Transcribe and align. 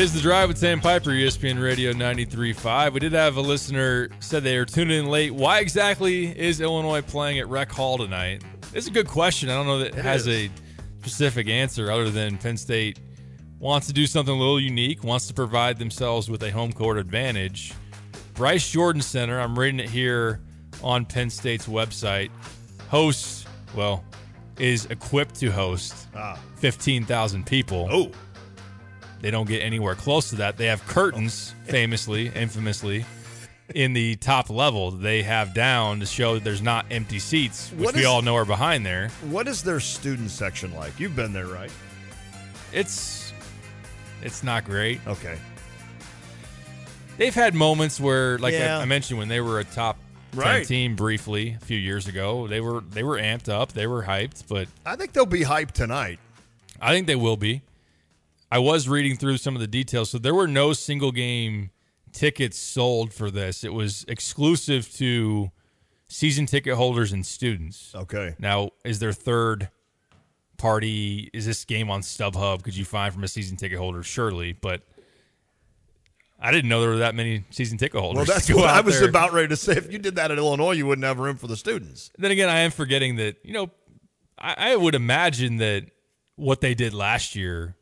It 0.00 0.04
is 0.04 0.14
the 0.14 0.20
drive 0.20 0.48
with 0.48 0.56
Sam 0.56 0.80
Piper, 0.80 1.10
ESPN 1.10 1.62
Radio 1.62 1.92
93.5. 1.92 2.94
We 2.94 3.00
did 3.00 3.12
have 3.12 3.36
a 3.36 3.40
listener 3.42 4.08
said 4.18 4.42
they 4.42 4.56
are 4.56 4.64
tuning 4.64 5.00
in 5.00 5.10
late. 5.10 5.30
Why 5.30 5.58
exactly 5.58 6.28
is 6.38 6.62
Illinois 6.62 7.02
playing 7.02 7.38
at 7.38 7.46
Rec 7.50 7.70
Hall 7.70 7.98
tonight? 7.98 8.42
It's 8.72 8.86
a 8.86 8.90
good 8.90 9.06
question. 9.06 9.50
I 9.50 9.56
don't 9.56 9.66
know 9.66 9.80
that 9.80 9.88
it, 9.88 9.96
It 9.98 10.02
has 10.02 10.26
is. 10.26 10.48
a 10.48 10.50
specific 11.00 11.48
answer 11.48 11.90
other 11.90 12.08
than 12.08 12.38
Penn 12.38 12.56
State 12.56 12.98
wants 13.58 13.88
to 13.88 13.92
do 13.92 14.06
something 14.06 14.34
a 14.34 14.38
little 14.38 14.58
unique, 14.58 15.04
wants 15.04 15.26
to 15.26 15.34
provide 15.34 15.78
themselves 15.78 16.30
with 16.30 16.42
a 16.44 16.50
home 16.50 16.72
court 16.72 16.96
advantage. 16.96 17.74
Bryce 18.32 18.70
Jordan 18.70 19.02
Center, 19.02 19.38
I'm 19.38 19.58
reading 19.58 19.80
it 19.80 19.90
here 19.90 20.40
on 20.82 21.04
Penn 21.04 21.28
State's 21.28 21.66
website, 21.66 22.30
hosts, 22.88 23.44
well, 23.76 24.02
is 24.58 24.86
equipped 24.86 25.34
to 25.40 25.50
host 25.50 26.06
Ah. 26.16 26.38
15,000 26.56 27.44
people. 27.44 27.86
Oh, 27.90 28.10
They 29.20 29.30
don't 29.30 29.46
get 29.48 29.60
anywhere 29.60 29.94
close 29.94 30.30
to 30.30 30.36
that. 30.36 30.56
They 30.56 30.66
have 30.66 30.86
curtains, 30.86 31.54
famously, 31.64 32.28
infamously, 32.34 33.04
in 33.74 33.92
the 33.92 34.16
top 34.16 34.48
level. 34.50 34.90
They 34.90 35.22
have 35.22 35.52
down 35.54 36.00
to 36.00 36.06
show 36.06 36.34
that 36.34 36.44
there's 36.44 36.62
not 36.62 36.86
empty 36.90 37.18
seats, 37.18 37.70
which 37.72 37.86
What 37.86 37.94
we 37.94 38.00
is- 38.00 38.06
all 38.06 38.22
know 38.22 38.36
are 38.36 38.44
behind 38.46 38.84
there. 38.86 39.10
what 39.28 39.46
is 39.46 39.62
their 39.62 39.78
student 39.80 40.30
section 40.30 40.74
like? 40.74 40.98
You've 40.98 41.14
been 41.16 41.32
there, 41.32 41.46
right? 41.46 41.70
It's 42.72 43.32
it's 44.22 44.42
not 44.42 44.64
great. 44.64 45.00
Okay. 45.06 45.38
They've 47.16 47.34
had 47.34 47.54
moments 47.54 48.00
where, 48.00 48.38
like 48.38 48.54
Yeah. 48.54 48.78
I, 48.78 48.82
I 48.82 48.84
mentioned, 48.86 49.18
when 49.18 49.28
they 49.28 49.40
were 49.40 49.60
a 49.60 49.64
top 49.64 49.98
ten 50.32 50.40
Right. 50.40 50.66
team 50.66 50.94
briefly 50.96 51.56
a 51.60 51.64
few 51.64 51.76
years 51.78 52.06
ago, 52.06 52.46
they 52.46 52.60
were 52.60 52.80
they 52.80 53.02
were 53.02 53.18
amped 53.18 53.48
up, 53.48 53.72
they 53.72 53.86
were 53.86 54.04
hyped, 54.04 54.44
but 54.48 54.68
I 54.86 54.96
think 54.96 55.12
they'll 55.12 55.26
be 55.26 55.40
hyped 55.44 55.72
tonight. 55.72 56.18
I 56.80 56.92
think 56.92 57.06
they 57.06 57.16
will 57.16 57.36
be. 57.36 57.62
I 58.50 58.58
was 58.58 58.88
reading 58.88 59.16
through 59.16 59.36
some 59.36 59.54
of 59.54 59.60
the 59.60 59.66
details. 59.66 60.10
So 60.10 60.18
there 60.18 60.34
were 60.34 60.48
no 60.48 60.72
single 60.72 61.12
game 61.12 61.70
tickets 62.12 62.58
sold 62.58 63.12
for 63.12 63.30
this. 63.30 63.62
It 63.64 63.72
was 63.72 64.04
exclusive 64.08 64.92
to 64.94 65.50
season 66.08 66.46
ticket 66.46 66.74
holders 66.74 67.12
and 67.12 67.24
students. 67.24 67.94
Okay. 67.94 68.34
Now, 68.38 68.70
is 68.84 68.98
there 68.98 69.12
third 69.12 69.70
party? 70.58 71.30
Is 71.32 71.46
this 71.46 71.64
game 71.64 71.90
on 71.90 72.00
StubHub? 72.00 72.62
Could 72.62 72.76
you 72.76 72.84
find 72.84 73.14
from 73.14 73.22
a 73.24 73.28
season 73.28 73.56
ticket 73.56 73.78
holder? 73.78 74.02
Surely, 74.02 74.52
but 74.52 74.82
I 76.40 76.50
didn't 76.50 76.68
know 76.68 76.80
there 76.80 76.90
were 76.90 76.98
that 76.98 77.14
many 77.14 77.44
season 77.50 77.78
ticket 77.78 78.00
holders. 78.00 78.26
Well, 78.26 78.36
that's 78.36 78.48
what 78.52 78.68
I 78.68 78.80
was 78.80 78.98
there. 78.98 79.08
about 79.08 79.32
ready 79.32 79.48
to 79.48 79.56
say. 79.56 79.74
If 79.76 79.92
you 79.92 79.98
did 79.98 80.16
that 80.16 80.30
at 80.30 80.38
Illinois, 80.38 80.72
you 80.72 80.86
wouldn't 80.86 81.04
have 81.04 81.18
room 81.18 81.36
for 81.36 81.46
the 81.46 81.56
students. 81.56 82.10
Then 82.18 82.30
again, 82.30 82.48
I 82.48 82.60
am 82.60 82.70
forgetting 82.72 83.16
that, 83.16 83.36
you 83.44 83.52
know, 83.52 83.70
I, 84.38 84.72
I 84.72 84.76
would 84.76 84.94
imagine 84.94 85.58
that 85.58 85.86
what 86.36 86.60
they 86.60 86.74
did 86.74 86.94
last 86.94 87.36
year, 87.36 87.76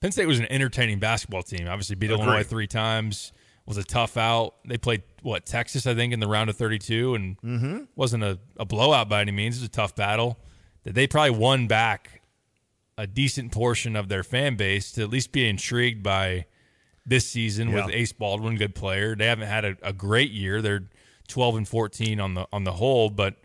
Penn 0.00 0.12
State 0.12 0.26
was 0.26 0.38
an 0.38 0.46
entertaining 0.50 0.98
basketball 0.98 1.42
team. 1.42 1.68
Obviously, 1.68 1.96
beat 1.96 2.10
Agreed. 2.10 2.24
Illinois 2.24 2.42
three 2.42 2.66
times, 2.66 3.32
was 3.66 3.76
a 3.76 3.84
tough 3.84 4.16
out. 4.16 4.54
They 4.66 4.78
played, 4.78 5.02
what, 5.22 5.44
Texas, 5.46 5.86
I 5.86 5.94
think, 5.94 6.12
in 6.12 6.20
the 6.20 6.26
round 6.26 6.48
of 6.50 6.56
32, 6.56 7.14
and 7.14 7.40
Mm-hmm. 7.42 7.78
wasn't 7.94 8.24
a, 8.24 8.38
a 8.56 8.64
blowout 8.64 9.08
by 9.08 9.20
any 9.20 9.30
means. 9.32 9.56
It 9.58 9.60
was 9.60 9.68
a 9.68 9.72
tough 9.72 9.94
battle. 9.94 10.38
That 10.84 10.94
they 10.94 11.06
probably 11.06 11.30
won 11.38 11.66
back 11.66 12.22
a 12.96 13.06
decent 13.06 13.52
portion 13.52 13.94
of 13.96 14.08
their 14.08 14.22
fan 14.22 14.56
base 14.56 14.90
to 14.92 15.02
at 15.02 15.10
least 15.10 15.30
be 15.32 15.46
intrigued 15.48 16.02
by 16.02 16.46
this 17.06 17.26
season 17.26 17.72
with 17.72 17.94
Ace 17.94 18.12
Baldwin, 18.12 18.56
good 18.56 18.74
player. 18.74 19.14
They 19.14 19.26
haven't 19.26 19.48
had 19.48 19.64
a, 19.64 19.76
a 19.82 19.92
great 19.92 20.30
year. 20.30 20.60
They're 20.62 20.84
12 21.28 21.56
and 21.56 21.68
14 21.68 22.18
on 22.20 22.34
the 22.34 22.46
on 22.52 22.64
the 22.64 22.72
whole, 22.72 23.08
but 23.10 23.36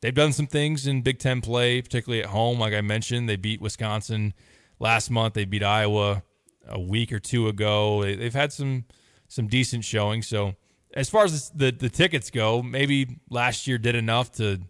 they've 0.00 0.14
done 0.14 0.32
some 0.32 0.46
things 0.46 0.86
in 0.86 1.02
Big 1.02 1.18
Ten 1.18 1.40
play, 1.40 1.80
particularly 1.82 2.22
at 2.22 2.30
home. 2.30 2.58
Like 2.60 2.74
I 2.74 2.80
mentioned, 2.80 3.28
they 3.28 3.36
beat 3.36 3.60
Wisconsin 3.60 4.34
last 4.82 5.10
month. 5.10 5.34
They 5.34 5.46
beat 5.46 5.62
Iowa 5.62 6.22
a 6.66 6.80
week 6.80 7.12
or 7.12 7.18
two 7.18 7.48
ago. 7.48 8.02
They, 8.02 8.16
they've 8.16 8.34
had 8.34 8.52
some 8.52 8.84
some 9.28 9.46
decent 9.46 9.84
showing. 9.84 10.20
So 10.20 10.54
as 10.92 11.08
far 11.08 11.24
as 11.24 11.48
the 11.50 11.70
the 11.70 11.88
tickets 11.88 12.30
go, 12.30 12.62
maybe 12.62 13.20
last 13.30 13.66
year 13.66 13.78
did 13.78 13.94
enough 13.94 14.32
to 14.32 14.60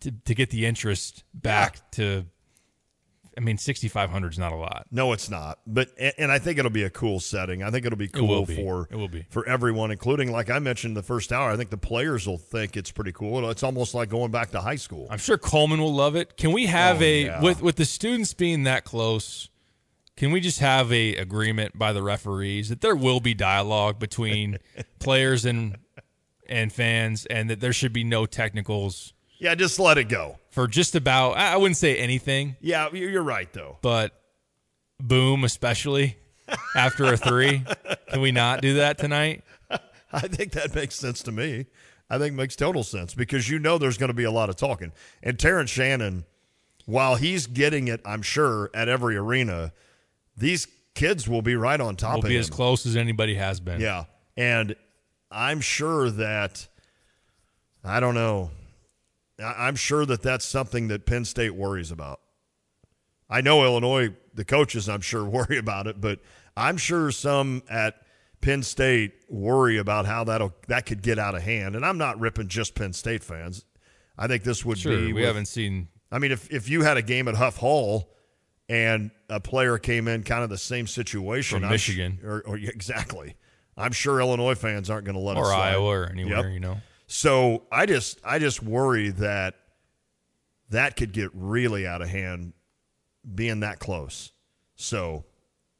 to, 0.00 0.10
to 0.10 0.34
get 0.34 0.50
the 0.50 0.66
interest 0.66 1.24
back 1.32 1.90
to. 1.92 2.26
I 3.36 3.40
mean, 3.40 3.58
6,500 3.58 4.32
is 4.32 4.38
not 4.38 4.52
a 4.52 4.56
lot. 4.56 4.86
No, 4.90 5.12
it's 5.12 5.28
not. 5.28 5.58
But 5.66 5.90
and 5.98 6.14
and 6.16 6.32
I 6.32 6.38
think 6.38 6.58
it'll 6.58 6.70
be 6.70 6.84
a 6.84 6.90
cool 6.90 7.20
setting. 7.20 7.62
I 7.62 7.70
think 7.70 7.84
it'll 7.84 7.98
be 7.98 8.08
cool 8.08 8.26
will 8.28 8.46
be. 8.46 8.56
for 8.56 8.88
It 8.90 8.96
will 8.96 9.08
be. 9.08 9.26
for 9.28 9.46
everyone, 9.46 9.90
including 9.90 10.32
like 10.32 10.48
I 10.48 10.58
mentioned 10.58 10.96
the 10.96 11.02
first 11.02 11.32
hour. 11.32 11.50
I 11.50 11.56
think 11.56 11.68
the 11.70 11.76
players 11.76 12.26
will 12.26 12.38
think 12.38 12.76
it's 12.76 12.90
pretty 12.90 13.12
cool. 13.12 13.48
It's 13.50 13.62
almost 13.62 13.94
like 13.94 14.08
going 14.08 14.30
back 14.30 14.52
to 14.52 14.60
high 14.60 14.76
school. 14.76 15.06
I'm 15.10 15.18
sure 15.18 15.36
Coleman 15.36 15.80
will 15.80 15.94
love 15.94 16.16
it. 16.16 16.36
Can 16.38 16.52
we 16.52 16.66
have 16.66 17.00
Oh, 17.02 17.04
a 17.04 17.24
yeah. 17.26 17.42
with 17.42 17.60
with 17.60 17.76
the 17.76 17.84
students 17.84 18.32
being 18.32 18.62
that 18.64 18.84
close? 18.84 19.50
Can 20.16 20.32
we 20.32 20.40
just 20.40 20.60
have 20.60 20.90
a 20.90 21.14
agreement 21.16 21.78
by 21.78 21.92
the 21.92 22.02
referees 22.02 22.70
that 22.70 22.80
there 22.80 22.96
will 22.96 23.20
be 23.20 23.34
dialogue 23.34 23.98
between 23.98 24.56
players 24.98 25.44
and 25.44 25.76
and 26.48 26.72
fans, 26.72 27.26
and 27.26 27.50
that 27.50 27.60
there 27.60 27.72
should 27.74 27.92
be 27.92 28.04
no 28.04 28.24
technicals 28.24 29.12
Yeah, 29.38 29.54
just 29.54 29.78
let 29.78 29.98
it 29.98 30.08
go. 30.08 30.38
for 30.50 30.66
just 30.66 30.94
about 30.94 31.36
I 31.36 31.56
wouldn't 31.56 31.76
say 31.76 31.96
anything, 31.98 32.56
Yeah, 32.60 32.88
you- 32.92 33.08
you're 33.08 33.22
right 33.22 33.52
though. 33.52 33.78
but 33.82 34.12
boom, 35.00 35.44
especially 35.44 36.16
after 36.74 37.04
a 37.12 37.16
three. 37.16 37.62
Can 38.10 38.20
we 38.20 38.32
not 38.32 38.62
do 38.62 38.74
that 38.74 38.98
tonight? 38.98 39.42
I 40.12 40.20
think 40.28 40.52
that 40.52 40.74
makes 40.74 40.94
sense 40.94 41.22
to 41.24 41.32
me. 41.32 41.66
I 42.08 42.18
think 42.18 42.32
it 42.34 42.36
makes 42.36 42.54
total 42.56 42.84
sense 42.84 43.14
because 43.14 43.50
you 43.50 43.58
know 43.58 43.78
there's 43.78 43.98
going 43.98 44.08
to 44.08 44.14
be 44.14 44.24
a 44.24 44.30
lot 44.30 44.48
of 44.48 44.56
talking. 44.56 44.92
And 45.24 45.38
Terrence 45.38 45.70
Shannon, 45.70 46.24
while 46.86 47.16
he's 47.16 47.46
getting 47.48 47.88
it, 47.88 48.00
I'm 48.06 48.22
sure 48.22 48.70
at 48.72 48.88
every 48.88 49.16
arena, 49.16 49.72
these 50.36 50.68
kids 50.94 51.28
will 51.28 51.42
be 51.42 51.56
right 51.56 51.80
on 51.80 51.96
top 51.96 52.14
We'll 52.14 52.18
of 52.24 52.28
be 52.28 52.36
him. 52.36 52.40
as 52.40 52.48
close 52.48 52.86
as 52.86 52.94
anybody 52.96 53.34
has 53.34 53.58
been. 53.60 53.80
Yeah. 53.80 54.04
And 54.36 54.76
I'm 55.32 55.60
sure 55.60 56.08
that, 56.10 56.68
I 57.84 57.98
don't 58.00 58.14
know, 58.14 58.50
I'm 59.42 59.76
sure 59.76 60.06
that 60.06 60.22
that's 60.22 60.44
something 60.44 60.88
that 60.88 61.04
Penn 61.06 61.24
State 61.24 61.54
worries 61.54 61.90
about. 61.90 62.20
I 63.28 63.40
know 63.40 63.64
Illinois, 63.64 64.14
the 64.34 64.44
coaches, 64.44 64.88
I'm 64.88 65.00
sure, 65.00 65.24
worry 65.28 65.58
about 65.58 65.86
it, 65.86 66.00
but 66.00 66.20
I'm 66.56 66.76
sure 66.76 67.10
some 67.10 67.62
at 67.68 67.96
Penn 68.40 68.62
State 68.62 69.12
worry 69.28 69.76
about 69.78 70.06
how 70.06 70.24
that'll 70.24 70.54
that 70.68 70.86
could 70.86 71.02
get 71.02 71.18
out 71.18 71.34
of 71.34 71.42
hand. 71.42 71.74
And 71.74 71.84
I'm 71.84 71.98
not 71.98 72.18
ripping 72.20 72.48
just 72.48 72.74
Penn 72.74 72.92
State 72.92 73.22
fans. 73.24 73.64
I 74.18 74.26
think 74.28 74.44
this 74.44 74.64
would 74.64 74.78
Sure, 74.78 74.96
be. 74.96 75.06
we 75.08 75.12
with- 75.14 75.24
haven't 75.24 75.46
seen 75.46 75.88
I 76.12 76.18
mean, 76.20 76.30
if 76.32 76.50
if 76.52 76.68
you 76.68 76.82
had 76.84 76.96
a 76.96 77.02
game 77.02 77.26
at 77.28 77.34
Huff 77.34 77.56
Hall 77.56 78.14
and 78.68 79.10
a 79.28 79.40
player 79.40 79.76
came 79.76 80.06
in 80.08 80.22
kind 80.22 80.44
of 80.44 80.50
the 80.50 80.56
same 80.58 80.86
situation, 80.86 81.58
From 81.60 81.64
I'm 81.64 81.70
sh- 81.76 81.88
Michigan. 81.88 82.20
or, 82.24 82.42
or 82.46 82.56
exactly, 82.56 83.34
I'm 83.76 83.90
sure 83.92 84.20
Illinois 84.20 84.54
fans 84.54 84.88
aren't 84.88 85.04
going 85.04 85.16
to 85.16 85.20
let 85.20 85.36
us 85.36 85.42
or 85.46 85.50
slide. 85.50 85.72
Iowa 85.72 85.86
or 85.88 86.06
anywhere, 86.08 86.44
Yep. 86.44 86.52
you 86.54 86.60
know. 86.60 86.80
So 87.06 87.64
I 87.70 87.86
just 87.86 88.20
I 88.24 88.38
just 88.38 88.62
worry 88.62 89.10
that 89.10 89.54
that 90.70 90.96
could 90.96 91.12
get 91.12 91.30
really 91.32 91.86
out 91.86 92.02
of 92.02 92.08
hand, 92.08 92.52
being 93.34 93.60
that 93.60 93.78
close. 93.78 94.32
So 94.74 95.24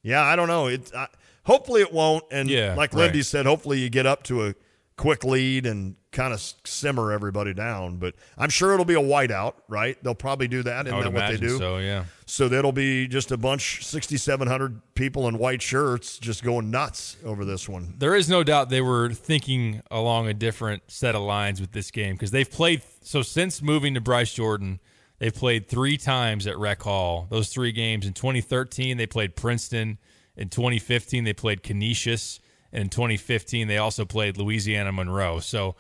yeah, 0.03 0.23
I 0.23 0.37
don't 0.37 0.49
know. 0.49 0.69
It 0.69 0.93
I, 0.95 1.09
hopefully 1.45 1.83
it 1.83 1.93
won't. 1.93 2.25
And 2.31 2.49
Yeah, 2.49 2.75
like 2.77 2.93
right. 2.93 3.05
Lindy 3.05 3.23
said, 3.23 3.47
hopefully 3.47 3.81
you 3.81 3.91
get 3.91 4.07
up 4.07 4.23
to 4.25 4.47
a 4.47 4.55
quick 4.97 5.25
lead 5.25 5.67
and 5.67 5.97
kind 6.17 6.33
of 6.33 6.41
simmer 6.65 7.13
everybody 7.13 7.53
down. 7.53 7.99
But 7.99 8.15
I'm 8.39 8.49
sure 8.49 8.73
it'll 8.73 8.87
be 8.87 8.95
a 8.95 8.99
whiteout, 8.99 9.55
right? 9.69 10.03
They'll 10.03 10.15
probably 10.15 10.49
do 10.49 10.63
that. 10.63 10.87
Isn't 10.87 10.97
would 10.97 11.07
that 11.07 11.13
what 11.13 11.31
they 11.31 11.37
do? 11.37 11.59
so, 11.59 11.77
yeah. 11.77 12.07
So 12.25 12.49
that'll 12.49 12.73
be 12.73 13.07
just 13.07 13.31
a 13.31 13.37
bunch, 13.37 13.85
6,700 13.85 14.95
people 14.95 15.29
in 15.29 15.39
white 15.39 15.61
shirts 15.63 16.19
just 16.19 16.43
going 16.43 16.71
nuts 16.71 17.19
over 17.25 17.45
this 17.45 17.69
one. 17.69 17.95
There 17.99 18.17
is 18.17 18.29
no 18.29 18.43
doubt 18.43 18.71
they 18.71 18.81
were 18.81 19.13
thinking 19.13 19.83
along 19.91 20.27
a 20.29 20.35
different 20.35 20.91
set 20.91 21.15
of 21.15 21.23
lines 21.23 21.61
with 21.61 21.73
this 21.73 21.91
game 21.91 22.15
because 22.15 22.31
they've 22.31 22.51
played. 22.51 22.83
So 23.03 23.23
since 23.23 23.61
moving 23.61 23.95
to 23.95 24.01
Bryce 24.01 24.33
Jordan, 24.33 24.81
they've 25.19 25.35
played 25.35 25.69
three 25.69 25.99
times 25.99 26.47
at 26.47 26.59
Rec 26.59 26.83
Hall. 26.83 27.27
Those 27.31 27.51
three 27.51 27.73
games 27.73 28.07
in 28.07 28.15
2013 28.15 28.97
they 28.97 29.07
played 29.07 29.37
Princeton. 29.37 29.99
In 30.35 30.49
2015 30.49 31.25
they 31.25 31.33
played 31.33 31.63
Canisius, 31.63 32.41
and 32.73 32.85
in 32.85 32.89
2015 32.89 33.69
they 33.69 33.79
also 33.79 34.05
played 34.05 34.37
Louisiana 34.37 34.93
Monroe. 34.93 35.41
So 35.41 35.77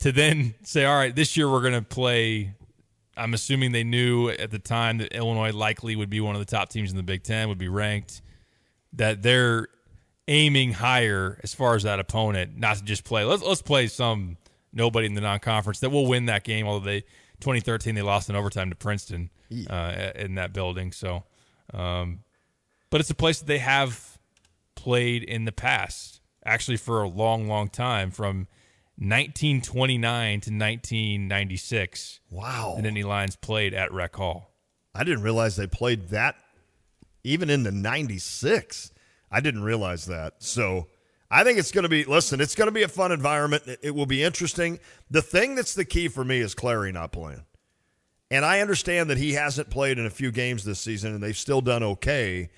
to 0.00 0.12
then 0.12 0.54
say, 0.62 0.84
all 0.84 0.96
right, 0.96 1.14
this 1.14 1.36
year 1.36 1.50
we're 1.50 1.60
going 1.60 1.74
to 1.74 1.82
play. 1.82 2.54
I'm 3.16 3.34
assuming 3.34 3.72
they 3.72 3.84
knew 3.84 4.28
at 4.28 4.50
the 4.50 4.58
time 4.58 4.98
that 4.98 5.12
Illinois 5.12 5.52
likely 5.52 5.96
would 5.96 6.10
be 6.10 6.20
one 6.20 6.36
of 6.36 6.40
the 6.40 6.44
top 6.56 6.68
teams 6.68 6.90
in 6.90 6.96
the 6.96 7.02
Big 7.02 7.24
Ten, 7.24 7.48
would 7.48 7.58
be 7.58 7.68
ranked 7.68 8.22
that 8.92 9.22
they're 9.22 9.68
aiming 10.28 10.72
higher 10.72 11.40
as 11.42 11.54
far 11.54 11.74
as 11.74 11.82
that 11.82 11.98
opponent, 11.98 12.56
not 12.56 12.76
to 12.76 12.84
just 12.84 13.04
play. 13.04 13.24
Let's 13.24 13.42
let's 13.42 13.62
play 13.62 13.86
some 13.88 14.36
nobody 14.72 15.06
in 15.06 15.14
the 15.14 15.20
non-conference 15.20 15.80
that 15.80 15.90
will 15.90 16.06
win 16.06 16.26
that 16.26 16.44
game. 16.44 16.66
Although 16.66 16.84
they 16.84 17.00
2013 17.40 17.94
they 17.94 18.02
lost 18.02 18.28
in 18.28 18.36
overtime 18.36 18.70
to 18.70 18.76
Princeton 18.76 19.30
uh, 19.68 20.10
in 20.14 20.34
that 20.36 20.52
building. 20.52 20.92
So, 20.92 21.24
um, 21.72 22.20
but 22.90 23.00
it's 23.00 23.10
a 23.10 23.14
place 23.14 23.40
that 23.40 23.46
they 23.46 23.58
have 23.58 24.18
played 24.74 25.22
in 25.22 25.44
the 25.44 25.52
past, 25.52 26.20
actually 26.44 26.76
for 26.76 27.02
a 27.02 27.08
long, 27.08 27.48
long 27.48 27.68
time, 27.68 28.10
from 28.10 28.46
1929 28.98 30.40
to 30.40 30.50
1996. 30.50 32.20
Wow. 32.30 32.74
The 32.76 32.88
Nittany 32.88 33.04
Lions 33.04 33.36
played 33.36 33.72
at 33.72 33.92
Rec 33.92 34.16
Hall. 34.16 34.52
I 34.94 35.04
didn't 35.04 35.22
realize 35.22 35.54
they 35.54 35.68
played 35.68 36.08
that 36.08 36.34
even 37.22 37.50
in 37.50 37.62
the 37.62 37.70
96. 37.70 38.92
I 39.30 39.40
didn't 39.40 39.62
realize 39.62 40.06
that. 40.06 40.42
So 40.42 40.88
I 41.30 41.44
think 41.44 41.58
it's 41.58 41.70
going 41.70 41.84
to 41.84 41.88
be, 41.88 42.04
listen, 42.04 42.40
it's 42.40 42.54
going 42.54 42.68
to 42.68 42.72
be 42.72 42.82
a 42.82 42.88
fun 42.88 43.12
environment. 43.12 43.64
It, 43.66 43.78
it 43.82 43.94
will 43.94 44.06
be 44.06 44.22
interesting. 44.22 44.80
The 45.10 45.22
thing 45.22 45.54
that's 45.54 45.74
the 45.74 45.84
key 45.84 46.08
for 46.08 46.24
me 46.24 46.40
is 46.40 46.54
Clary 46.54 46.90
not 46.90 47.12
playing. 47.12 47.44
And 48.30 48.44
I 48.44 48.60
understand 48.60 49.10
that 49.10 49.18
he 49.18 49.34
hasn't 49.34 49.70
played 49.70 49.98
in 49.98 50.06
a 50.06 50.10
few 50.10 50.32
games 50.32 50.64
this 50.64 50.80
season 50.80 51.14
and 51.14 51.22
they've 51.22 51.36
still 51.36 51.60
done 51.60 51.82
okay. 51.82 52.50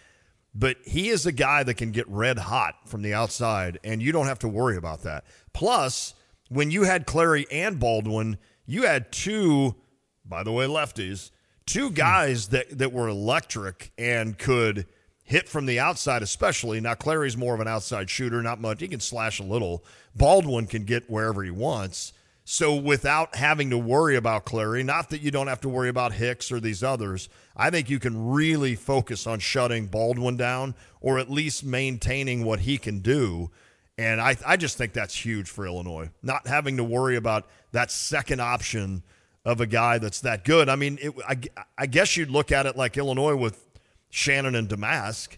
But 0.55 0.79
he 0.85 1.11
is 1.11 1.27
a 1.27 1.33
guy 1.33 1.63
that 1.63 1.75
can 1.75 1.93
get 1.93 2.09
red 2.09 2.39
hot 2.39 2.89
from 2.89 3.03
the 3.03 3.15
outside, 3.15 3.79
and 3.85 4.03
you 4.03 4.11
don't 4.11 4.27
have 4.27 4.41
to 4.41 4.49
worry 4.49 4.77
about 4.77 5.03
that. 5.03 5.25
Plus, 5.53 6.15
when 6.51 6.71
you 6.71 6.83
had 6.83 7.07
Clary 7.07 7.47
and 7.51 7.79
Baldwin, 7.79 8.37
you 8.67 8.83
had 8.83 9.11
two, 9.11 9.77
by 10.25 10.43
the 10.43 10.53
way, 10.53 10.67
lefties, 10.67 11.31
two 11.65 11.89
hmm. 11.89 11.95
guys 11.95 12.49
that, 12.49 12.79
that 12.79 12.93
were 12.93 13.09
electric 13.09 13.93
and 13.97 14.37
could 14.37 14.87
hit 15.25 15.49
from 15.49 15.65
the 15.65 15.79
outside, 15.79 16.23
especially. 16.23 16.81
Now, 16.81 16.95
Clary's 16.95 17.37
more 17.37 17.55
of 17.55 17.61
an 17.61 17.69
outside 17.69 18.11
shooter, 18.11 18.43
not 18.43 18.61
much. 18.61 18.81
He 18.81 18.89
can 18.89 19.01
slash 19.01 19.39
a 19.39 19.45
little. 19.45 19.85
Baldwin 20.15 20.67
can 20.67 20.85
get 20.85 21.09
wherever 21.09 21.43
he 21.43 21.53
wants. 21.53 22.13
So 22.45 22.75
without 22.75 23.37
having 23.37 23.71
to 23.71 23.79
worry 23.79 24.17
about 24.17 24.45
Clary, 24.45 24.83
not 24.83 25.11
that 25.11 25.21
you 25.21 25.31
don't 25.31 25.47
have 25.47 25.61
to 25.61 25.69
worry 25.69 25.89
about 25.89 26.15
Hicks 26.15 26.51
or 26.51 26.59
these 26.59 26.83
others, 26.83 27.29
I 27.57 27.71
think 27.71 27.89
you 27.89 28.01
can 28.01 28.31
really 28.31 28.75
focus 28.75 29.25
on 29.29 29.39
shutting 29.39 29.87
Baldwin 29.87 30.37
down 30.37 30.75
or 31.01 31.21
at 31.21 31.31
least 31.31 31.65
maintaining 31.65 32.45
what 32.45 32.61
he 32.61 32.77
can 32.77 32.99
do. 32.99 33.53
And 34.01 34.21
I, 34.21 34.37
I 34.47 34.57
just 34.57 34.79
think 34.79 34.93
that's 34.93 35.15
huge 35.15 35.49
for 35.49 35.67
Illinois, 35.67 36.11
not 36.23 36.47
having 36.47 36.77
to 36.79 36.85
worry 36.85 37.17
about 37.17 37.49
that 37.73 37.91
second 37.91 38.41
option 38.41 39.03
of 39.45 39.61
a 39.61 39.67
guy 39.67 39.99
that's 39.99 40.21
that 40.21 40.45
good. 40.45 40.69
I 40.69 40.77
mean, 40.77 40.99
it, 41.01 41.13
I, 41.29 41.39
I 41.77 41.87
guess 41.87 42.17
you'd 42.17 42.31
look 42.31 42.53
at 42.53 42.67
it 42.67 42.77
like 42.77 42.97
Illinois 42.97 43.37
with 43.37 43.67
Shannon 44.11 44.55
and 44.55 44.69
Domask. 44.69 45.37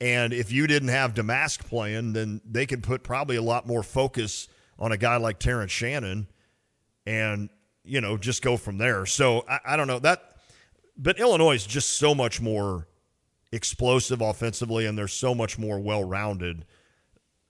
And 0.00 0.32
if 0.32 0.52
you 0.52 0.66
didn't 0.66 0.88
have 0.88 1.14
Domask 1.14 1.60
playing, 1.66 2.12
then 2.12 2.40
they 2.48 2.66
could 2.66 2.82
put 2.82 3.02
probably 3.02 3.36
a 3.36 3.42
lot 3.42 3.66
more 3.66 3.82
focus– 3.82 4.48
on 4.78 4.92
a 4.92 4.96
guy 4.96 5.16
like 5.16 5.38
Terrence 5.38 5.72
Shannon 5.72 6.28
and, 7.06 7.48
you 7.84 8.00
know, 8.00 8.16
just 8.16 8.42
go 8.42 8.56
from 8.56 8.78
there. 8.78 9.06
So 9.06 9.44
I, 9.48 9.60
I 9.66 9.76
don't 9.76 9.86
know 9.86 9.98
that, 10.00 10.36
but 10.96 11.18
Illinois 11.18 11.54
is 11.54 11.66
just 11.66 11.98
so 11.98 12.14
much 12.14 12.40
more 12.40 12.86
explosive 13.50 14.20
offensively 14.20 14.86
and 14.86 14.96
they're 14.96 15.08
so 15.08 15.34
much 15.34 15.58
more 15.58 15.80
well 15.80 16.04
rounded 16.04 16.64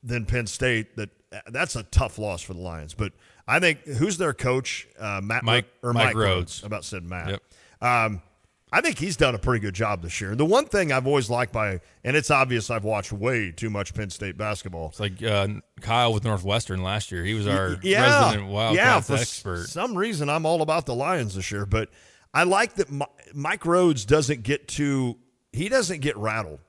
than 0.02 0.26
Penn 0.26 0.46
State 0.46 0.96
that 0.96 1.10
that's 1.50 1.76
a 1.76 1.82
tough 1.84 2.18
loss 2.18 2.42
for 2.42 2.54
the 2.54 2.60
Lions. 2.60 2.94
But 2.94 3.12
I 3.46 3.60
think 3.60 3.84
who's 3.84 4.18
their 4.18 4.32
coach? 4.32 4.88
Uh, 4.98 5.20
Matt 5.22 5.44
Mike 5.44 5.66
or 5.82 5.92
Mike, 5.92 6.14
Mike 6.14 6.16
Rhoades. 6.16 6.60
Rhoades. 6.60 6.64
About 6.64 6.84
said 6.84 7.04
Matt. 7.04 7.30
Yep. 7.30 7.42
Um, 7.80 8.22
I 8.70 8.82
think 8.82 8.98
he's 8.98 9.16
done 9.16 9.34
a 9.34 9.38
pretty 9.38 9.60
good 9.60 9.74
job 9.74 10.02
this 10.02 10.20
year. 10.20 10.34
The 10.34 10.44
one 10.44 10.66
thing 10.66 10.92
I've 10.92 11.06
always 11.06 11.30
liked 11.30 11.52
by, 11.52 11.80
and 12.04 12.14
it's 12.14 12.30
obvious 12.30 12.70
I've 12.70 12.84
watched 12.84 13.12
way 13.12 13.50
too 13.50 13.70
much 13.70 13.94
Penn 13.94 14.10
State 14.10 14.36
basketball. 14.36 14.88
It's 14.88 15.00
like 15.00 15.22
uh, 15.22 15.48
Kyle 15.80 16.12
with 16.12 16.24
Northwestern 16.24 16.82
last 16.82 17.10
year. 17.10 17.24
He 17.24 17.32
was 17.32 17.46
our 17.46 17.76
yeah, 17.82 18.26
resident 18.26 18.50
Wildcats 18.50 18.76
yeah, 18.76 19.00
for 19.00 19.20
expert. 19.20 19.68
some 19.68 19.96
reason, 19.96 20.28
I'm 20.28 20.44
all 20.44 20.60
about 20.60 20.84
the 20.84 20.94
Lions 20.94 21.34
this 21.34 21.50
year, 21.50 21.64
but 21.64 21.88
I 22.34 22.42
like 22.42 22.74
that 22.74 22.90
Mi- 22.90 23.06
Mike 23.32 23.62
Rhoades 23.62 24.06
doesn't 24.06 24.42
get 24.42 24.68
too. 24.68 25.16
He 25.52 25.70
doesn't 25.70 26.00
get 26.00 26.16
rattled 26.18 26.60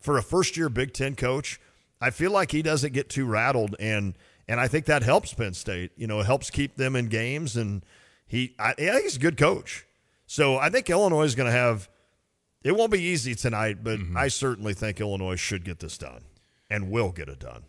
for 0.00 0.18
a 0.18 0.22
first 0.22 0.56
year 0.56 0.68
Big 0.68 0.92
Ten 0.92 1.14
coach. 1.14 1.60
I 2.04 2.10
feel 2.10 2.32
like 2.32 2.50
he 2.50 2.60
doesn't 2.60 2.92
get 2.92 3.08
too 3.08 3.24
rattled, 3.24 3.76
and 3.80 4.14
and 4.46 4.60
I 4.60 4.68
think 4.68 4.84
that 4.86 5.02
helps 5.02 5.32
Penn 5.32 5.54
State. 5.54 5.92
You 5.96 6.06
know, 6.06 6.20
it 6.20 6.26
helps 6.26 6.50
keep 6.50 6.76
them 6.76 6.96
in 6.96 7.06
games, 7.06 7.56
and 7.56 7.82
he. 8.26 8.54
I, 8.58 8.72
I 8.72 8.74
think 8.74 9.02
he's 9.04 9.16
a 9.16 9.20
good 9.20 9.38
coach. 9.38 9.86
So 10.26 10.58
I 10.58 10.68
think 10.68 10.90
Illinois 10.90 11.24
is 11.24 11.34
going 11.34 11.50
to 11.50 11.56
have. 11.56 11.88
It 12.62 12.76
won't 12.76 12.92
be 12.92 13.00
easy 13.00 13.34
tonight, 13.34 13.78
but 13.82 14.00
I 14.14 14.28
certainly 14.28 14.74
think 14.74 15.00
Illinois 15.00 15.36
should 15.36 15.64
get 15.64 15.78
this 15.78 15.96
done, 15.96 16.24
and 16.68 16.90
will 16.90 17.10
get 17.10 17.30
it 17.30 17.38
done. 17.38 17.64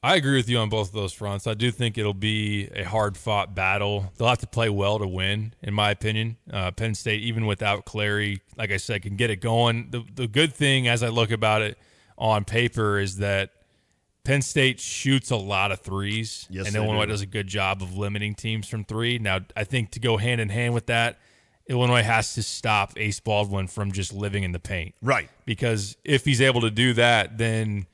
I 0.00 0.14
agree 0.14 0.36
with 0.36 0.48
you 0.48 0.58
on 0.58 0.68
both 0.68 0.88
of 0.88 0.94
those 0.94 1.12
fronts. 1.12 1.48
I 1.48 1.54
do 1.54 1.72
think 1.72 1.98
it'll 1.98 2.14
be 2.14 2.68
a 2.74 2.84
hard 2.84 3.16
fought 3.16 3.54
battle. 3.54 4.12
They'll 4.16 4.28
have 4.28 4.38
to 4.38 4.48
play 4.48 4.68
well 4.68 5.00
to 5.00 5.08
win, 5.08 5.54
in 5.60 5.74
my 5.74 5.90
opinion. 5.90 6.36
Uh, 6.52 6.70
Penn 6.70 6.94
State, 6.94 7.22
even 7.22 7.46
without 7.46 7.84
Clary, 7.84 8.42
like 8.56 8.70
I 8.70 8.76
said, 8.76 9.02
can 9.02 9.16
get 9.16 9.30
it 9.30 9.40
going. 9.40 9.90
The, 9.90 10.04
the 10.14 10.28
good 10.28 10.52
thing, 10.52 10.86
as 10.86 11.02
I 11.02 11.08
look 11.08 11.32
about 11.32 11.62
it 11.62 11.78
on 12.18 12.44
paper, 12.44 12.98
is 12.98 13.18
that 13.18 13.50
Penn 14.24 14.42
State 14.42 14.78
shoots 14.78 15.30
a 15.30 15.36
lot 15.36 15.72
of 15.72 15.80
threes, 15.80 16.46
Yes, 16.48 16.66
and 16.68 16.76
Illinois 16.76 17.06
do. 17.06 17.10
does 17.12 17.22
a 17.22 17.26
good 17.26 17.48
job 17.48 17.82
of 17.82 17.96
limiting 17.96 18.34
teams 18.34 18.68
from 18.68 18.84
three. 18.84 19.18
Now, 19.18 19.40
I 19.56 19.64
think 19.64 19.90
to 19.92 20.00
go 20.00 20.16
hand 20.16 20.40
in 20.40 20.48
hand 20.48 20.74
with 20.74 20.86
that, 20.86 21.18
Illinois 21.68 22.02
has 22.02 22.34
to 22.34 22.42
stop 22.42 22.92
Ace 22.96 23.18
Baldwin 23.20 23.66
from 23.66 23.90
just 23.92 24.12
living 24.12 24.42
in 24.44 24.52
the 24.52 24.58
paint 24.60 24.94
Right. 25.02 25.28
because 25.44 25.96
if 26.04 26.24
he's 26.24 26.40
able 26.40 26.60
to 26.62 26.70
do 26.70 26.92
that, 26.94 27.38
then 27.38 27.86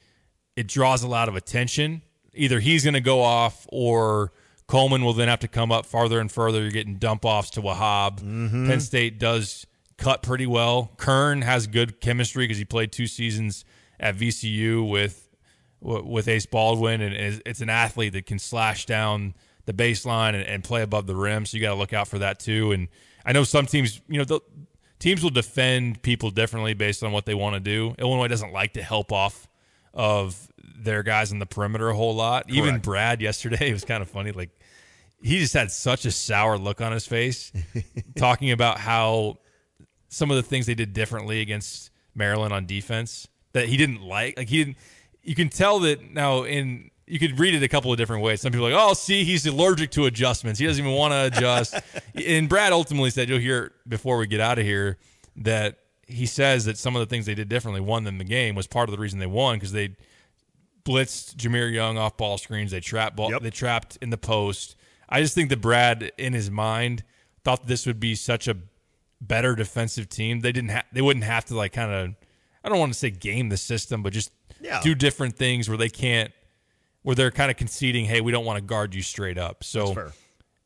it 0.56 0.66
draws 0.66 1.02
a 1.02 1.08
lot 1.08 1.28
of 1.28 1.36
attention. 1.36 2.02
Either 2.34 2.60
he's 2.60 2.84
going 2.84 2.94
to 2.94 3.00
go 3.00 3.20
off 3.22 3.66
or 3.70 4.32
Coleman 4.66 5.04
will 5.04 5.12
then 5.14 5.28
have 5.28 5.40
to 5.40 5.48
come 5.48 5.70
up 5.72 5.86
farther 5.86 6.20
and 6.20 6.30
further. 6.30 6.60
You're 6.62 6.70
getting 6.70 6.96
dump 6.96 7.24
offs 7.24 7.50
to 7.50 7.62
Wahab. 7.62 8.20
Mm-hmm. 8.20 8.66
Penn 8.68 8.80
State 8.80 9.18
does 9.18 9.66
cut 9.96 10.22
pretty 10.22 10.46
well. 10.46 10.92
Kern 10.98 11.42
has 11.42 11.66
good 11.66 12.00
chemistry 12.00 12.44
because 12.44 12.58
he 12.58 12.64
played 12.64 12.92
two 12.92 13.06
seasons 13.06 13.64
at 14.00 14.14
VCU 14.16 14.88
with 14.88 15.27
with 15.80 16.28
Ace 16.28 16.46
Baldwin, 16.46 17.00
and 17.00 17.40
it's 17.46 17.60
an 17.60 17.70
athlete 17.70 18.12
that 18.14 18.26
can 18.26 18.38
slash 18.38 18.86
down 18.86 19.34
the 19.66 19.72
baseline 19.72 20.34
and, 20.34 20.44
and 20.44 20.64
play 20.64 20.82
above 20.82 21.06
the 21.06 21.14
rim. 21.14 21.46
So 21.46 21.56
you 21.56 21.62
got 21.62 21.70
to 21.70 21.78
look 21.78 21.92
out 21.92 22.08
for 22.08 22.18
that 22.18 22.40
too. 22.40 22.72
And 22.72 22.88
I 23.24 23.32
know 23.32 23.44
some 23.44 23.66
teams, 23.66 24.00
you 24.08 24.18
know, 24.18 24.24
the, 24.24 24.40
teams 24.98 25.22
will 25.22 25.30
defend 25.30 26.02
people 26.02 26.30
differently 26.30 26.74
based 26.74 27.02
on 27.02 27.12
what 27.12 27.26
they 27.26 27.34
want 27.34 27.54
to 27.54 27.60
do. 27.60 27.94
Illinois 27.98 28.28
doesn't 28.28 28.52
like 28.52 28.72
to 28.72 28.82
help 28.82 29.12
off 29.12 29.48
of 29.94 30.48
their 30.76 31.02
guys 31.02 31.32
in 31.32 31.38
the 31.38 31.46
perimeter 31.46 31.88
a 31.90 31.94
whole 31.94 32.14
lot. 32.14 32.48
Even 32.48 32.78
Brad 32.78 33.20
yesterday, 33.20 33.56
it 33.70 33.72
was 33.72 33.84
kind 33.84 34.02
of 34.02 34.08
funny. 34.08 34.32
Like 34.32 34.50
he 35.22 35.38
just 35.38 35.54
had 35.54 35.70
such 35.70 36.04
a 36.04 36.10
sour 36.10 36.58
look 36.58 36.80
on 36.80 36.92
his 36.92 37.06
face, 37.06 37.52
talking 38.16 38.50
about 38.50 38.78
how 38.78 39.38
some 40.08 40.30
of 40.30 40.36
the 40.36 40.42
things 40.42 40.66
they 40.66 40.74
did 40.74 40.92
differently 40.92 41.40
against 41.40 41.90
Maryland 42.14 42.52
on 42.52 42.66
defense 42.66 43.28
that 43.52 43.68
he 43.68 43.76
didn't 43.76 44.02
like. 44.02 44.36
Like 44.36 44.48
he 44.48 44.64
didn't. 44.64 44.76
You 45.28 45.34
can 45.34 45.48
tell 45.50 45.80
that 45.80 46.12
now 46.12 46.44
in. 46.44 46.90
You 47.06 47.18
could 47.18 47.38
read 47.38 47.54
it 47.54 47.62
a 47.62 47.68
couple 47.68 47.90
of 47.90 47.96
different 47.96 48.22
ways. 48.22 48.42
Some 48.42 48.52
people 48.52 48.66
are 48.66 48.72
like, 48.72 48.80
oh, 48.82 48.92
see, 48.92 49.24
he's 49.24 49.46
allergic 49.46 49.90
to 49.92 50.04
adjustments. 50.04 50.60
He 50.60 50.66
doesn't 50.66 50.84
even 50.84 50.94
want 50.94 51.12
to 51.12 51.38
adjust. 51.38 51.74
and 52.14 52.50
Brad 52.50 52.72
ultimately 52.72 53.08
said, 53.08 53.30
you'll 53.30 53.38
hear 53.38 53.72
before 53.86 54.18
we 54.18 54.26
get 54.26 54.40
out 54.40 54.58
of 54.58 54.66
here, 54.66 54.98
that 55.36 55.78
he 56.06 56.26
says 56.26 56.66
that 56.66 56.76
some 56.76 56.96
of 56.96 57.00
the 57.00 57.06
things 57.06 57.24
they 57.24 57.34
did 57.34 57.48
differently 57.48 57.80
won 57.80 58.04
them 58.04 58.18
the 58.18 58.24
game 58.24 58.54
was 58.54 58.66
part 58.66 58.90
of 58.90 58.94
the 58.94 59.00
reason 59.00 59.20
they 59.20 59.26
won 59.26 59.56
because 59.56 59.72
they 59.72 59.96
blitzed 60.84 61.36
Jahmir 61.36 61.72
Young 61.72 61.96
off 61.96 62.16
ball 62.16 62.36
screens. 62.36 62.72
They 62.72 62.80
trapped 62.80 63.16
ball. 63.16 63.30
Yep. 63.30 63.42
They 63.42 63.50
trapped 63.50 63.96
in 64.02 64.10
the 64.10 64.18
post. 64.18 64.76
I 65.08 65.20
just 65.20 65.34
think 65.34 65.48
that 65.48 65.60
Brad, 65.60 66.12
in 66.18 66.32
his 66.34 66.50
mind, 66.50 67.04
thought 67.44 67.66
this 67.66 67.86
would 67.86 68.00
be 68.00 68.14
such 68.14 68.48
a 68.48 68.56
better 69.20 69.54
defensive 69.54 70.08
team. 70.08 70.40
They 70.40 70.52
didn't. 70.52 70.70
Ha- 70.70 70.84
they 70.92 71.02
wouldn't 71.02 71.24
have 71.24 71.46
to 71.46 71.56
like 71.56 71.72
kind 71.72 71.92
of. 71.92 72.14
I 72.64 72.68
don't 72.68 72.78
want 72.78 72.92
to 72.92 72.98
say 72.98 73.10
game 73.10 73.48
the 73.48 73.56
system, 73.56 74.02
but 74.02 74.12
just 74.12 74.30
Yeah. 74.60 74.80
do 74.82 74.94
different 74.94 75.36
things 75.36 75.68
where 75.68 75.78
they 75.78 75.88
can't. 75.88 76.32
Where 77.02 77.14
they're 77.14 77.30
kind 77.30 77.50
of 77.50 77.56
conceding, 77.56 78.04
hey, 78.04 78.20
we 78.20 78.32
don't 78.32 78.44
want 78.44 78.58
to 78.58 78.60
guard 78.62 78.94
you 78.94 79.02
straight 79.02 79.38
up. 79.38 79.64
So, 79.64 79.80
That's 79.80 79.94
fair. 79.94 80.12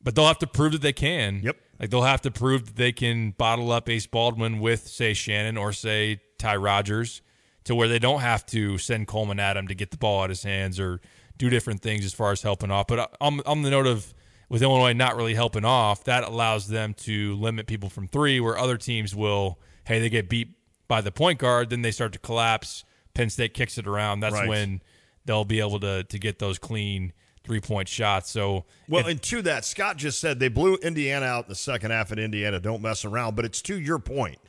but 0.01 0.15
they'll 0.15 0.27
have 0.27 0.39
to 0.39 0.47
prove 0.47 0.73
that 0.73 0.81
they 0.81 0.91
can. 0.91 1.41
Yep. 1.43 1.57
Like 1.79 1.89
they'll 1.89 2.01
have 2.01 2.21
to 2.21 2.31
prove 2.31 2.65
that 2.65 2.75
they 2.75 2.91
can 2.91 3.31
bottle 3.31 3.71
up 3.71 3.87
Ace 3.87 4.07
Baldwin 4.07 4.59
with, 4.59 4.87
say, 4.87 5.13
Shannon 5.13 5.57
or 5.57 5.71
say 5.71 6.19
Ty 6.39 6.57
Rodgers, 6.57 7.21
to 7.65 7.75
where 7.75 7.87
they 7.87 7.99
don't 7.99 8.19
have 8.21 8.45
to 8.47 8.77
send 8.77 9.07
Coleman 9.07 9.39
at 9.39 9.55
him 9.55 9.67
to 9.67 9.75
get 9.75 9.91
the 9.91 9.97
ball 9.97 10.21
out 10.21 10.25
of 10.25 10.29
his 10.31 10.43
hands 10.43 10.79
or 10.79 10.99
do 11.37 11.49
different 11.49 11.81
things 11.81 12.03
as 12.03 12.13
far 12.13 12.31
as 12.31 12.41
helping 12.41 12.71
off. 12.71 12.87
But 12.87 12.99
uh, 12.99 13.07
on, 13.21 13.39
on 13.45 13.61
the 13.61 13.69
note 13.69 13.87
of 13.87 14.13
with 14.49 14.61
Illinois 14.61 14.93
not 14.93 15.15
really 15.15 15.35
helping 15.35 15.63
off, 15.65 16.03
that 16.05 16.23
allows 16.23 16.67
them 16.67 16.93
to 16.95 17.35
limit 17.35 17.67
people 17.67 17.89
from 17.89 18.07
three, 18.07 18.39
where 18.39 18.57
other 18.57 18.75
teams 18.77 19.15
will, 19.15 19.59
hey, 19.85 19.99
they 19.99 20.09
get 20.09 20.29
beat 20.29 20.49
by 20.87 20.99
the 20.99 21.11
point 21.11 21.39
guard, 21.39 21.69
then 21.69 21.83
they 21.83 21.91
start 21.91 22.11
to 22.13 22.19
collapse. 22.19 22.83
Penn 23.13 23.29
State 23.29 23.53
kicks 23.53 23.77
it 23.77 23.87
around. 23.87 24.19
That's 24.21 24.33
Right. 24.33 24.47
when 24.47 24.81
they'll 25.25 25.45
be 25.45 25.59
able 25.59 25.79
to 25.81 26.03
to 26.03 26.19
get 26.19 26.39
those 26.39 26.57
clean 26.57 27.13
three 27.43 27.59
point 27.59 27.87
shots. 27.89 28.31
So 28.31 28.65
Well, 28.87 29.01
if- 29.01 29.07
and 29.11 29.21
to 29.23 29.41
that, 29.43 29.65
Scott 29.65 29.97
just 29.97 30.19
said 30.19 30.39
they 30.39 30.47
blew 30.47 30.75
Indiana 30.75 31.25
out 31.25 31.45
in 31.45 31.49
the 31.49 31.55
second 31.55 31.91
half 31.91 32.11
at 32.11 32.19
Indiana. 32.19 32.59
Don't 32.59 32.81
mess 32.81 33.03
around. 33.05 33.35
But 33.35 33.45
it's 33.45 33.61
to 33.63 33.79
your 33.79 33.99
point. 33.99 34.39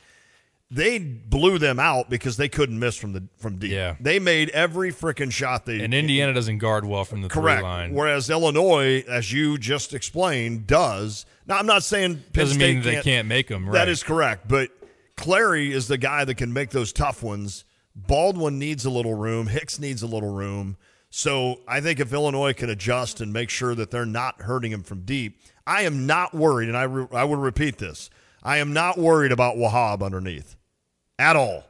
They 0.71 0.97
blew 0.97 1.59
them 1.59 1.79
out 1.79 2.09
because 2.09 2.37
they 2.37 2.49
couldn't 2.49 2.79
miss 2.79 2.95
from 2.97 3.13
the 3.13 3.23
from 3.37 3.57
deep. 3.57 3.71
Yeah. 3.71 3.95
They 3.99 4.17
made 4.17 4.49
every 4.49 4.91
freaking 4.91 5.31
shot 5.31 5.65
they 5.67 5.79
and 5.83 5.93
Indiana 5.93 6.33
doesn't 6.33 6.57
guard 6.57 6.85
well 6.85 7.05
from 7.05 7.21
the 7.21 7.27
correct. 7.29 7.59
three 7.59 7.63
line. 7.69 7.93
Whereas 7.93 8.29
Illinois, 8.31 9.03
as 9.07 9.31
you 9.31 9.59
just 9.59 9.93
explained, 9.93 10.65
does. 10.65 11.25
Now 11.45 11.57
I'm 11.59 11.67
not 11.67 11.83
saying 11.83 12.15
Penn 12.15 12.45
Doesn't 12.45 12.55
State 12.55 12.73
mean 12.75 12.83
they 12.83 13.01
can't 13.03 13.27
make 13.27 13.47
them. 13.47 13.67
Right. 13.67 13.73
That 13.73 13.89
is 13.89 14.01
correct. 14.01 14.47
But 14.47 14.71
Clary 15.15 15.71
is 15.71 15.87
the 15.87 15.99
guy 15.99 16.25
that 16.25 16.35
can 16.35 16.51
make 16.51 16.71
those 16.71 16.91
tough 16.91 17.21
ones. 17.21 17.63
Baldwin 17.95 18.59
needs 18.59 18.85
a 18.85 18.89
little 18.89 19.13
room. 19.13 19.47
Hicks 19.47 19.79
needs 19.79 20.01
a 20.03 20.07
little 20.07 20.33
room. 20.33 20.77
So 21.09 21.61
I 21.67 21.79
think 21.79 21.99
if 21.99 22.11
Illinois 22.11 22.53
can 22.53 22.69
adjust 22.69 23.21
and 23.21 23.31
make 23.31 23.49
sure 23.49 23.73
that 23.75 23.89
they're 23.89 24.05
not 24.05 24.41
hurting 24.41 24.71
him 24.71 24.83
from 24.83 25.01
deep, 25.01 25.39
I 25.65 25.83
am 25.83 26.05
not 26.05 26.33
worried. 26.33 26.67
And 26.67 26.77
I, 26.77 26.83
re- 26.83 27.07
I 27.13 27.23
will 27.23 27.37
repeat 27.37 27.77
this 27.77 28.09
I 28.43 28.57
am 28.57 28.73
not 28.73 28.97
worried 28.97 29.31
about 29.31 29.55
Wahab 29.55 30.03
underneath 30.03 30.55
at 31.17 31.35
all. 31.35 31.63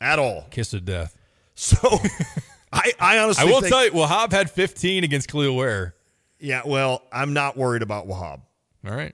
At 0.00 0.18
all. 0.18 0.46
kiss 0.50 0.72
of 0.74 0.84
death. 0.84 1.14
So 1.60 1.76
I, 2.72 2.92
I 3.00 3.18
honestly 3.18 3.42
I 3.42 3.50
will 3.50 3.60
think, 3.60 3.72
tell 3.72 3.84
you, 3.84 3.90
Wahab 3.90 4.30
had 4.30 4.48
15 4.48 5.02
against 5.02 5.28
Khalil 5.28 5.56
Ware. 5.56 5.96
Yeah, 6.38 6.62
well, 6.64 7.02
I'm 7.10 7.32
not 7.32 7.56
worried 7.56 7.82
about 7.82 8.06
Wahab. 8.06 8.42
All 8.86 8.94
right. 8.94 9.12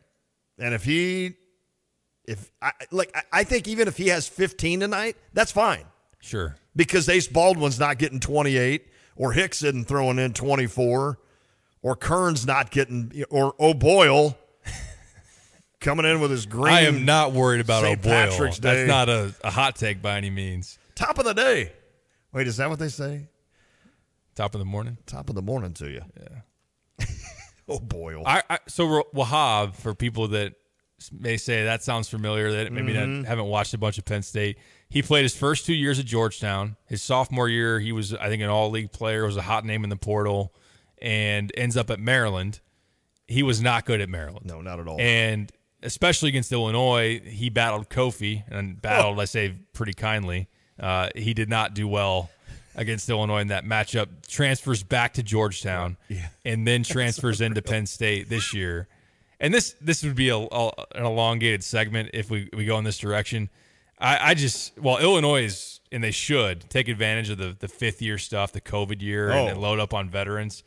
And 0.59 0.75
if 0.75 0.85
he, 0.85 1.37
if 2.27 2.51
I 2.61 2.73
like, 2.91 3.11
I- 3.17 3.41
I 3.41 3.45
think 3.45 3.67
even 3.67 3.89
if 3.89 3.97
he 3.97 4.09
has 4.09 4.29
15 4.29 4.81
tonight, 4.81 5.17
that's 5.33 5.53
fine 5.53 5.85
Sure. 6.25 6.57
because 6.75 7.09
Ace 7.09 7.29
Baldwin's 7.29 7.79
not 7.79 7.99
getting 7.99 8.19
28, 8.19 8.89
or 9.15 9.33
Hicks 9.33 9.63
isn't 9.63 9.87
throwing 9.87 10.19
in 10.19 10.33
24, 10.33 11.19
or 11.83 11.97
Kern's 11.97 12.47
not 12.47 12.71
getting, 12.71 13.25
or 13.29 13.55
O'Boyle 13.61 14.37
coming 15.81 16.07
in 16.07 16.21
with 16.21 16.31
his 16.31 16.47
green. 16.47 16.73
I 16.73 16.81
am 16.83 17.05
not 17.05 17.33
worried 17.33 17.61
about 17.61 17.83
St. 17.83 17.99
O'Boyle. 17.99 18.31
Patrick's 18.31 18.59
Day. 18.59 18.87
That's 18.87 18.89
not 18.89 19.09
a, 19.11 19.35
a 19.45 19.51
hot 19.51 19.77
take 19.77 20.01
by 20.01 20.17
any 20.17 20.31
means. 20.31 20.79
top 20.95 21.19
of 21.19 21.27
the 21.27 21.35
day. 21.35 21.73
Wait, 22.33 22.47
is 22.47 22.57
that 22.57 22.71
what 22.71 22.79
they 22.79 22.89
say? 22.89 23.29
Top 24.35 24.55
of 24.55 24.59
the 24.59 24.65
morning. 24.65 24.97
Top 25.07 25.29
of 25.29 25.35
the 25.35 25.43
morning 25.43 25.75
to 25.75 25.89
you. 25.91 26.01
Yeah. 26.19 27.07
O'Boyle. 27.69 28.25
I, 28.27 28.43
I 28.49 28.59
so 28.67 29.05
Wahab 29.15 29.75
for 29.75 29.95
people 29.95 30.29
that 30.29 30.55
may 31.13 31.37
say 31.37 31.65
that 31.65 31.83
sounds 31.83 32.09
familiar 32.09 32.51
that 32.53 32.73
maybe 32.73 32.93
Mm-hmm. 32.93 33.23
not, 33.23 33.27
haven't 33.29 33.47
watched 33.47 33.75
a 33.75 33.79
bunch 33.79 33.99
of 33.99 34.05
Penn 34.05 34.23
State. 34.23 34.59
He 34.89 35.03
played 35.03 35.23
his 35.23 35.37
first 35.37 35.67
two 35.67 35.75
years 35.75 35.99
at 35.99 36.05
Georgetown. 36.07 36.77
His 36.87 37.03
sophomore 37.03 37.49
year, 37.49 37.81
he 37.81 37.93
was 37.93 38.15
I 38.15 38.29
think 38.29 38.43
an 38.43 38.49
all 38.49 38.71
league 38.71 38.93
player, 38.93 39.25
was 39.27 39.37
a 39.37 39.43
hot 39.43 39.65
name 39.65 39.83
in 39.85 39.91
the 39.91 39.97
portal, 39.97 40.55
and 41.03 41.51
ends 41.57 41.77
up 41.77 41.91
at 41.91 41.99
Maryland. 42.01 42.61
He 43.27 43.43
was 43.43 43.61
not 43.63 43.85
good 43.87 44.01
at 44.01 44.09
Maryland. 44.09 44.47
no, 44.47 44.61
not 44.61 44.79
at 44.81 44.87
all. 44.87 45.01
And 45.01 45.51
especially 45.83 46.29
against 46.29 46.53
Illinois, 46.53 47.21
he 47.25 47.49
battled 47.51 47.89
Kofi 47.89 48.45
and 48.49 48.81
battled, 48.81 49.19
I 49.21 49.25
say 49.25 49.55
pretty 49.73 49.95
kindly. 49.95 50.49
Uh, 50.79 51.09
he 51.17 51.35
did 51.35 51.49
not 51.49 51.75
do 51.75 51.87
well 51.89 52.31
against 52.77 53.09
Illinois 53.09 53.41
in 53.41 53.49
that 53.49 53.65
matchup. 53.65 54.09
Transfers 54.27 54.83
back 54.83 55.15
to 55.15 55.23
Georgetown 55.23 55.97
and 56.45 56.67
then 56.67 56.83
transfers 56.85 57.41
into 57.41 57.63
Penn 57.63 57.87
State 57.87 58.29
this 58.29 58.53
year. 58.55 58.89
And 59.41 59.53
this 59.53 59.75
this 59.81 60.03
would 60.03 60.15
be 60.15 60.29
a, 60.29 60.37
a- 60.37 60.73
an 60.95 61.05
elongated 61.05 61.63
segment 61.65 62.11
if 62.15 62.31
we, 62.31 62.49
we 62.53 62.65
go 62.65 62.79
in 62.79 62.85
this 62.85 62.99
direction. 62.99 63.51
I, 63.99 64.31
I 64.31 64.35
just 64.35 64.79
well 64.79 64.99
Illinois 64.99 65.45
is 65.45 65.81
and 65.93 66.03
they 66.03 66.11
should 66.11 66.69
take 66.71 66.89
advantage 66.89 67.31
of 67.31 67.39
the 67.39 67.57
the 67.59 67.69
fifth 67.69 68.01
year 68.03 68.19
stuff, 68.19 68.53
the 68.53 68.61
COVID 68.61 69.01
year, 69.03 69.31
and, 69.31 69.39
Oh. 69.41 69.47
and 69.49 69.61
load 69.61 69.79
up 69.81 69.93
on 69.95 70.09
veterans. 70.11 70.63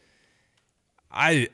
I 1.12 1.48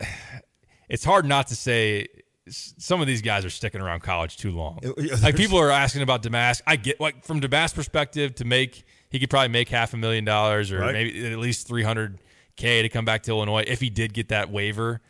it's 0.89 1.03
hard 1.05 1.25
not 1.25 1.47
to 1.47 1.55
say 1.55 2.07
some 2.49 2.99
of 2.99 3.07
these 3.07 3.21
guys 3.21 3.45
are 3.45 3.49
sticking 3.49 3.79
around 3.79 4.01
college 4.01 4.35
too 4.37 4.51
long. 4.51 4.79
Oh, 4.85 4.93
yeah, 4.97 5.15
Like 5.23 5.35
people 5.37 5.57
are 5.59 5.71
asking 5.71 6.01
about 6.01 6.23
Domask. 6.23 6.61
I 6.67 6.75
get 6.75 6.99
like 6.99 7.23
from 7.23 7.39
Domask 7.39 7.73
perspective 7.73 8.35
to 8.35 8.45
make 8.45 8.83
he 9.09 9.19
could 9.19 9.29
probably 9.29 9.47
make 9.49 9.69
half 9.69 9.93
a 9.93 9.97
million 9.97 10.25
dollars 10.25 10.71
or 10.71 10.79
Right. 10.79 10.93
maybe 10.93 11.31
at 11.31 11.37
least 11.39 11.67
300 11.67 12.19
k 12.55 12.81
to 12.81 12.89
come 12.89 13.05
back 13.05 13.23
to 13.23 13.31
Illinois 13.31 13.63
if 13.65 13.79
he 13.79 13.89
did 13.89 14.13
get 14.13 14.29
that 14.29 14.51
waiver. 14.51 15.01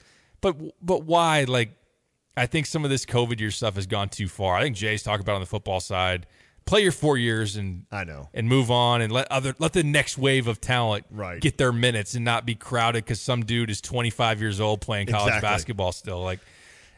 But 0.42 0.58
but 0.86 1.04
why 1.06 1.46
like 1.46 1.72
I 2.36 2.46
think 2.48 2.66
some 2.66 2.84
of 2.84 2.90
this 2.90 3.06
COVID 3.06 3.40
year 3.40 3.52
stuff 3.52 3.76
has 3.76 3.86
gone 3.86 4.10
too 4.10 4.28
far. 4.28 4.56
I 4.58 4.64
think 4.64 4.76
Jay's 4.76 5.04
talking 5.04 5.22
about 5.22 5.36
on 5.36 5.42
the 5.42 5.48
football 5.48 5.80
side. 5.80 6.26
Play 6.66 6.82
your 6.82 6.94
4 6.94 7.18
years 7.18 7.58
and 7.58 7.86
I 7.92 8.06
know. 8.06 8.30
and 8.34 8.48
move 8.48 8.72
on 8.72 9.02
and 9.02 9.12
let 9.12 9.30
other 9.30 9.54
let 9.60 9.74
the 9.74 9.84
next 9.84 10.18
wave 10.18 10.48
of 10.48 10.62
talent 10.62 11.06
Right. 11.12 11.42
get 11.42 11.58
their 11.58 11.74
minutes 11.74 12.14
and 12.16 12.24
not 12.24 12.46
be 12.46 12.56
crowded 12.56 13.04
because 13.04 13.20
some 13.20 13.44
dude 13.44 13.70
is 13.70 13.82
25 13.82 14.40
years 14.40 14.62
old 14.62 14.80
playing 14.80 15.08
college 15.08 15.28
Exactly. 15.28 15.48
basketball 15.50 15.92
still. 15.92 16.24
Like, 16.24 16.40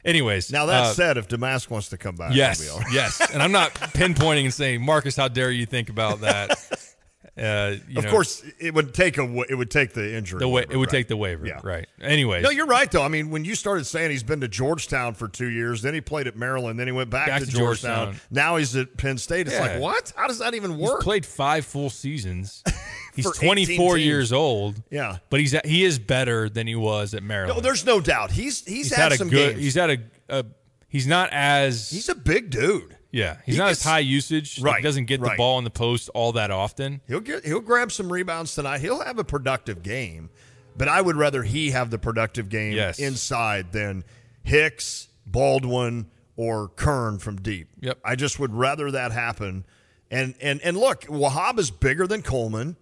anyways. 0.06 0.51
Now 0.51 0.68
that 0.68 0.84
uh, 0.84 0.94
said, 0.94 1.18
if 1.18 1.27
Domask 1.27 1.70
wants 1.72 1.89
to 1.89 1.98
come 1.98 2.15
back, 2.15 2.34
yes, 2.36 2.60
that'll 2.60 2.77
be 2.77 2.77
all 2.77 2.84
right. 2.86 2.94
yes, 2.94 3.22
and 3.34 3.42
I'm 3.42 3.51
not 3.51 3.74
pinpointing 3.96 4.44
and 4.46 4.54
saying 4.54 4.84
Marcus, 4.86 5.15
how 5.15 5.27
dare 5.30 5.50
you 5.51 5.65
think 5.65 5.89
about 5.89 6.22
that? 6.22 6.56
Uh, 7.38 7.75
you 7.89 7.98
Of 7.98 8.06
know, 8.06 8.12
course, 8.12 8.44
it 8.60 8.74
would 8.74 8.94
take 8.94 9.18
a 9.18 9.24
it 9.50 9.56
would 9.56 9.70
take 9.70 9.92
the 9.94 10.15
injury. 10.15 10.39
the 10.39 10.48
way 10.48 10.62
waiver, 10.62 10.72
it 10.74 10.77
would 10.77 10.88
right. 10.88 11.00
take 11.00 11.08
the 11.10 11.18
waiver, 11.18 11.46
Yeah. 11.46 11.60
right? 11.63 11.86
Anyway, 12.00 12.42
No, 12.42 12.50
you're 12.50 12.65
right 12.65 12.89
though. 12.89 13.04
I 13.04 13.10
mean, 13.10 13.30
when 13.30 13.44
you 13.44 13.56
started 13.56 13.84
saying 13.86 14.12
he's 14.12 14.24
been 14.24 14.39
to 14.39 14.48
Georgetown 14.48 15.15
for 15.15 15.27
two 15.27 15.50
years, 15.50 15.82
then 15.82 15.94
he 15.94 16.00
played 16.00 16.27
at 16.27 16.38
Maryland, 16.38 16.80
then 16.80 16.88
he 16.88 16.94
went 16.94 17.10
back, 17.10 17.27
Back 17.27 17.42
to, 17.42 17.46
to 17.48 17.51
Georgetown. 17.51 18.06
Georgetown. 18.06 18.22
Now 18.32 18.56
he's 18.56 18.74
at 18.77 18.96
Penn 18.96 19.18
State. 19.18 19.48
It's 19.48 19.56
Yeah. 19.56 19.62
like 19.74 19.82
what? 19.82 20.13
How 20.15 20.27
does 20.27 20.39
that 20.39 20.54
even 20.54 20.77
work? 20.77 21.00
he's 21.00 21.04
played 21.04 21.25
five 21.25 21.65
full 21.65 21.89
seasons. 21.89 22.63
He's 23.15 23.32
24 23.32 23.98
years 23.98 24.34
old. 24.34 24.82
Yeah. 24.89 25.20
but 25.30 25.39
he's 25.39 25.56
he 25.63 25.86
is 25.86 26.00
better 26.00 26.50
than 26.50 26.68
he 26.68 26.75
was 26.75 27.13
at 27.13 27.24
Maryland. 27.24 27.58
no, 27.58 27.62
there's 27.62 27.86
no 27.86 28.01
doubt. 28.01 28.32
He's 28.32 28.65
he's, 28.65 28.75
he's 28.89 28.96
had, 28.96 29.04
had 29.04 29.12
a 29.13 29.15
some 29.18 29.30
good. 29.30 29.51
games. 29.54 29.63
He's 29.63 29.75
had 29.75 29.89
a, 29.89 29.98
a. 30.27 30.46
He's 30.89 31.08
not 31.08 31.30
as 31.32 31.89
he's 31.89 32.10
a 32.10 32.15
big 32.15 32.50
dude. 32.50 32.94
Yeah, 33.15 33.38
he's 33.45 33.55
He 33.55 33.60
not 33.60 33.69
gets- 33.69 33.79
as 33.79 33.84
high 33.86 34.00
usage. 34.00 34.60
Right, 34.60 34.77
he 34.77 34.84
doesn't 34.84 35.05
get 35.05 35.22
the 35.22 35.34
ball 35.38 35.57
in 35.57 35.63
the 35.63 35.69
post 35.69 36.10
all 36.13 36.34
that 36.34 36.51
often. 36.51 37.00
He'll 37.07 37.22
get 37.22 37.45
he'll 37.45 37.62
grab 37.62 37.91
some 37.91 38.12
rebounds 38.12 38.53
tonight. 38.53 38.81
He'll 38.81 39.01
have 39.03 39.17
a 39.19 39.24
productive 39.24 39.81
game, 39.84 40.29
but 40.75 40.88
I 40.89 41.00
would 41.01 41.15
rather 41.15 41.43
he 41.43 41.72
have 41.72 41.91
the 41.91 41.98
productive 41.98 42.50
game 42.50 42.74
Yes. 42.74 43.00
inside 43.00 43.72
than 43.72 44.03
Hicks, 44.43 45.07
Baldwin, 45.25 46.07
or 46.36 46.67
Kern 46.67 47.17
from 47.19 47.38
deep. 47.38 47.69
Yep. 47.79 48.00
I 48.03 48.15
just 48.15 48.38
would 48.39 48.53
rather 48.53 48.91
that 48.91 49.13
happen. 49.13 49.63
And 50.12 50.36
and 50.41 50.60
and 50.62 50.75
look, 50.75 51.03
Wahab 51.03 51.57
is 51.57 51.72
bigger 51.72 52.07
than 52.07 52.22
Coleman, 52.22 52.75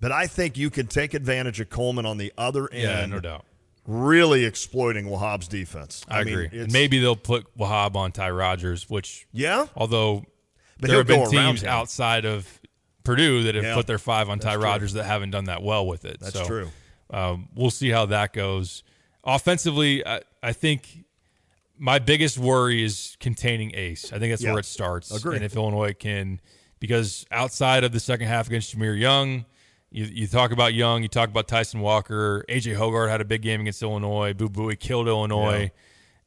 but 0.00 0.10
I 0.10 0.26
think 0.26 0.58
you 0.58 0.70
can 0.70 0.88
take 0.88 1.14
advantage 1.14 1.60
of 1.60 1.70
Coleman 1.70 2.04
on 2.04 2.18
the 2.18 2.32
other 2.36 2.68
end. 2.72 2.82
Yeah, 2.82 3.06
no 3.06 3.20
doubt. 3.20 3.44
Really 3.86 4.44
exploiting 4.44 5.06
Wahab's 5.06 5.48
defense. 5.48 6.04
I, 6.08 6.22
mean, 6.22 6.38
agree. 6.38 6.66
maybe 6.70 7.00
they'll 7.00 7.16
put 7.16 7.56
Wahab 7.58 7.96
on 7.96 8.12
Ty 8.12 8.30
Rodgers, 8.30 8.88
which 8.88 9.26
yeah, 9.32 9.66
although 9.74 10.24
But 10.78 10.88
there 10.88 10.98
have 10.98 11.06
been 11.08 11.28
teams 11.28 11.62
him. 11.62 11.68
outside 11.68 12.24
of 12.24 12.60
Purdue 13.02 13.42
that 13.42 13.56
have 13.56 13.64
Yeah, 13.64 13.74
put 13.74 13.88
their 13.88 13.98
five 13.98 14.28
on 14.28 14.38
Ty 14.38 14.54
true. 14.54 14.62
Rodgers 14.64 14.92
that 14.92 15.02
haven't 15.04 15.32
done 15.32 15.46
that 15.46 15.62
well 15.64 15.84
with 15.86 16.04
it. 16.04 16.18
That's 16.20 16.34
So, 16.34 16.46
true. 16.46 16.68
Um, 17.10 17.48
we'll 17.56 17.70
see 17.70 17.90
how 17.90 18.06
that 18.06 18.32
goes. 18.32 18.84
Offensively, 19.24 20.06
I, 20.06 20.20
I 20.42 20.52
think 20.52 21.04
my 21.76 21.98
biggest 21.98 22.38
worry 22.38 22.84
is 22.84 23.16
containing 23.18 23.74
Ace. 23.74 24.12
I 24.12 24.18
think 24.20 24.32
that's 24.32 24.42
Yeah. 24.42 24.50
where 24.50 24.60
it 24.60 24.64
starts. 24.66 25.10
Agree. 25.10 25.34
And 25.36 25.44
if 25.44 25.56
Illinois 25.56 25.92
can, 25.92 26.40
because 26.78 27.26
outside 27.32 27.82
of 27.82 27.90
the 27.90 27.98
second 28.00 28.28
half 28.28 28.46
against 28.46 28.76
Jahmir 28.76 28.96
Young, 28.98 29.44
you, 29.92 30.04
you 30.06 30.26
talk 30.26 30.50
about 30.52 30.74
Young, 30.74 31.02
you 31.02 31.08
talk 31.08 31.28
about 31.28 31.46
Tyson 31.48 31.80
Walker, 31.80 32.44
AJ 32.48 32.76
Hoggard 32.76 33.08
had 33.10 33.20
a 33.20 33.24
big 33.24 33.42
game 33.42 33.60
against 33.60 33.82
Illinois. 33.82 34.32
Boo 34.32 34.48
Buie 34.48 34.78
killed 34.78 35.06
Illinois. 35.06 35.62
Yeah. 35.62 35.68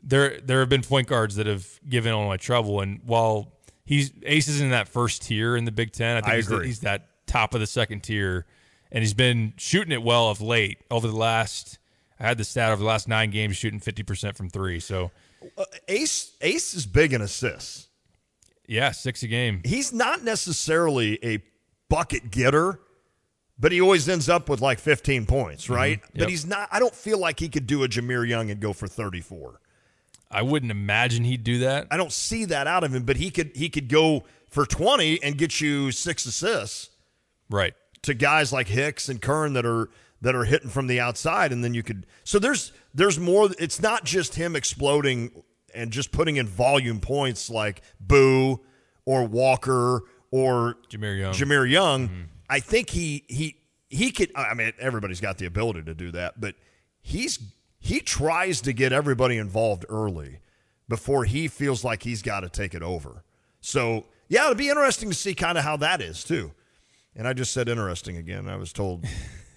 There, 0.07 0.39
there 0.39 0.60
have 0.60 0.69
been 0.69 0.84
point 0.84 1.07
guards 1.07 1.36
that 1.38 1.48
have 1.48 1.67
given 1.89 2.12
Illinois 2.12 2.38
trouble, 2.38 2.79
and 2.81 3.00
while 3.05 3.51
he's 3.86 4.12
Ace 4.24 4.48
is 4.48 4.62
in 4.62 4.69
that 4.69 4.88
first 4.88 5.24
tier 5.24 5.57
in 5.57 5.65
the 5.65 5.72
Big 5.72 5.91
Ten, 5.93 6.17
I 6.17 6.22
think 6.22 6.34
I 6.34 6.36
he's, 6.38 6.48
the- 6.48 6.60
he's 6.60 6.79
that 6.81 7.07
top 7.25 7.55
of 7.55 7.60
the 7.60 7.65
second 7.67 8.01
tier, 8.03 8.45
and 8.91 9.01
he's 9.03 9.15
been 9.15 9.53
shooting 9.57 9.91
it 9.91 10.03
well 10.03 10.29
of 10.29 10.41
late 10.41 10.77
over 10.91 11.07
the 11.07 11.15
last. 11.15 11.79
I 12.19 12.27
had 12.27 12.38
the 12.38 12.43
stat 12.43 12.72
over 12.72 12.79
the 12.81 12.88
last 12.88 13.07
nine 13.07 13.31
games 13.31 13.57
shooting 13.57 13.79
fifty 13.79 14.03
percent 14.03 14.38
from 14.38 14.48
three. 14.50 14.79
So 14.79 15.10
uh, 15.57 15.65
Ace 15.88 16.34
Ace 16.41 16.75
is 16.75 16.86
big 16.86 17.12
in 17.12 17.22
assists. 17.22 17.88
yeah, 18.67 18.91
six 18.91 19.24
a 19.24 19.27
game. 19.27 19.62
he's 19.65 19.91
not 19.91 20.24
necessarily 20.24 21.17
a 21.25 21.43
bucket 21.89 22.29
getter, 22.29 22.79
but 23.58 23.72
he 23.72 23.80
always 23.82 24.08
ends 24.10 24.28
up 24.30 24.50
with 24.50 24.62
like 24.62 24.80
15 24.80 25.26
points, 25.26 25.64
mm-hmm. 25.66 25.74
right? 25.74 26.02
But 26.14 26.22
Yep. 26.22 26.30
he's 26.30 26.46
not. 26.46 26.70
I 26.72 26.80
don't 26.80 26.96
feel 26.96 27.18
like 27.20 27.40
he 27.40 27.50
could 27.50 27.68
do 27.68 27.84
a 27.84 27.88
Jahmir 27.88 28.28
Young 28.28 28.50
and 28.52 28.60
go 28.60 28.74
for 28.74 28.88
34. 28.88 29.60
I 30.32 30.42
wouldn't 30.42 30.72
imagine 30.72 31.24
he'd 31.24 31.44
do 31.44 31.60
that. 31.60 31.88
I 31.92 31.98
don't 31.98 32.12
see 32.12 32.46
that 32.46 32.68
out 32.68 32.84
of 32.84 32.94
him, 32.94 33.04
but 33.04 33.18
he 33.18 33.30
could 33.32 33.52
he 33.56 33.70
could 33.70 33.88
go 33.88 34.24
for 34.50 34.66
20 34.66 35.22
and 35.24 35.38
get 35.38 35.62
you 35.62 35.92
six 35.92 36.26
assists 36.26 36.90
Right. 37.50 37.74
to 38.02 38.14
guys 38.14 38.52
like 38.52 38.68
Hicks 38.68 39.08
and 39.08 39.22
Kern 39.22 39.54
that 39.54 39.66
are 39.66 39.90
that 40.22 40.34
are 40.36 40.46
hitting 40.46 40.70
from 40.70 40.88
the 40.88 41.00
outside, 41.00 41.52
and 41.52 41.64
then 41.64 41.74
you 41.74 41.84
could. 41.84 42.06
So 42.24 42.40
there's 42.40 42.72
there's 42.94 43.20
more. 43.20 43.50
It's 43.60 43.82
not 43.82 44.04
just 44.06 44.36
him 44.36 44.56
exploding 44.56 45.44
and 45.74 45.92
just 45.92 46.12
putting 46.12 46.38
in 46.38 46.48
volume 46.48 47.00
points 47.00 47.50
like 47.50 47.82
Boo 48.00 48.62
or 49.06 49.26
Walker 49.26 50.02
or 50.32 50.78
Jahmir 50.90 51.18
Young. 51.20 51.34
Jahmir 51.34 51.70
Young. 51.70 52.10
Mm-hmm. 52.10 52.22
I 52.50 52.60
think 52.60 52.90
he 52.90 53.24
he 53.28 53.58
he 53.90 54.12
could. 54.12 54.32
I 54.36 54.54
mean, 54.54 54.74
everybody's 54.80 55.22
got 55.22 55.38
the 55.38 55.46
ability 55.46 55.84
to 55.84 55.94
do 55.94 56.12
that, 56.12 56.40
but 56.40 56.56
he's 57.02 57.40
he 57.80 58.00
tries 58.00 58.62
to 58.62 58.74
get 58.74 58.92
everybody 58.92 59.38
involved 59.38 59.86
early 59.90 60.40
before 60.88 61.25
he 61.25 61.48
feels 61.48 61.84
like 61.84 62.04
he's 62.04 62.22
got 62.22 62.42
to 62.42 62.50
take 62.50 62.74
it 62.74 62.82
over. 62.82 63.24
So 63.62 64.06
yeah, 64.28 64.44
it'll 64.44 64.56
be 64.56 64.70
interesting 64.70 65.10
to 65.10 65.16
see 65.16 65.34
kind 65.36 65.58
of 65.58 65.64
how 65.64 65.78
that 65.78 66.02
is 66.02 66.24
too. 66.24 66.52
And 67.16 67.28
I 67.28 67.34
just 67.34 67.54
said 67.54 67.70
interesting 67.70 68.18
again. 68.18 68.48
I 68.48 68.56
was 68.56 68.74
told 68.74 69.06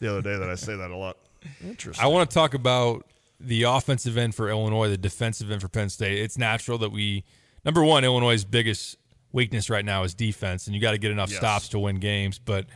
the 0.00 0.10
other 0.10 0.22
day 0.22 0.36
that 0.36 0.48
I 0.48 0.54
say 0.54 0.76
that 0.76 0.90
a 0.90 0.96
lot. 0.96 1.16
Interesting. 1.62 2.04
I 2.04 2.08
want 2.08 2.28
to 2.30 2.34
talk 2.34 2.54
about 2.54 3.06
the 3.40 3.64
offensive 3.64 4.16
end 4.16 4.34
for 4.34 4.48
Illinois, 4.48 4.88
the 4.88 4.98
defensive 4.98 5.50
end 5.50 5.60
for 5.60 5.68
Penn 5.68 5.88
State. 5.88 6.18
It's 6.18 6.36
natural 6.38 6.78
that 6.78 6.90
we, 6.90 7.24
number 7.64 7.84
one, 7.84 8.04
Illinois' 8.04 8.44
biggest 8.44 8.96
weakness 9.32 9.68
right 9.70 9.84
now 9.84 10.02
is 10.04 10.14
defense, 10.14 10.66
and 10.66 10.74
you 10.74 10.80
got 10.80 10.92
to 10.92 10.98
get 10.98 11.10
enough 11.10 11.30
Yes. 11.30 11.38
stops 11.38 11.68
to 11.70 11.78
win 11.78 11.96
games. 11.96 12.38
But 12.38 12.66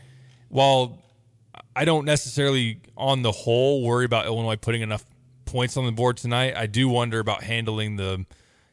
while 0.49 0.99
I 1.75 1.85
don't 1.85 2.05
necessarily, 2.05 2.81
on 2.97 3.23
the 3.23 3.33
whole, 3.33 3.83
worry 3.83 4.05
about 4.05 4.27
Illinois 4.27 4.57
putting 4.57 4.83
enough 4.83 5.05
points 5.45 5.77
on 5.77 5.85
the 5.87 5.93
board 5.93 6.17
tonight, 6.17 6.55
I 6.57 6.67
do 6.67 6.89
wonder 6.89 7.19
about 7.19 7.43
handling 7.45 7.97
the 7.97 8.27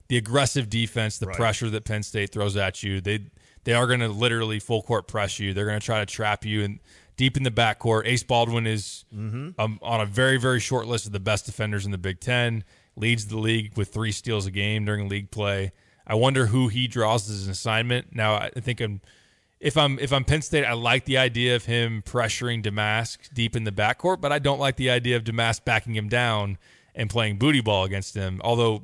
the 0.08 0.18
aggressive 0.18 0.72
defense, 0.72 1.20
the 1.20 1.28
Right. 1.28 1.36
pressure 1.36 1.70
that 1.70 1.86
Penn 1.86 2.02
State 2.02 2.32
throws 2.32 2.58
at 2.58 2.82
you. 2.82 3.00
They 3.00 3.20
they 3.64 3.74
are 3.74 3.86
going 3.86 4.00
to 4.00 4.08
literally 4.08 4.58
full 4.60 4.82
court 4.82 5.08
press 5.08 5.38
you. 5.38 5.54
They're 5.54 5.68
going 5.68 5.80
to 5.80 5.86
try 5.86 6.00
to 6.00 6.06
trap 6.08 6.46
you 6.46 6.64
and 6.64 6.80
deep 7.16 7.38
in 7.38 7.44
the 7.44 7.52
backcourt. 7.52 8.08
Ace 8.08 8.24
Baldwin 8.24 8.66
is 8.66 9.06
um, 9.14 9.54
on 9.84 10.02
a 10.02 10.06
very, 10.06 10.38
very 10.38 10.60
short 10.60 10.88
list 10.88 11.06
of 11.06 11.12
the 11.12 11.20
best 11.20 11.46
defenders 11.46 11.86
in 11.86 11.92
the 11.92 11.98
Big 12.00 12.20
Ten, 12.22 12.64
leads 12.96 13.28
the 13.28 13.38
league 13.38 13.78
with 13.78 13.90
three 13.94 14.12
steals 14.14 14.48
a 14.48 14.52
game 14.52 14.86
during 14.86 15.08
league 15.10 15.30
play. 15.30 15.72
I 16.10 16.16
wonder 16.16 16.48
who 16.48 16.68
he 16.68 16.88
draws 16.88 17.30
as 17.30 17.46
an 17.46 17.52
assignment. 17.52 18.14
Now, 18.16 18.36
I 18.36 18.50
think 18.50 18.82
I'm. 18.82 19.00
If 19.60 19.76
I'm 19.78 20.00
if 20.00 20.12
I'm 20.14 20.24
Penn 20.24 20.42
State, 20.42 20.64
I 20.66 20.72
like 20.74 21.04
the 21.06 21.18
idea 21.18 21.56
of 21.56 21.66
him 21.66 22.02
pressuring 22.06 22.64
Domask 22.64 23.34
deep 23.34 23.56
in 23.58 23.66
the 23.66 23.72
backcourt, 23.74 24.22
but 24.22 24.32
I 24.32 24.40
don't 24.40 24.58
like 24.60 24.78
the 24.78 24.90
idea 24.90 25.18
of 25.18 25.26
Domask 25.26 25.66
backing 25.66 25.96
him 25.96 26.08
down 26.08 26.58
and 26.96 27.10
playing 27.10 27.38
booty 27.38 27.60
ball 27.62 27.84
against 27.84 28.16
him. 28.16 28.40
Although 28.44 28.84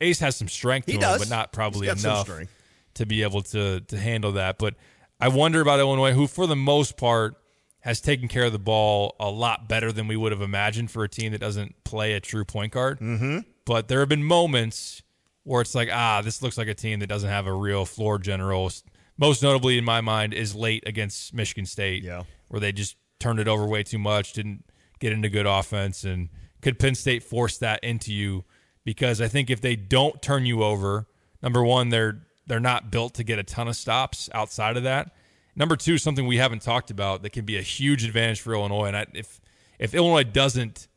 Ace 0.00 0.20
has 0.20 0.36
some 0.36 0.46
strength 0.48 0.86
to 0.86 0.92
He 0.92 0.96
him, 0.96 1.00
does. 1.02 1.20
but 1.20 1.30
not 1.30 1.52
probably 1.52 1.86
He's 1.88 1.94
got 1.94 1.98
some 2.00 2.10
enough 2.10 2.26
strength. 2.26 2.52
to 2.94 3.06
be 3.06 3.22
able 3.22 3.40
to 3.42 3.80
to 3.80 3.98
handle 3.98 4.32
that. 4.32 4.58
But 4.58 4.74
I 5.18 5.28
wonder 5.28 5.62
about 5.62 5.80
Illinois, 5.80 6.12
who 6.12 6.26
for 6.26 6.46
the 6.46 6.54
most 6.56 6.98
part 6.98 7.36
has 7.80 8.02
taken 8.02 8.28
care 8.28 8.44
of 8.44 8.52
the 8.52 8.58
ball 8.58 9.16
a 9.18 9.30
lot 9.30 9.70
better 9.70 9.90
than 9.90 10.06
we 10.06 10.16
would 10.16 10.32
have 10.32 10.42
imagined 10.42 10.90
for 10.90 11.02
a 11.02 11.08
team 11.08 11.32
that 11.32 11.40
doesn't 11.40 11.82
play 11.84 12.12
a 12.12 12.20
true 12.20 12.44
point 12.44 12.74
guard. 12.74 13.00
Mm-hmm. 13.00 13.38
But 13.64 13.88
there 13.88 14.00
have 14.00 14.08
been 14.10 14.22
moments 14.24 15.02
where 15.44 15.60
it's 15.62 15.74
like, 15.74 15.88
ah, 15.92 16.20
this 16.22 16.42
looks 16.42 16.58
like 16.58 16.68
a 16.68 16.74
team 16.74 17.00
that 17.00 17.06
doesn't 17.08 17.28
have 17.30 17.46
a 17.46 17.52
real 17.54 17.84
floor 17.84 18.18
general. 18.18 18.70
Most 19.18 19.42
notably, 19.42 19.78
in 19.78 19.84
my 19.84 20.00
mind, 20.00 20.32
is 20.34 20.54
late 20.54 20.82
against 20.86 21.34
Michigan 21.34 21.66
State, 21.66 22.02
Yeah. 22.02 22.22
where 22.48 22.60
they 22.60 22.72
just 22.72 22.96
turned 23.18 23.38
it 23.40 23.48
over 23.48 23.66
way 23.66 23.82
too 23.82 23.98
much, 23.98 24.32
didn't 24.32 24.64
get 24.98 25.12
into 25.12 25.28
good 25.28 25.46
offense, 25.46 26.04
and 26.04 26.28
could 26.62 26.78
Penn 26.78 26.94
State 26.94 27.22
force 27.22 27.56
that 27.58 27.82
into 27.82 28.12
you? 28.12 28.44
Because 28.84 29.20
I 29.20 29.28
think 29.28 29.50
if 29.50 29.60
they 29.60 29.76
don't 29.76 30.20
turn 30.22 30.46
you 30.46 30.62
over, 30.62 31.06
number 31.42 31.62
one, 31.64 31.88
they're 31.90 32.22
they're 32.46 32.58
not 32.60 32.90
built 32.90 33.14
to 33.14 33.22
get 33.22 33.38
a 33.38 33.44
ton 33.44 33.68
of 33.68 33.76
stops 33.76 34.28
outside 34.34 34.76
of 34.76 34.82
that. 34.82 35.12
Number 35.54 35.76
two, 35.76 35.98
something 35.98 36.26
we 36.26 36.38
haven't 36.38 36.62
talked 36.62 36.90
about 36.90 37.22
that 37.22 37.30
can 37.30 37.44
be 37.44 37.56
a 37.56 37.62
huge 37.62 38.04
advantage 38.04 38.40
for 38.40 38.52
Illinois, 38.54 38.86
and 38.86 38.96
I, 38.96 39.06
if 39.14 39.40
if 39.78 39.94
Illinois 39.94 40.24
doesn't 40.24 40.88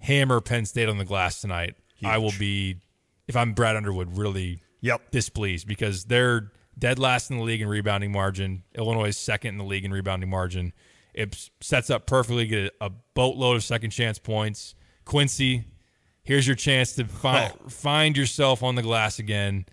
hammer 0.00 0.40
Penn 0.40 0.66
State 0.66 0.88
on 0.88 0.98
the 0.98 1.04
glass 1.04 1.40
tonight, 1.40 1.74
I 2.02 2.18
will 2.18 2.32
be, 2.38 2.76
if 3.28 3.36
I'm 3.36 3.52
Brad 3.52 3.76
Underwood, 3.76 4.16
really 4.16 4.60
Yep. 4.80 5.10
displeased 5.10 5.66
because 5.66 6.04
they're 6.04 6.50
dead 6.78 6.98
last 6.98 7.30
in 7.30 7.38
the 7.38 7.42
league 7.44 7.60
in 7.62 7.68
rebounding 7.68 8.12
margin. 8.12 8.64
Illinois 8.76 9.08
is 9.08 9.16
second 9.16 9.50
in 9.50 9.58
the 9.58 9.64
league 9.64 9.84
in 9.84 9.92
rebounding 9.92 10.28
margin. 10.28 10.72
It 11.14 11.48
sets 11.60 11.90
up 11.90 12.06
perfectly 12.06 12.46
get 12.46 12.74
a 12.80 12.90
boatload 13.14 13.56
of 13.56 13.64
second 13.64 13.90
chance 13.90 14.18
points. 14.18 14.74
Quincy, 15.04 15.64
here's 16.22 16.46
your 16.46 16.56
chance 16.56 16.94
to 16.94 17.04
find 17.04 17.52
Oh. 17.64 17.68
find 17.68 18.16
yourself 18.16 18.62
on 18.62 18.74
the 18.74 18.82
glass 18.82 19.18
again. 19.18 19.66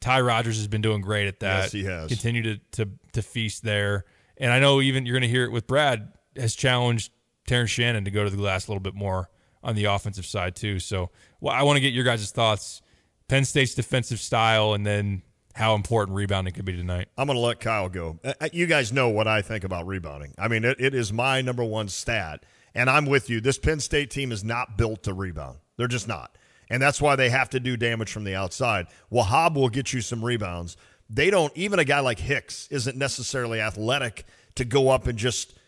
Ty 0.00 0.20
Rodgers 0.22 0.56
has 0.56 0.66
been 0.66 0.82
doing 0.82 1.00
great 1.00 1.28
at 1.28 1.38
that. 1.40 1.62
Yes, 1.64 1.72
he 1.72 1.84
has. 1.84 2.08
Continue 2.08 2.42
to 2.42 2.58
to 2.72 2.88
to 3.12 3.22
feast 3.22 3.62
there. 3.62 4.04
And 4.38 4.50
I 4.52 4.58
know 4.58 4.80
even 4.80 5.06
you're 5.06 5.14
going 5.14 5.22
to 5.22 5.28
hear 5.28 5.44
it 5.44 5.52
with 5.52 5.66
Brad 5.68 6.08
has 6.36 6.54
challenged 6.56 7.12
Terrence 7.46 7.70
Shannon 7.70 8.04
to 8.04 8.10
go 8.10 8.24
to 8.24 8.30
the 8.30 8.36
glass 8.36 8.66
a 8.66 8.70
little 8.70 8.80
bit 8.80 8.94
more 8.94 9.30
on 9.62 9.76
the 9.76 9.84
offensive 9.84 10.26
side 10.26 10.56
too. 10.56 10.80
So, 10.80 11.10
well, 11.42 11.54
I 11.54 11.64
want 11.64 11.76
to 11.76 11.80
get 11.80 11.92
your 11.92 12.04
guys' 12.04 12.30
thoughts. 12.30 12.80
Penn 13.28 13.44
State's 13.44 13.74
defensive 13.74 14.20
style, 14.20 14.74
and 14.74 14.86
then 14.86 15.22
how 15.54 15.74
important 15.74 16.16
rebounding 16.16 16.54
could 16.54 16.64
be 16.64 16.76
tonight. 16.76 17.08
I'm 17.18 17.26
going 17.26 17.36
to 17.36 17.40
let 17.40 17.60
Kyle 17.60 17.88
go. 17.88 18.18
Uh, 18.24 18.32
uh, 18.40 18.48
You 18.52 18.66
guys 18.66 18.92
know 18.92 19.08
what 19.08 19.26
I 19.26 19.42
think 19.42 19.64
about 19.64 19.86
rebounding. 19.86 20.34
I 20.38 20.48
mean, 20.48 20.64
it, 20.64 20.80
it 20.80 20.94
is 20.94 21.12
my 21.12 21.42
number 21.42 21.64
one 21.64 21.88
stat. 21.88 22.46
And 22.74 22.88
I'm 22.88 23.04
with 23.04 23.28
you. 23.28 23.40
This 23.40 23.58
Penn 23.58 23.80
State 23.80 24.10
team 24.10 24.32
is 24.32 24.42
not 24.42 24.78
built 24.78 25.02
to 25.02 25.12
rebound. 25.12 25.58
They're 25.76 25.88
just 25.88 26.08
not. 26.08 26.38
And 26.70 26.80
that's 26.80 27.02
why 27.02 27.16
they 27.16 27.28
have 27.28 27.50
to 27.50 27.60
do 27.60 27.76
damage 27.76 28.10
from 28.10 28.24
the 28.24 28.34
outside. 28.34 28.86
Wahab 29.12 29.54
will 29.54 29.68
get 29.68 29.92
you 29.92 30.00
some 30.00 30.24
rebounds. 30.24 30.76
They 31.10 31.28
don't, 31.28 31.54
even 31.54 31.78
a 31.80 31.84
guy 31.84 32.00
like 32.00 32.18
Hicks 32.18 32.68
isn't 32.70 32.96
necessarily 32.96 33.60
athletic 33.60 34.24
to 34.54 34.64
go 34.64 34.88
up 34.88 35.06
and 35.06 35.18
just 35.18 35.58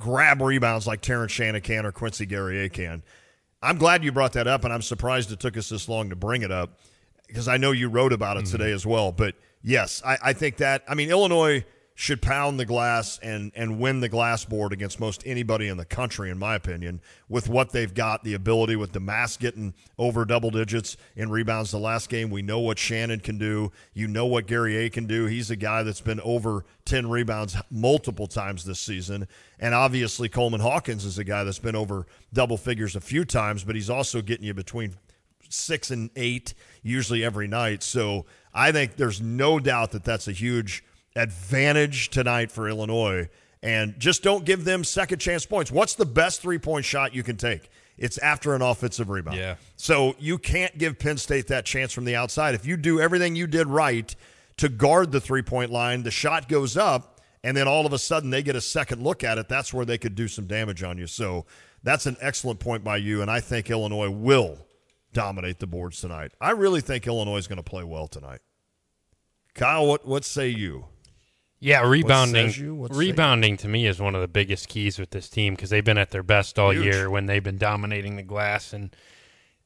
grab 0.00 0.40
rebounds 0.40 0.86
like 0.86 1.00
Terrence 1.00 1.30
Shannon 1.30 1.60
can 1.60 1.86
or 1.86 1.92
Quincy 1.92 2.26
Guerrier 2.26 2.68
can. 2.70 3.04
I'm 3.62 3.76
glad 3.76 4.04
you 4.04 4.12
brought 4.12 4.34
that 4.34 4.46
up, 4.46 4.64
and 4.64 4.72
I'm 4.72 4.82
surprised 4.82 5.32
it 5.32 5.40
took 5.40 5.56
us 5.56 5.68
this 5.68 5.88
long 5.88 6.10
to 6.10 6.16
bring 6.16 6.42
it 6.42 6.52
up 6.52 6.78
because 7.26 7.48
I 7.48 7.56
know 7.56 7.72
you 7.72 7.88
wrote 7.88 8.12
about 8.12 8.36
it 8.36 8.44
mm-hmm. 8.44 8.52
today 8.52 8.72
as 8.72 8.86
well. 8.86 9.12
But 9.12 9.34
yes, 9.62 10.02
I, 10.04 10.18
I 10.22 10.32
think 10.32 10.58
that 10.58 10.84
I 10.88 10.94
mean 10.94 11.10
Illinois 11.10 11.64
should 12.00 12.22
pound 12.22 12.60
the 12.60 12.64
glass 12.64 13.18
and 13.24 13.50
and 13.56 13.80
win 13.80 13.98
the 13.98 14.08
glass 14.08 14.44
board 14.44 14.72
against 14.72 15.00
most 15.00 15.20
anybody 15.26 15.66
in 15.66 15.76
the 15.76 15.84
country, 15.84 16.30
in 16.30 16.38
my 16.38 16.54
opinion, 16.54 17.00
with 17.28 17.48
what 17.48 17.72
they've 17.72 17.92
got, 17.92 18.22
the 18.22 18.34
ability 18.34 18.76
with 18.76 18.92
Domask 18.92 19.40
getting 19.40 19.74
over 19.98 20.24
double 20.24 20.52
digits 20.52 20.96
in 21.16 21.28
rebounds 21.28 21.72
the 21.72 21.78
last 21.78 22.08
game. 22.08 22.30
We 22.30 22.40
know 22.40 22.60
what 22.60 22.78
Shannon 22.78 23.18
can 23.18 23.36
do. 23.36 23.72
You 23.94 24.06
know 24.06 24.26
what 24.26 24.46
Guerrier 24.46 24.88
can 24.90 25.08
do. 25.08 25.26
He's 25.26 25.50
a 25.50 25.56
guy 25.56 25.82
that's 25.82 26.00
been 26.00 26.20
over 26.20 26.64
10 26.84 27.10
rebounds 27.10 27.56
multiple 27.68 28.28
times 28.28 28.64
this 28.64 28.78
season. 28.78 29.26
And 29.58 29.74
obviously 29.74 30.28
Coleman 30.28 30.60
Hawkins 30.60 31.04
is 31.04 31.18
a 31.18 31.24
guy 31.24 31.42
that's 31.42 31.58
been 31.58 31.74
over 31.74 32.06
double 32.32 32.58
figures 32.58 32.94
a 32.94 33.00
few 33.00 33.24
times, 33.24 33.64
but 33.64 33.74
he's 33.74 33.90
also 33.90 34.22
getting 34.22 34.46
you 34.46 34.54
between 34.54 34.94
six 35.48 35.90
and 35.90 36.10
eight 36.14 36.54
usually 36.80 37.24
every 37.24 37.48
night. 37.48 37.82
So 37.82 38.26
I 38.54 38.70
think 38.70 38.94
there's 38.94 39.20
no 39.20 39.58
doubt 39.58 39.90
that 39.90 40.04
that's 40.04 40.28
a 40.28 40.32
huge 40.32 40.84
advantage 41.16 42.10
tonight 42.10 42.50
for 42.50 42.68
Illinois. 42.68 43.28
And 43.62 43.98
just 43.98 44.22
don't 44.22 44.44
give 44.44 44.64
them 44.64 44.84
second 44.84 45.18
chance 45.18 45.44
points. 45.44 45.72
What's 45.72 45.94
the 45.94 46.06
best 46.06 46.40
three 46.40 46.58
point 46.58 46.84
shot 46.84 47.14
you 47.14 47.22
can 47.22 47.36
take? 47.36 47.70
It's 47.96 48.16
after 48.18 48.54
an 48.54 48.62
offensive 48.62 49.10
rebound. 49.10 49.36
Yeah. 49.36 49.56
So 49.76 50.14
you 50.20 50.38
can't 50.38 50.78
give 50.78 50.98
Penn 50.98 51.16
State 51.16 51.48
that 51.48 51.64
chance 51.64 51.92
from 51.92 52.04
the 52.04 52.14
outside. 52.14 52.54
If 52.54 52.64
you 52.64 52.76
do 52.76 53.00
everything 53.00 53.34
you 53.34 53.48
did 53.48 53.66
right 53.66 54.14
to 54.58 54.68
guard 54.68 55.10
the 55.10 55.20
three 55.20 55.42
point 55.42 55.72
line, 55.72 56.04
the 56.04 56.10
shot 56.12 56.48
goes 56.48 56.76
up, 56.76 57.20
and 57.42 57.56
then 57.56 57.66
all 57.66 57.84
of 57.84 57.92
a 57.92 57.98
sudden 57.98 58.30
they 58.30 58.42
get 58.42 58.54
a 58.54 58.60
second 58.60 59.02
look 59.02 59.24
at 59.24 59.38
it. 59.38 59.48
That's 59.48 59.74
where 59.74 59.84
they 59.84 59.98
could 59.98 60.14
do 60.14 60.28
some 60.28 60.46
damage 60.46 60.84
on 60.84 60.96
you. 60.96 61.08
So 61.08 61.44
that's 61.82 62.06
an 62.06 62.16
excellent 62.20 62.60
point 62.60 62.84
by 62.84 62.98
you. 62.98 63.22
And 63.22 63.30
I 63.30 63.40
think 63.40 63.70
Illinois 63.70 64.10
will 64.10 64.58
dominate 65.12 65.58
the 65.58 65.66
boards 65.66 66.00
tonight. 66.00 66.32
I 66.40 66.50
really 66.50 66.80
think 66.80 67.06
Illinois 67.06 67.38
is 67.38 67.48
going 67.48 67.56
to 67.56 67.62
play 67.62 67.82
well 67.82 68.06
tonight. 68.06 68.40
Kyle, 69.54 69.86
what, 69.86 70.06
what 70.06 70.24
say 70.24 70.48
you? 70.48 70.86
Yeah, 71.60 71.88
rebounding. 71.88 72.48
says 72.48 72.58
you? 72.58 72.74
What 72.74 72.92
say 72.92 72.98
rebounding 72.98 73.56
to 73.58 73.68
me 73.68 73.86
is 73.86 74.00
one 74.00 74.14
of 74.14 74.20
the 74.20 74.28
biggest 74.28 74.68
keys 74.68 74.98
with 74.98 75.10
this 75.10 75.28
team 75.28 75.54
because 75.54 75.70
they've 75.70 75.84
been 75.84 75.98
at 75.98 76.10
their 76.10 76.22
best 76.22 76.58
all 76.58 76.72
Huge. 76.72 76.84
year 76.84 77.10
when 77.10 77.26
they've 77.26 77.42
been 77.42 77.58
dominating 77.58 78.16
the 78.16 78.22
glass. 78.22 78.72
And 78.72 78.94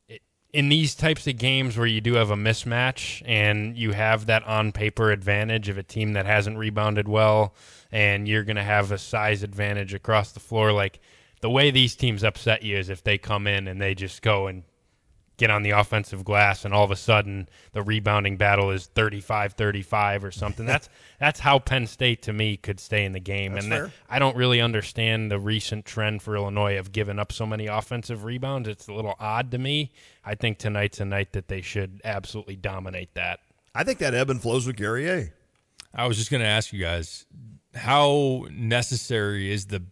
it, 0.08 0.22
in 0.52 0.68
these 0.68 0.94
types 0.94 1.26
of 1.26 1.36
games 1.36 1.76
where 1.76 1.86
you 1.86 2.00
do 2.00 2.14
have 2.14 2.30
a 2.30 2.36
mismatch 2.36 3.22
and 3.26 3.76
you 3.76 3.92
have 3.92 4.26
that 4.26 4.44
on 4.44 4.72
paper 4.72 5.10
advantage 5.10 5.68
of 5.68 5.76
a 5.76 5.82
team 5.82 6.14
that 6.14 6.24
hasn't 6.24 6.56
rebounded 6.56 7.08
well, 7.08 7.54
and 7.90 8.26
you're 8.26 8.44
going 8.44 8.56
to 8.56 8.62
have 8.62 8.90
a 8.90 8.98
size 8.98 9.42
advantage 9.42 9.92
across 9.92 10.32
the 10.32 10.40
floor, 10.40 10.72
like 10.72 10.98
the 11.42 11.50
way 11.50 11.70
these 11.70 11.94
teams 11.94 12.24
upset 12.24 12.62
you 12.62 12.78
is 12.78 12.88
if 12.88 13.02
they 13.02 13.18
come 13.18 13.46
in 13.46 13.68
and 13.68 13.80
they 13.80 13.94
just 13.94 14.22
go 14.22 14.46
and 14.46 14.62
get 15.36 15.50
on 15.50 15.62
the 15.62 15.70
offensive 15.70 16.24
glass 16.24 16.64
and 16.64 16.72
all 16.74 16.84
of 16.84 16.90
a 16.90 16.96
sudden 16.96 17.48
the 17.72 17.82
rebounding 17.82 18.36
battle 18.36 18.70
is 18.70 18.88
35-35 18.94 20.24
or 20.24 20.30
something. 20.30 20.66
That's 20.66 20.88
that's 21.18 21.40
how 21.40 21.58
Penn 21.58 21.86
State 21.86 22.22
to 22.22 22.32
me 22.32 22.56
could 22.56 22.78
stay 22.78 23.04
in 23.04 23.12
the 23.12 23.20
game 23.20 23.52
That's 23.52 23.64
and 23.64 23.72
that- 23.72 23.90
I 24.08 24.18
don't 24.18 24.36
really 24.36 24.60
understand 24.60 25.30
the 25.30 25.38
recent 25.38 25.84
trend 25.84 26.22
for 26.22 26.36
Illinois 26.36 26.78
of 26.78 26.92
giving 26.92 27.18
up 27.18 27.32
so 27.32 27.46
many 27.46 27.66
offensive 27.66 28.24
rebounds. 28.24 28.68
It's 28.68 28.88
a 28.88 28.92
little 28.92 29.14
odd 29.18 29.50
to 29.52 29.58
me. 29.58 29.92
I 30.24 30.34
think 30.34 30.58
tonight's 30.58 31.00
a 31.00 31.04
night 31.04 31.32
that 31.32 31.48
they 31.48 31.60
should 31.60 32.00
absolutely 32.04 32.56
dominate 32.56 33.14
that. 33.14 33.40
I 33.74 33.84
think 33.84 33.98
that 34.00 34.14
ebb 34.14 34.30
and 34.30 34.40
flows 34.40 34.66
with 34.66 34.76
Guerrier. 34.76 35.32
I 35.94 36.06
was 36.06 36.16
just 36.16 36.30
going 36.30 36.42
to 36.42 36.46
ask 36.48 36.72
you 36.72 36.80
guys 36.80 37.26
how 37.74 38.46
necessary 38.50 39.50
is 39.50 39.66
the 39.66 39.82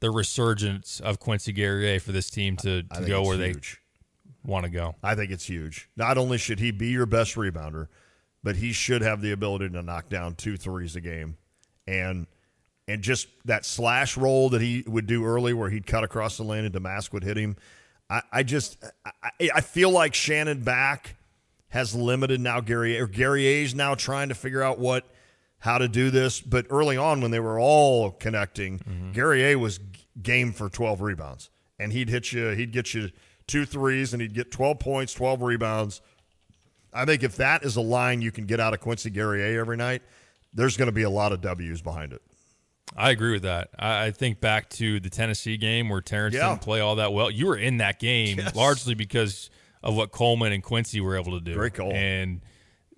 the 0.00 0.10
resurgence 0.10 1.00
of 1.00 1.18
Quincy 1.18 1.52
Guerrier 1.52 1.98
for 2.00 2.12
this 2.12 2.28
team 2.28 2.56
to, 2.58 2.82
to 2.82 3.04
go 3.06 3.22
where 3.22 3.36
huge. 3.36 3.72
they 3.74 3.85
want 4.46 4.64
to 4.64 4.70
go? 4.70 4.94
I 5.02 5.14
think 5.14 5.30
it's 5.30 5.46
huge. 5.46 5.88
Not 5.96 6.18
only 6.18 6.38
should 6.38 6.60
he 6.60 6.70
be 6.70 6.88
your 6.88 7.06
best 7.06 7.34
rebounder, 7.34 7.88
but 8.42 8.56
he 8.56 8.72
should 8.72 9.02
have 9.02 9.20
the 9.20 9.32
ability 9.32 9.68
to 9.70 9.82
knock 9.82 10.08
down 10.08 10.34
two 10.34 10.56
threes 10.56 10.96
a 10.96 11.00
game, 11.00 11.36
and 11.86 12.26
and 12.88 13.02
just 13.02 13.28
that 13.44 13.64
slash 13.64 14.16
roll 14.16 14.50
that 14.50 14.60
he 14.60 14.84
would 14.86 15.06
do 15.06 15.24
early, 15.24 15.52
where 15.52 15.70
he'd 15.70 15.86
cut 15.86 16.04
across 16.04 16.36
the 16.36 16.44
lane 16.44 16.64
and 16.64 16.72
Damask 16.72 17.12
would 17.12 17.24
hit 17.24 17.36
him. 17.36 17.56
I, 18.08 18.22
I 18.32 18.42
just 18.42 18.82
I, 19.04 19.50
I 19.54 19.60
feel 19.60 19.90
like 19.90 20.14
Shannon 20.14 20.62
back 20.62 21.16
has 21.68 21.94
limited 21.94 22.40
now 22.40 22.60
Gary 22.60 22.98
or 22.98 23.06
Guerrier's 23.06 23.74
now 23.74 23.94
trying 23.94 24.28
to 24.28 24.34
figure 24.34 24.62
out 24.62 24.78
what 24.78 25.04
how 25.58 25.78
to 25.78 25.88
do 25.88 26.10
this. 26.10 26.40
But 26.40 26.66
early 26.70 26.96
on, 26.96 27.20
when 27.20 27.32
they 27.32 27.40
were 27.40 27.58
all 27.58 28.12
connecting, 28.12 28.78
mm-hmm. 28.78 29.12
Guerrier 29.12 29.58
was 29.58 29.80
game 30.22 30.52
for 30.52 30.68
twelve 30.68 31.00
rebounds, 31.00 31.50
and 31.80 31.92
he'd 31.92 32.08
hit 32.08 32.32
you. 32.32 32.50
He'd 32.50 32.70
get 32.70 32.94
you 32.94 33.10
two 33.46 33.64
threes, 33.64 34.12
and 34.12 34.20
he'd 34.22 34.34
get 34.34 34.50
twelve 34.50 34.78
points, 34.78 35.12
twelve 35.14 35.42
rebounds. 35.42 36.00
I 36.92 37.04
think 37.04 37.22
if 37.22 37.36
that 37.36 37.62
is 37.64 37.76
a 37.76 37.80
line 37.80 38.22
you 38.22 38.32
can 38.32 38.46
get 38.46 38.58
out 38.60 38.72
of 38.74 38.80
Quincy 38.80 39.10
Guerrier 39.10 39.60
every 39.60 39.76
night, 39.76 40.02
there's 40.54 40.76
going 40.76 40.86
to 40.86 40.92
be 40.92 41.02
a 41.02 41.10
lot 41.10 41.32
of 41.32 41.40
W's 41.42 41.82
behind 41.82 42.12
it. 42.12 42.22
I 42.96 43.10
agree 43.10 43.32
with 43.32 43.42
that. 43.42 43.68
I, 43.78 44.10
think 44.12 44.40
back 44.40 44.70
to 44.70 44.98
the 45.00 45.10
Tennessee 45.10 45.58
game 45.58 45.90
where 45.90 46.00
Terrence 46.00 46.34
Yeah. 46.34 46.48
didn't 46.50 46.62
play 46.62 46.80
all 46.80 46.94
that 46.96 47.12
well. 47.12 47.30
You 47.30 47.46
were 47.46 47.56
in 47.56 47.78
that 47.78 47.98
game 47.98 48.38
Yes. 48.38 48.54
largely 48.54 48.94
because 48.94 49.50
of 49.82 49.94
what 49.94 50.12
Coleman 50.12 50.52
and 50.52 50.62
Quincy 50.62 51.00
were 51.02 51.16
able 51.18 51.32
to 51.38 51.44
do. 51.44 51.54
Great 51.54 51.74
call. 51.74 51.92
And 51.92 52.40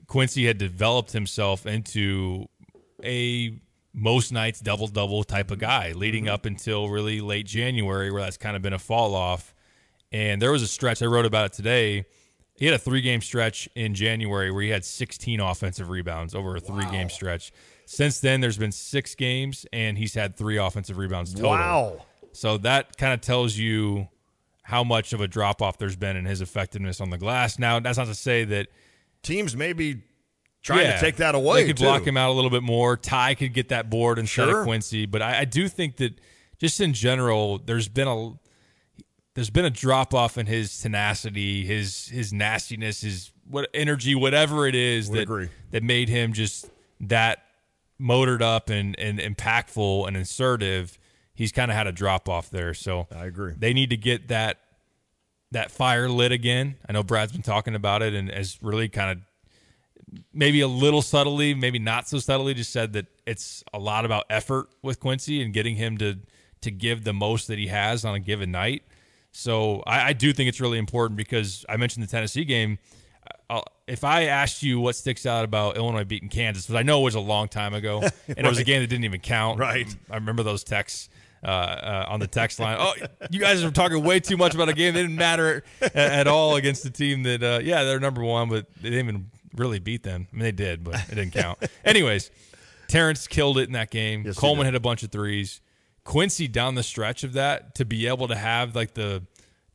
Quincy 0.07 0.47
had 0.47 0.59
developed 0.59 1.11
himself 1.13 1.67
into 1.67 2.47
a 3.03 3.59
most 3.93 4.31
nights 4.31 4.61
double 4.61 4.87
double 4.87 5.25
type 5.25 5.51
of 5.51 5.59
guy, 5.59 5.93
leading 5.93 6.25
Mm-hmm. 6.27 6.35
up 6.35 6.45
until 6.47 6.89
really 6.89 7.21
late 7.21 7.47
January, 7.47 8.13
where 8.13 8.23
that's 8.23 8.37
kind 8.37 8.55
of 8.55 8.63
been 8.63 8.75
a 8.75 8.79
fall 8.79 9.15
off. 9.17 9.55
And 10.12 10.40
there 10.40 10.53
was 10.53 10.62
a 10.62 10.68
stretch 10.68 11.03
I 11.03 11.07
wrote 11.07 11.27
about 11.27 11.47
it 11.47 11.53
today. 11.53 12.05
He 12.57 12.64
had 12.64 12.75
a 12.75 12.79
three 12.79 13.01
game 13.01 13.21
stretch 13.21 13.68
in 13.75 13.94
January 13.94 14.51
where 14.51 14.62
he 14.62 14.71
had 14.71 14.85
16 14.85 15.38
offensive 15.40 15.90
rebounds 15.90 16.35
over 16.35 16.57
a 16.57 16.61
three 16.61 16.87
game 16.87 17.09
stretch. 17.11 17.53
Since 17.87 18.21
then, 18.21 18.40
there's 18.40 18.59
been 18.59 18.73
six 18.73 19.14
games, 19.14 19.64
and 19.73 19.97
he's 19.97 20.14
had 20.14 20.37
three 20.37 20.59
offensive 20.59 20.99
rebounds 20.99 21.33
total. 21.33 21.51
Wow. 21.51 22.05
So 22.33 22.59
that 22.59 22.97
kind 22.99 23.14
of 23.14 23.21
tells 23.21 23.57
you 23.57 24.09
how 24.62 24.85
much 24.85 25.12
of 25.14 25.21
a 25.21 25.29
drop 25.29 25.62
off 25.62 25.79
there's 25.79 25.97
been 25.97 26.16
in 26.16 26.27
his 26.27 26.42
effectiveness 26.42 27.01
on 27.01 27.09
the 27.11 27.16
glass. 27.16 27.59
Now, 27.59 27.81
that's 27.81 27.97
not 27.97 28.07
to 28.09 28.14
say 28.14 28.44
that 28.44 28.68
Teams 29.23 29.57
may 29.57 29.73
be 29.73 30.03
trying 30.62 30.85
yeah, 30.87 30.94
to 30.94 31.01
take 31.01 31.16
that 31.16 31.35
away. 31.35 31.62
They 31.62 31.68
could 31.68 31.77
too. 31.79 31.85
block 31.85 32.07
him 32.07 32.16
out 32.16 32.31
a 32.31 32.33
little 32.33 32.51
bit 32.51 32.62
more. 32.62 32.97
Ty 32.97 33.35
could 33.35 33.53
get 33.55 33.71
that 33.71 33.88
board 33.90 34.18
instead 34.18 34.49
Sure. 34.49 34.61
of 34.61 34.64
Quincy. 34.66 35.07
But 35.07 35.23
I, 35.23 35.40
I 35.40 35.44
do 35.44 35.68
think 35.68 35.97
that 35.97 36.21
just 36.59 36.81
in 36.81 36.92
general, 36.92 37.59
there's 37.59 37.88
been 37.88 38.09
a 38.09 38.33
there's 39.38 39.51
been 39.51 39.64
a 39.64 39.70
drop 39.70 40.14
off 40.14 40.37
in 40.37 40.46
his 40.46 40.81
tenacity, 40.81 41.64
his 41.64 42.09
his 42.09 42.33
nastiness, 42.33 43.03
his 43.03 43.31
what 43.48 43.70
energy, 43.72 44.16
whatever 44.16 44.66
it 44.66 44.74
is 44.74 45.11
that 45.11 45.22
agree. 45.22 45.48
that 45.70 45.85
made 45.85 46.09
him 46.09 46.33
just 46.33 46.68
that 47.03 47.44
motored 48.01 48.42
up 48.42 48.68
and, 48.68 48.98
and 48.98 49.20
impactful 49.20 50.09
and 50.09 50.16
assertive. 50.16 50.98
He's 51.35 51.53
kind 51.53 51.70
of 51.70 51.77
had 51.77 51.87
a 51.87 51.92
drop 51.92 52.29
off 52.29 52.51
there. 52.51 52.74
So 52.74 53.07
I 53.14 53.27
agree. 53.27 53.55
they 53.57 53.72
need 53.72 53.90
to 53.90 53.96
get 53.96 54.27
that 54.27 54.59
that 55.53 55.70
fire 55.70 56.09
lit 56.09 56.33
again. 56.33 56.74
I 56.88 56.92
know 56.92 57.05
Brad's 57.05 57.31
been 57.31 57.42
talking 57.42 57.77
about 57.77 58.03
it 58.03 58.14
and 58.14 58.29
has 58.31 58.59
really 58.61 58.88
kind 58.88 59.12
of 59.12 60.18
maybe 60.33 60.62
a 60.62 60.68
little 60.68 61.01
subtly, 61.01 61.55
maybe 61.55 61.79
not 61.79 62.09
so 62.09 62.18
subtly, 62.18 62.55
just 62.55 62.72
said 62.72 62.92
that 62.94 63.07
it's 63.24 63.62
a 63.72 63.79
lot 63.79 64.05
about 64.05 64.24
effort 64.31 64.68
with 64.83 64.98
Quincy 64.98 65.40
and 65.42 65.55
getting 65.55 65.77
him 65.77 65.96
to 65.98 66.18
to 66.62 66.72
give 66.72 67.05
the 67.05 67.12
most 67.12 67.46
that 67.46 67.57
he 67.57 67.68
has 67.68 68.05
on 68.05 68.16
a 68.16 68.20
given 68.20 68.51
night. 68.51 68.83
So 69.38 69.85
I, 69.87 70.09
I 70.09 70.12
do 70.14 70.33
think 70.33 70.48
it's 70.48 70.61
really 70.61 70.79
important 70.79 71.16
because 71.16 71.64
I 71.68 71.77
mentioned 71.77 72.05
the 72.05 72.11
Tennessee 72.11 72.44
game. 72.44 72.79
I'll, 73.48 73.64
if 73.87 74.03
I 74.03 74.24
asked 74.24 74.64
you 74.64 74.81
what 74.81 74.96
sticks 74.96 75.27
out 75.27 75.44
about 75.44 75.77
Illinois 75.77 76.03
beating 76.03 76.29
Kansas, 76.29 76.66
because 76.66 76.74
I 76.74 76.83
know 76.83 77.03
it 77.03 77.05
was 77.05 77.14
a 77.14 77.20
long 77.20 77.46
time 77.46 77.72
ago, 77.72 78.03
and 78.29 78.38
it 78.38 78.48
was 78.48 78.59
a 78.59 78.64
game 78.64 78.81
that 78.81 78.88
didn't 78.88 79.05
even 79.05 79.20
count. 79.20 79.61
Right. 79.61 79.87
I 80.11 80.16
remember 80.16 80.42
those 80.42 80.64
texts 80.64 81.09
uh, 81.44 81.46
uh, 81.46 82.07
on 82.09 82.18
the 82.18 82.27
text 82.27 82.59
line. 82.59 82.79
Oh, 82.81 82.92
you 83.31 83.38
guys 83.38 83.62
are 83.62 83.70
talking 83.70 84.03
way 84.03 84.18
too 84.18 84.37
much 84.37 84.57
about 84.57 84.70
a 84.70 84.72
game 84.72 84.94
that 84.94 85.03
didn't 85.03 85.16
matter 85.16 85.62
at, 85.83 85.94
at 85.94 86.27
all 86.27 86.57
against 86.57 86.85
a 86.85 86.90
team 86.90 87.22
that, 87.22 87.40
uh, 87.40 87.61
yeah, 87.62 87.85
they're 87.85 88.01
number 88.01 88.24
one, 88.24 88.48
but 88.48 88.66
they 88.83 88.90
didn't 88.90 89.09
even 89.09 89.31
really 89.55 89.79
beat 89.79 90.03
them. 90.03 90.27
I 90.33 90.35
mean, 90.35 90.42
they 90.42 90.53
did, 90.53 90.83
but 90.83 90.96
it 90.96 91.14
didn't 91.14 91.33
count. 91.33 91.61
Anyways, 91.85 92.33
Terrence 92.88 93.29
killed 93.29 93.57
it 93.59 93.68
in 93.68 93.74
that 93.74 93.92
game. 93.92 94.24
Yes, 94.27 94.37
Coleman 94.37 94.64
hit 94.66 94.74
a 94.74 94.81
bunch 94.81 95.05
of 95.05 95.12
threes. 95.12 95.61
Quincy 96.05 96.49
down 96.49 96.75
the 96.75 96.83
stretch 96.83 97.23
of 97.25 97.35
that 97.35 97.75
to 97.77 97.85
be 97.85 98.07
able 98.07 98.29
to 98.29 98.35
have 98.37 98.75
like 98.75 98.95
the 98.95 99.23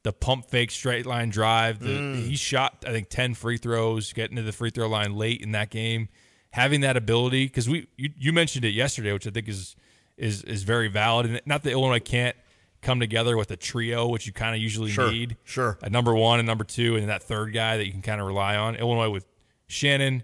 the 0.03 0.11
pump 0.11 0.49
fake 0.49 0.71
straight 0.71 1.05
line 1.05 1.29
drive. 1.29 1.79
The, 1.79 1.89
Mm. 1.89 2.25
He 2.25 2.35
shot 2.35 2.83
I 2.87 2.91
think 2.91 3.09
ten 3.09 3.33
free 3.35 3.57
throws, 3.57 4.11
getting 4.13 4.35
to 4.37 4.41
the 4.41 4.51
free 4.51 4.69
throw 4.69 4.87
line 4.89 5.15
late 5.15 5.41
in 5.41 5.51
that 5.51 5.69
game. 5.69 6.09
Having 6.51 6.81
that 6.81 6.97
ability 6.97 7.45
because 7.45 7.67
we 7.69 7.87
you, 7.97 8.09
you 8.17 8.33
mentioned 8.33 8.65
it 8.65 8.73
yesterday, 8.73 9.11
which 9.13 9.25
I 9.27 9.29
think 9.31 9.47
is 9.47 9.75
is 10.17 10.43
is 10.43 10.63
very 10.63 10.87
valid. 10.87 11.25
And 11.27 11.41
not 11.45 11.63
that 11.63 11.71
Illinois 11.71 11.99
can't 11.99 12.35
come 12.81 12.99
together 12.99 13.37
with 13.37 13.49
a 13.51 13.55
trio, 13.55 14.07
which 14.07 14.27
you 14.27 14.33
kind 14.33 14.53
of 14.55 14.61
usually 14.61 14.91
Sure, 14.91 15.09
need. 15.09 15.37
sure. 15.45 15.77
A 15.81 15.89
number 15.89 16.13
one 16.13 16.39
and 16.39 16.45
number 16.45 16.63
two, 16.65 16.95
and 16.97 17.07
that 17.09 17.23
third 17.23 17.53
guy 17.53 17.77
that 17.77 17.85
you 17.85 17.91
can 17.93 18.01
kind 18.01 18.19
of 18.19 18.27
rely 18.27 18.55
on. 18.57 18.75
Illinois 18.75 19.09
with 19.09 19.25
Shannon, 19.67 20.21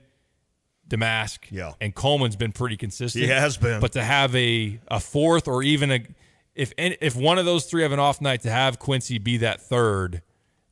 Domask, 0.90 1.38
Yeah. 1.52 1.74
and 1.80 1.94
Coleman's 1.96 2.36
been 2.36 2.52
pretty 2.52 2.78
consistent. 2.78 3.24
He 3.24 3.30
has 3.30 3.58
been. 3.58 3.80
But 3.80 3.94
to 3.94 4.04
have 4.04 4.36
a 4.36 4.80
a 4.90 5.00
fourth 5.00 5.48
or 5.48 5.64
even 5.64 5.92
a 5.92 6.00
if 6.56 6.74
if 6.78 7.16
one 7.16 7.38
of 7.38 7.46
those 7.46 7.66
three 7.66 7.84
have 7.84 7.92
an 7.92 8.00
off 8.00 8.20
night, 8.22 8.42
to 8.42 8.50
have 8.52 8.80
Quincy 8.80 9.18
be 9.20 9.38
that 9.38 9.62
third 9.62 10.22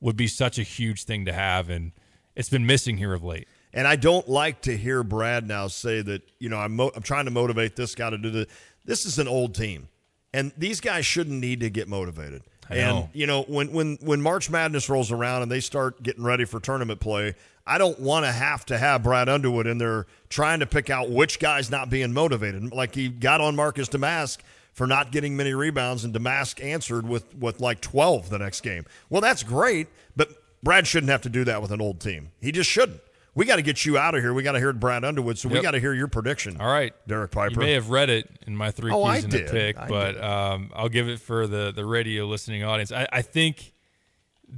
would 0.02 0.18
be 0.18 0.28
such 0.28 0.60
a 0.60 0.64
huge 0.64 1.04
thing 1.06 1.26
to 1.26 1.34
have, 1.34 1.70
and 1.70 1.92
it's 2.36 2.50
been 2.50 2.66
missing 2.66 2.98
here 2.98 3.14
of 3.14 3.24
late. 3.24 3.48
And 3.74 3.88
I 3.88 3.96
don't 3.96 4.28
like 4.28 4.62
to 4.62 4.76
hear 4.76 5.04
Brad 5.04 5.48
now 5.48 5.68
say 5.68 6.02
that, 6.02 6.22
you 6.40 6.50
know, 6.50 6.58
I'm, 6.58 6.76
mo- 6.76 6.92
I'm 6.96 7.04
trying 7.04 7.26
to 7.26 7.32
motivate 7.32 7.76
this 7.76 7.94
guy 7.96 8.10
to 8.10 8.18
do 8.18 8.30
the. 8.32 8.48
This 8.86 9.06
is 9.06 9.20
an 9.20 9.28
old 9.28 9.54
team. 9.54 9.88
And 10.34 10.52
these 10.58 10.82
guys 10.82 11.06
shouldn't 11.06 11.40
need 11.40 11.60
to 11.62 11.70
get 11.70 11.88
motivated. 11.88 12.44
And, 12.70 13.10
you 13.14 13.28
know, 13.28 13.44
when, 13.44 13.72
when, 13.72 13.98
when 14.02 14.22
March 14.22 14.50
Madness 14.50 14.90
rolls 14.90 15.12
around 15.12 15.44
and 15.44 15.52
they 15.52 15.60
start 15.60 16.04
getting 16.04 16.24
ready 16.24 16.46
for 16.46 16.60
tournament 16.60 17.00
play, 17.00 17.36
I 17.66 17.78
don't 17.78 18.00
want 18.00 18.26
to 18.26 18.32
have 18.32 18.66
to 18.68 18.78
have 18.78 19.04
Brad 19.04 19.30
Underwood 19.30 19.68
in 19.68 19.78
there 19.78 20.06
trying 20.30 20.60
to 20.62 20.66
pick 20.66 20.90
out 20.90 21.10
which 21.10 21.40
guy's 21.40 21.70
not 21.70 21.90
being 21.90 22.14
motivated. 22.14 22.72
Like 22.72 22.96
he 22.96 23.10
got 23.10 23.42
on 23.42 23.56
Marcus 23.56 23.90
Domask 23.90 24.38
for 24.74 24.88
not 24.88 25.12
getting 25.12 25.36
many 25.36 25.54
rebounds, 25.54 26.04
and 26.04 26.14
Domask 26.14 26.64
answered 26.64 27.08
with, 27.08 27.36
with 27.36 27.60
like 27.60 27.82
12 27.82 28.30
the 28.30 28.38
next 28.38 28.62
game. 28.62 28.86
Well, 29.10 29.22
that's 29.22 29.44
great, 29.44 29.88
but 30.16 30.30
Brad 30.64 30.88
shouldn't 30.88 31.10
have 31.10 31.24
to 31.24 31.30
do 31.30 31.44
that 31.46 31.62
with 31.62 31.72
an 31.72 31.82
old 31.82 32.00
team. 32.00 32.30
He 32.40 32.52
just 32.52 32.70
shouldn't. 32.70 33.02
We 33.38 33.46
got 33.46 33.58
to 33.58 33.62
get 33.62 33.86
you 33.86 34.00
out 34.00 34.16
of 34.16 34.22
here. 34.22 34.34
We 34.34 34.42
got 34.42 34.54
to 34.54 34.60
hear 34.60 34.74
Brad 34.74 35.06
Underwood, 35.06 35.38
so 35.38 35.48
we 35.48 35.62
got 35.62 35.72
to 35.72 35.80
hear 35.80 35.94
your 35.94 36.08
prediction. 36.08 36.58
All 36.60 36.66
right, 36.72 36.92
Derek 37.08 37.30
Piper. 37.30 37.54
You 37.54 37.60
may 37.60 37.74
have 37.74 37.92
read 37.92 38.10
it 38.10 38.28
in 38.48 38.58
my 38.58 38.72
three 38.72 38.92
Oh, 38.92 39.04
I 39.04 39.18
keys 39.18 39.26
in 39.26 39.30
the 39.30 39.38
did. 39.38 39.52
pick, 39.52 39.78
I 39.78 39.88
but 39.88 40.24
um, 40.24 40.72
I'll 40.76 40.90
give 40.90 41.08
it 41.08 41.20
for 41.20 41.46
the 41.46 41.72
the 41.72 41.86
radio 41.86 42.26
listening 42.26 42.64
audience. 42.64 42.92
I, 42.92 43.08
I 43.12 43.22
think 43.22 43.74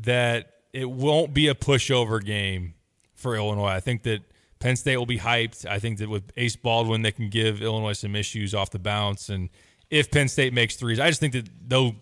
that 0.03 0.53
it 0.71 0.89
won't 0.89 1.33
be 1.33 1.49
a 1.49 1.55
pushover 1.55 2.23
game 2.23 2.75
for 3.15 3.35
Illinois. 3.35 3.67
I 3.67 3.81
think 3.81 4.03
that 4.03 4.21
Penn 4.59 4.77
State 4.77 4.95
will 4.95 5.05
be 5.05 5.19
hyped. 5.19 5.65
I 5.65 5.79
think 5.79 5.97
that 5.97 6.07
with 6.07 6.31
Ace 6.37 6.55
Baldwin, 6.55 7.01
they 7.01 7.11
can 7.11 7.29
give 7.29 7.61
Illinois 7.61 7.91
some 7.91 8.15
issues 8.15 8.55
off 8.55 8.71
the 8.71 8.79
bounce. 8.79 9.27
And 9.27 9.49
if 9.89 10.09
Penn 10.09 10.29
State 10.29 10.53
makes 10.53 10.77
threes, 10.77 11.01
I 11.01 11.09
just 11.09 11.19
think 11.19 11.33
that 11.33 11.49
they'll 11.67 11.95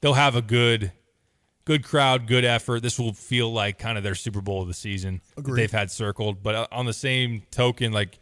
they'll 0.00 0.14
have 0.14 0.36
a 0.36 0.42
good 0.42 0.92
good 1.70 1.84
crowd, 1.84 2.26
good 2.26 2.44
effort. 2.44 2.82
This 2.82 2.98
will 2.98 3.12
feel 3.12 3.52
like 3.52 3.78
kind 3.78 3.96
of 3.96 4.02
their 4.02 4.16
Super 4.16 4.40
Bowl 4.40 4.60
of 4.60 4.66
the 4.66 4.74
season 4.74 5.20
that 5.36 5.54
they've 5.54 5.70
had 5.70 5.88
circled. 5.88 6.42
But 6.42 6.54
uh, 6.56 6.66
on 6.72 6.84
the 6.84 6.92
same 6.92 7.44
token, 7.52 7.92
like 7.92 8.18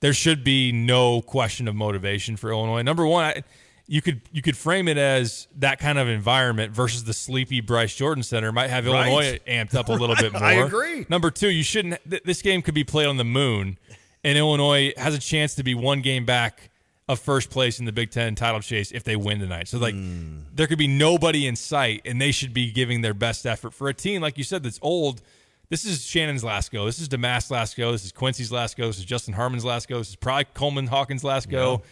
there 0.00 0.14
should 0.14 0.42
be 0.42 0.72
no 0.72 1.20
question 1.20 1.68
of 1.68 1.74
motivation 1.74 2.38
for 2.38 2.50
Illinois. 2.50 2.80
Number 2.80 3.06
one, 3.06 3.24
I, 3.24 3.42
you 3.86 4.00
could 4.00 4.22
you 4.32 4.40
could 4.40 4.56
frame 4.56 4.88
it 4.88 4.96
as 4.96 5.46
that 5.56 5.78
kind 5.78 5.98
of 5.98 6.08
environment 6.08 6.72
versus 6.72 7.04
the 7.04 7.12
sleepy 7.12 7.60
Bryce 7.60 7.94
Jordan 7.94 8.22
Center 8.22 8.50
might 8.50 8.70
have 8.70 8.86
Right. 8.86 9.06
Illinois 9.08 9.40
amped 9.46 9.74
up 9.74 9.90
a 9.90 9.92
little 9.92 10.16
bit 10.16 10.32
more. 10.32 10.42
I 10.42 10.54
agree. 10.54 11.04
Number 11.10 11.30
two, 11.30 11.50
you 11.50 11.62
shouldn't. 11.62 11.98
Th- 12.08 12.22
this 12.22 12.40
game 12.40 12.62
could 12.62 12.74
be 12.74 12.82
played 12.84 13.08
on 13.08 13.18
the 13.18 13.24
moon, 13.24 13.76
and 14.24 14.38
Illinois 14.38 14.94
has 14.96 15.14
a 15.14 15.18
chance 15.20 15.54
to 15.56 15.62
be 15.62 15.74
one 15.74 16.00
game 16.00 16.24
back 16.24 16.70
of 17.08 17.20
first 17.20 17.50
place 17.50 17.78
in 17.78 17.84
the 17.84 17.92
Big 17.92 18.10
Ten 18.10 18.34
title 18.34 18.60
chase 18.60 18.90
if 18.90 19.04
they 19.04 19.14
win 19.16 19.38
tonight. 19.38 19.68
So 19.68 19.78
like, 19.78 19.94
Hmm. 19.94 20.38
there 20.52 20.66
could 20.66 20.78
be 20.78 20.88
nobody 20.88 21.46
in 21.46 21.54
sight, 21.56 22.02
and 22.04 22.20
they 22.20 22.32
should 22.32 22.52
be 22.52 22.70
giving 22.72 23.00
their 23.02 23.14
best 23.14 23.46
effort 23.46 23.72
for 23.74 23.88
a 23.88 23.94
team 23.94 24.22
like 24.22 24.36
you 24.38 24.44
said 24.44 24.62
that's 24.62 24.78
old. 24.82 25.22
This 25.68 25.84
is 25.84 26.04
Shannon's 26.06 26.44
last 26.44 26.70
go. 26.70 26.84
This 26.86 26.98
is 27.00 27.08
Domask's 27.08 27.50
last 27.50 27.76
go. 27.76 27.90
This 27.92 28.04
is 28.04 28.12
Quincy's 28.12 28.52
last 28.52 28.76
go. 28.76 28.86
This 28.86 28.98
is 28.98 29.04
Justin 29.04 29.34
Harmon's 29.34 29.64
last 29.64 29.88
go. 29.88 29.98
This 29.98 30.10
is 30.10 30.16
probably 30.16 30.44
Coleman 30.54 30.86
Hawkins' 30.86 31.24
last 31.24 31.48
go. 31.48 31.82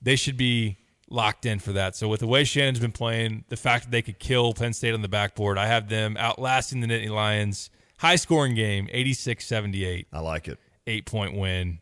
They 0.00 0.16
should 0.16 0.36
be 0.36 0.78
locked 1.08 1.46
in 1.46 1.58
for 1.60 1.72
that. 1.72 1.94
So 1.94 2.08
with 2.08 2.18
the 2.20 2.26
way 2.26 2.42
Shannon's 2.42 2.80
been 2.80 2.90
playing, 2.92 3.44
the 3.48 3.56
fact 3.56 3.84
that 3.84 3.90
they 3.92 4.02
could 4.02 4.18
kill 4.18 4.52
Penn 4.54 4.72
State 4.72 4.92
on 4.94 5.02
the 5.02 5.08
backboard, 5.08 5.56
I 5.58 5.66
have 5.68 5.88
them 5.88 6.16
outlasting 6.16 6.80
the 6.80 6.86
Nittany 6.88 7.10
Lions. 7.10 7.70
High 7.98 8.16
scoring 8.16 8.56
game, 8.56 8.88
86-78, 8.92 10.06
I 10.12 10.18
like 10.20 10.48
it. 10.48 10.58
eight 10.88 11.06
point 11.06 11.36
win 11.36 11.78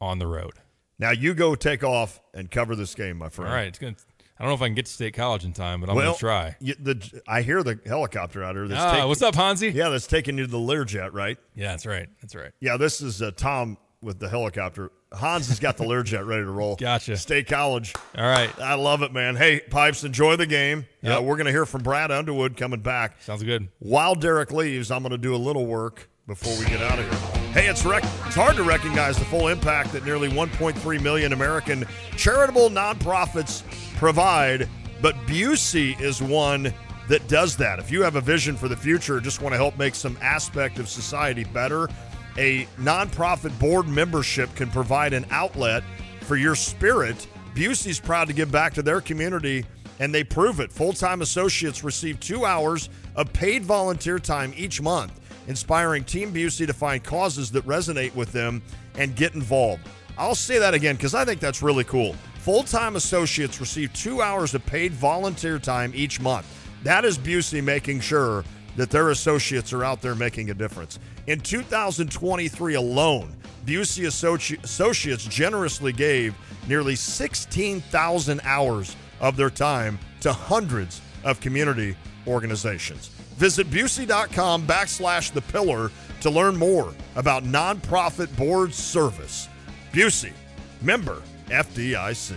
on 0.00 0.18
the 0.20 0.26
road. 0.28 0.52
Now 0.98 1.10
you 1.10 1.34
go 1.34 1.54
take 1.54 1.84
off 1.84 2.20
and 2.34 2.50
cover 2.50 2.74
this 2.74 2.94
game, 2.94 3.18
my 3.18 3.28
friend. 3.28 3.50
All 3.50 3.56
right, 3.56 3.66
it's 3.68 3.78
gonna. 3.78 3.96
I 4.38 4.42
don't 4.42 4.50
know 4.50 4.54
if 4.54 4.62
I 4.62 4.66
can 4.66 4.74
get 4.74 4.84
to 4.86 4.92
State 4.92 5.14
College 5.14 5.44
in 5.46 5.52
time, 5.54 5.80
but 5.80 5.88
I'm 5.88 5.96
well, 5.96 6.08
gonna 6.08 6.18
try. 6.18 6.56
You, 6.60 6.74
the, 6.78 7.22
I 7.26 7.40
hear 7.40 7.62
the 7.62 7.80
helicopter 7.86 8.44
out 8.44 8.54
here. 8.54 8.68
That's 8.68 8.80
Ah, 8.80 8.92
taking- 8.92 9.08
what's 9.08 9.22
up, 9.22 9.34
Hansi? 9.34 9.68
Yeah, 9.70 9.88
that's 9.88 10.06
taking 10.06 10.36
you 10.36 10.44
to 10.44 10.50
the 10.50 10.58
Learjet, 10.58 11.14
right? 11.14 11.38
Yeah, 11.54 11.68
that's 11.68 11.86
right. 11.86 12.08
That's 12.20 12.34
right. 12.34 12.52
Yeah, 12.60 12.76
this 12.76 13.00
is 13.00 13.22
uh, 13.22 13.30
Tom 13.34 13.78
with 14.02 14.18
the 14.18 14.28
helicopter. 14.28 14.90
Hans 15.12 15.48
has 15.48 15.58
got 15.58 15.78
the 15.78 15.84
Learjet 15.84 16.26
ready 16.26 16.42
to 16.42 16.50
roll. 16.50 16.76
Gotcha. 16.80 17.16
State 17.16 17.46
College. 17.48 17.94
All 18.16 18.26
right, 18.28 18.50
I 18.60 18.74
love 18.74 19.00
it, 19.02 19.12
man. 19.12 19.36
Hey, 19.36 19.60
Pipes, 19.60 20.04
enjoy 20.04 20.36
the 20.36 20.46
game. 20.46 20.84
Uh, 21.02 21.22
we're 21.22 21.36
going 21.36 21.46
to 21.46 21.52
hear 21.52 21.64
from 21.64 21.82
Brad 21.82 22.10
Underwood 22.10 22.56
coming 22.58 22.80
back. 22.80 23.22
sounds 23.22 23.42
good. 23.42 23.68
While 23.78 24.14
Derek 24.16 24.52
leaves, 24.52 24.90
I'm 24.90 25.02
going 25.02 25.12
to 25.12 25.18
do 25.18 25.34
a 25.34 25.36
little 25.36 25.64
work 25.66 26.10
before 26.26 26.54
we 26.58 26.66
get 26.66 26.82
out 26.82 26.98
of 26.98 27.08
here. 27.08 27.35
Hey, 27.56 27.68
it's 27.68 27.86
rec- 27.86 28.04
it's 28.26 28.34
hard 28.34 28.56
to 28.56 28.64
recognize 28.64 29.16
the 29.16 29.24
full 29.24 29.48
impact 29.48 29.94
that 29.94 30.04
nearly 30.04 30.28
1.3 30.28 31.02
million 31.02 31.32
American 31.32 31.86
charitable 32.14 32.68
nonprofits 32.68 33.62
provide, 33.96 34.68
but 35.00 35.14
Busey 35.26 35.98
is 35.98 36.20
one 36.20 36.70
that 37.08 37.26
does 37.28 37.56
that. 37.56 37.78
If 37.78 37.90
you 37.90 38.02
have 38.02 38.16
a 38.16 38.20
vision 38.20 38.58
for 38.58 38.68
the 38.68 38.76
future, 38.76 39.20
just 39.20 39.40
want 39.40 39.54
to 39.54 39.56
help 39.56 39.78
make 39.78 39.94
some 39.94 40.18
aspect 40.20 40.78
of 40.78 40.86
society 40.86 41.44
better, 41.44 41.88
a 42.36 42.66
nonprofit 42.78 43.58
board 43.58 43.88
membership 43.88 44.54
can 44.54 44.68
provide 44.70 45.14
an 45.14 45.24
outlet 45.30 45.82
for 46.20 46.36
your 46.36 46.56
spirit. 46.56 47.26
Busey's 47.54 47.98
proud 47.98 48.28
to 48.28 48.34
give 48.34 48.52
back 48.52 48.74
to 48.74 48.82
their 48.82 49.00
community 49.00 49.64
and 49.98 50.14
they 50.14 50.24
prove 50.24 50.60
it. 50.60 50.70
Full 50.70 50.92
time 50.92 51.22
associates 51.22 51.82
receive 51.82 52.20
two 52.20 52.44
hours 52.44 52.90
of 53.14 53.32
paid 53.32 53.64
volunteer 53.64 54.18
time 54.18 54.52
each 54.58 54.82
month, 54.82 55.18
inspiring 55.46 56.04
Team 56.04 56.32
Busey 56.32 56.66
to 56.66 56.72
find 56.72 57.02
causes 57.02 57.50
that 57.52 57.66
resonate 57.66 58.14
with 58.14 58.32
them 58.32 58.62
and 58.96 59.16
get 59.16 59.34
involved. 59.34 59.82
I'll 60.18 60.34
say 60.34 60.58
that 60.58 60.74
again 60.74 60.96
because 60.96 61.14
I 61.14 61.24
think 61.24 61.40
that's 61.40 61.62
really 61.62 61.84
cool. 61.84 62.14
Full 62.38 62.62
time 62.62 62.96
associates 62.96 63.60
receive 63.60 63.92
two 63.92 64.22
hours 64.22 64.54
of 64.54 64.64
paid 64.66 64.92
volunteer 64.92 65.58
time 65.58 65.92
each 65.94 66.20
month. 66.20 66.46
That 66.82 67.04
is 67.04 67.18
Busey 67.18 67.62
making 67.62 68.00
sure 68.00 68.44
that 68.76 68.90
their 68.90 69.10
associates 69.10 69.72
are 69.72 69.84
out 69.84 70.00
there 70.02 70.14
making 70.14 70.50
a 70.50 70.54
difference. 70.54 70.98
In 71.26 71.40
2023 71.40 72.74
alone, 72.74 73.34
Busey 73.64 74.06
Associ- 74.06 74.62
Associates 74.62 75.24
generously 75.24 75.92
gave 75.92 76.34
nearly 76.68 76.94
16,000 76.94 78.40
hours 78.44 78.94
of 79.20 79.36
their 79.36 79.50
time 79.50 79.98
to 80.20 80.32
hundreds 80.32 81.00
of 81.24 81.40
community 81.40 81.96
organizations. 82.26 83.10
Visit 83.36 83.68
Busey.com 83.70 84.66
backslash 84.66 85.32
the 85.32 85.42
pillar 85.42 85.90
to 86.22 86.30
learn 86.30 86.56
more 86.56 86.94
about 87.16 87.44
nonprofit 87.44 88.34
board 88.36 88.72
service. 88.72 89.48
Busey, 89.92 90.32
member 90.80 91.22
FDIC. 91.48 92.34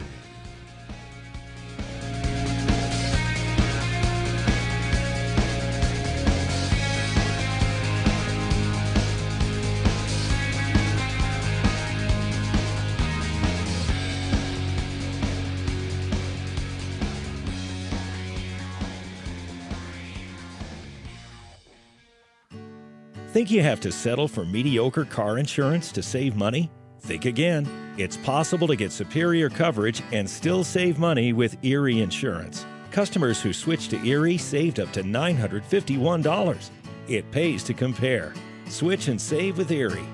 Think 23.50 23.58
you 23.58 23.64
have 23.64 23.80
to 23.80 23.92
settle 23.92 24.28
for 24.28 24.46
mediocre 24.46 25.06
car 25.06 25.40
insurance 25.40 25.92
to 25.94 26.04
save 26.04 26.36
money? 26.36 26.70
Think 27.00 27.26
again. 27.26 27.68
It's 27.98 28.16
possible 28.16 28.68
to 28.68 28.76
get 28.76 28.92
superior 28.92 29.50
coverage 29.50 30.04
and 30.12 30.30
still 30.30 30.64
save 30.64 31.00
money 31.00 31.34
with 31.34 31.58
Erie 31.66 32.02
Insurance. 32.02 32.68
Customers 32.92 33.42
who 33.42 33.52
switched 33.52 33.90
to 33.90 34.06
Erie 34.06 34.38
saved 34.38 34.80
up 34.80 34.92
to 34.92 35.02
$951. 35.02 36.70
It 37.08 37.32
pays 37.32 37.64
to 37.64 37.74
compare. 37.74 38.36
Switch 38.68 39.08
and 39.08 39.20
save 39.20 39.58
with 39.58 39.72
Erie. 39.72 40.06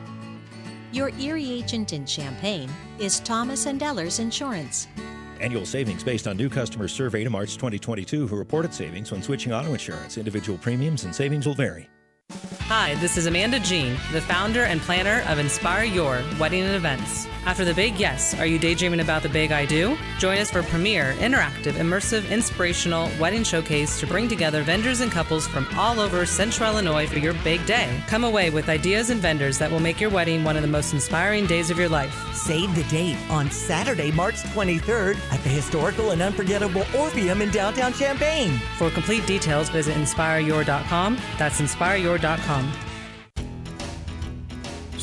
Your 0.93 1.10
Erie 1.19 1.52
agent 1.52 1.91
in 1.91 2.06
Champaign 2.06 2.69
is 3.00 3.19
Thomas 3.19 3.65
and 3.65 3.82
Ellers 3.84 4.19
Insurance. 4.19 4.88
Annual 5.41 5.65
savings 5.65 6.06
based 6.06 6.26
on 6.26 6.38
new 6.38 6.48
customers 6.48 6.93
surveyed 6.93 7.26
in 7.26 7.34
March 7.34 7.56
2022 7.56 8.30
who 8.30 8.38
reported 8.38 8.74
savings 8.74 9.12
when 9.12 9.21
switching 9.21 9.52
auto 9.52 9.74
insurance. 9.74 10.17
Individual 10.17 10.58
premiums 10.58 11.04
and 11.04 11.13
savings 11.13 11.45
will 11.45 11.54
vary. 11.54 11.89
Hi, 12.68 12.96
this 12.96 13.16
is 13.16 13.28
Amanda 13.28 13.60
Jean, 13.60 13.94
the 14.12 14.20
founder 14.22 14.64
and 14.64 14.82
planner 14.82 15.24
of 15.28 15.38
Inspire 15.38 15.84
Your 15.84 16.24
Wedding 16.40 16.64
and 16.64 16.74
Events. 16.74 17.28
After 17.46 17.64
the 17.64 17.76
big 17.76 18.00
yes, 18.00 18.34
are 18.40 18.48
you 18.48 18.58
daydreaming 18.58 19.02
about 19.02 19.22
the 19.22 19.30
big 19.30 19.52
I 19.52 19.68
do? 19.68 19.96
Join 20.18 20.40
us 20.40 20.50
for 20.50 20.64
premier, 20.64 21.14
interactive, 21.20 21.74
immersive, 21.74 22.28
inspirational 22.32 23.12
wedding 23.20 23.44
showcase 23.44 24.00
to 24.00 24.08
bring 24.08 24.28
together 24.28 24.64
vendors 24.64 25.02
and 25.02 25.12
couples 25.12 25.46
from 25.46 25.68
all 25.78 26.00
over 26.00 26.26
Central 26.26 26.72
Illinois 26.72 27.06
for 27.06 27.20
your 27.20 27.36
big 27.44 27.64
day. 27.68 28.02
Come 28.08 28.24
away 28.24 28.50
with 28.50 28.68
ideas 28.68 29.12
and 29.12 29.22
vendors 29.22 29.60
that 29.60 29.70
will 29.70 29.80
make 29.80 30.02
your 30.02 30.10
wedding 30.10 30.44
one 30.44 30.56
of 30.56 30.64
the 30.64 30.68
most 30.68 30.92
inspiring 30.92 31.46
days 31.46 31.70
of 31.70 31.78
your 31.78 31.90
life. 31.90 32.34
Save 32.34 32.74
the 32.74 32.84
date 32.86 33.18
on 33.30 33.52
Saturday, 33.52 34.12
March 34.12 34.42
23rd 34.42 35.20
at 35.32 35.44
the 35.44 35.50
historical 35.50 36.10
and 36.10 36.22
unforgettable 36.24 36.84
Orpheum 36.98 37.44
in 37.44 37.52
downtown 37.52 37.94
Champaign. 37.94 38.58
For 38.80 38.90
complete 38.90 39.28
details, 39.28 39.70
visit 39.70 39.94
inspireyour.com. 39.94 41.20
That's 41.38 41.62
inspireyour.com. 41.62 42.14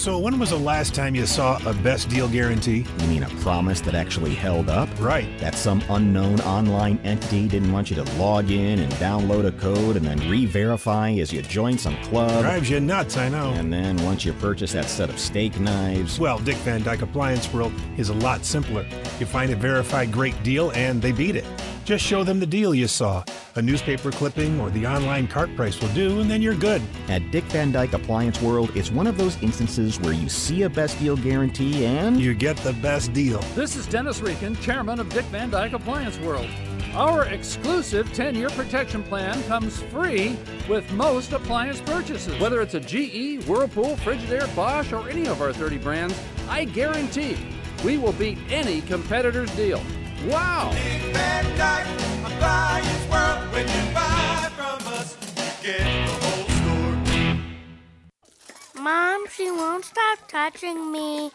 So, 0.02 0.18
when 0.18 0.36
was 0.40 0.50
the 0.50 0.58
last 0.58 0.96
time 0.96 1.14
you 1.14 1.26
saw 1.26 1.60
a 1.64 1.72
best 1.74 2.08
deal 2.08 2.26
guarantee? 2.26 2.84
You 2.98 3.06
mean 3.06 3.22
a 3.22 3.28
promise 3.40 3.80
that 3.82 3.94
actually 3.94 4.34
held 4.34 4.68
up? 4.68 4.88
Right. 4.98 5.28
That 5.38 5.54
some 5.54 5.80
unknown 5.90 6.40
online 6.40 6.98
entity 7.04 7.46
didn't 7.46 7.70
want 7.70 7.88
you 7.88 7.94
to 7.94 8.02
log 8.16 8.50
in 8.50 8.80
and 8.80 8.92
download 8.94 9.46
a 9.46 9.52
code 9.52 9.96
and 9.96 10.04
then 10.04 10.18
re 10.28 10.44
verify 10.44 11.10
as 11.12 11.32
you 11.32 11.40
join 11.42 11.78
some 11.78 11.96
club. 11.98 12.42
Drives 12.42 12.68
you 12.68 12.80
nuts, 12.80 13.16
I 13.16 13.28
know. 13.28 13.52
And 13.52 13.72
then 13.72 13.96
once 14.02 14.24
you 14.24 14.32
purchase 14.32 14.72
that 14.72 14.86
set 14.86 15.08
of 15.08 15.20
steak 15.20 15.60
knives. 15.60 16.18
Well, 16.18 16.40
Dick 16.40 16.56
Van 16.56 16.82
Dyke 16.82 17.02
Appliance 17.02 17.52
World 17.52 17.72
is 17.96 18.08
a 18.08 18.14
lot 18.14 18.44
simpler. 18.44 18.84
You 19.20 19.26
find 19.26 19.52
a 19.52 19.56
verified 19.56 20.10
great 20.10 20.42
deal 20.42 20.72
and 20.72 21.00
they 21.00 21.12
beat 21.12 21.36
it. 21.36 21.44
Just 21.84 22.04
show 22.04 22.22
them 22.22 22.38
the 22.38 22.46
deal 22.46 22.74
you 22.74 22.86
saw. 22.86 23.24
A 23.56 23.62
newspaper 23.62 24.12
clipping 24.12 24.60
or 24.60 24.70
the 24.70 24.86
online 24.86 25.26
cart 25.26 25.54
price 25.56 25.80
will 25.80 25.92
do, 25.94 26.20
and 26.20 26.30
then 26.30 26.40
you're 26.40 26.54
good. 26.54 26.80
At 27.08 27.28
Dick 27.32 27.42
Van 27.44 27.72
Dyke 27.72 27.94
Appliance 27.94 28.40
World, 28.40 28.70
it's 28.76 28.92
one 28.92 29.08
of 29.08 29.18
those 29.18 29.42
instances 29.42 29.98
where 29.98 30.12
you 30.12 30.28
see 30.28 30.62
a 30.62 30.70
best 30.70 30.96
deal 31.00 31.16
guarantee 31.16 31.84
and 31.84 32.20
you 32.20 32.34
get 32.34 32.56
the 32.58 32.72
best 32.74 33.12
deal. 33.12 33.40
This 33.56 33.74
is 33.74 33.86
Dennis 33.88 34.20
Reekin, 34.20 34.60
chairman 34.60 35.00
of 35.00 35.08
Dick 35.08 35.24
Van 35.26 35.50
Dyke 35.50 35.72
Appliance 35.72 36.18
World. 36.20 36.48
Our 36.94 37.24
exclusive 37.24 38.12
10 38.12 38.36
year 38.36 38.50
protection 38.50 39.02
plan 39.02 39.42
comes 39.44 39.82
free 39.82 40.36
with 40.68 40.90
most 40.92 41.32
appliance 41.32 41.80
purchases. 41.80 42.38
Whether 42.40 42.60
it's 42.60 42.74
a 42.74 42.80
GE, 42.80 43.44
Whirlpool, 43.48 43.96
Frigidaire, 43.96 44.54
Bosch, 44.54 44.92
or 44.92 45.08
any 45.08 45.26
of 45.26 45.42
our 45.42 45.52
30 45.52 45.78
brands, 45.78 46.18
I 46.48 46.64
guarantee 46.64 47.36
we 47.84 47.98
will 47.98 48.12
beat 48.12 48.38
any 48.50 48.82
competitor's 48.82 49.50
deal. 49.56 49.82
Wow! 50.26 50.70
Dick 50.72 51.02
Van 51.12 51.44
Dyke 51.58 51.86
Appliance 52.24 53.10
World. 53.10 53.52
When 53.52 53.66
you 53.66 53.94
buy 53.94 54.50
from 54.54 54.86
us, 54.92 55.16
you 55.36 55.72
get 55.72 55.80
the 55.80 56.12
whole 56.26 56.46
store. 58.74 58.82
Mom, 58.82 59.26
she 59.28 59.50
won't 59.50 59.84
stop 59.84 60.28
touching 60.28 60.92
me. 60.92 61.32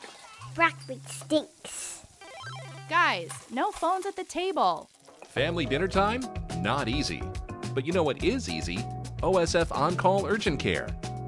Broccoli 0.56 1.02
stinks. 1.06 2.04
Guys, 2.90 3.30
no 3.52 3.72
phones 3.72 4.06
at 4.06 4.16
the 4.16 4.24
table. 4.24 4.90
Family 5.28 5.66
dinner 5.66 5.90
time? 5.90 6.24
Not 6.60 6.88
easy. 6.88 7.22
But 7.74 7.86
you 7.86 7.92
know 7.92 8.04
what 8.04 8.24
is 8.24 8.48
easy? 8.50 8.78
OSF 9.22 9.76
On 9.76 9.98
Call 9.98 10.26
Urgent 10.26 10.60
Care. 10.60 10.88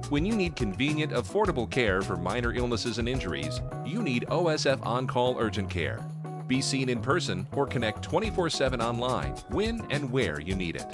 When 0.10 0.26
you 0.26 0.34
need 0.34 0.56
convenient, 0.56 1.12
affordable 1.12 1.70
care 1.70 2.02
for 2.02 2.16
minor 2.16 2.54
illnesses 2.54 3.00
and 3.00 3.10
injuries, 3.10 3.62
you 3.86 4.02
need 4.02 4.26
OSF 4.30 4.84
On 4.86 5.06
Call 5.06 5.38
Urgent 5.38 5.70
Care. 5.70 6.00
Be 6.50 6.62
seen 6.62 6.90
in 6.90 7.00
person 7.00 7.48
or 7.54 7.68
connect 7.68 8.02
24 8.02 8.50
7 8.50 8.82
online 8.82 9.36
when 9.52 9.86
and 9.92 10.12
where 10.12 10.42
you 10.42 10.56
need 10.56 10.76
it. 10.76 10.86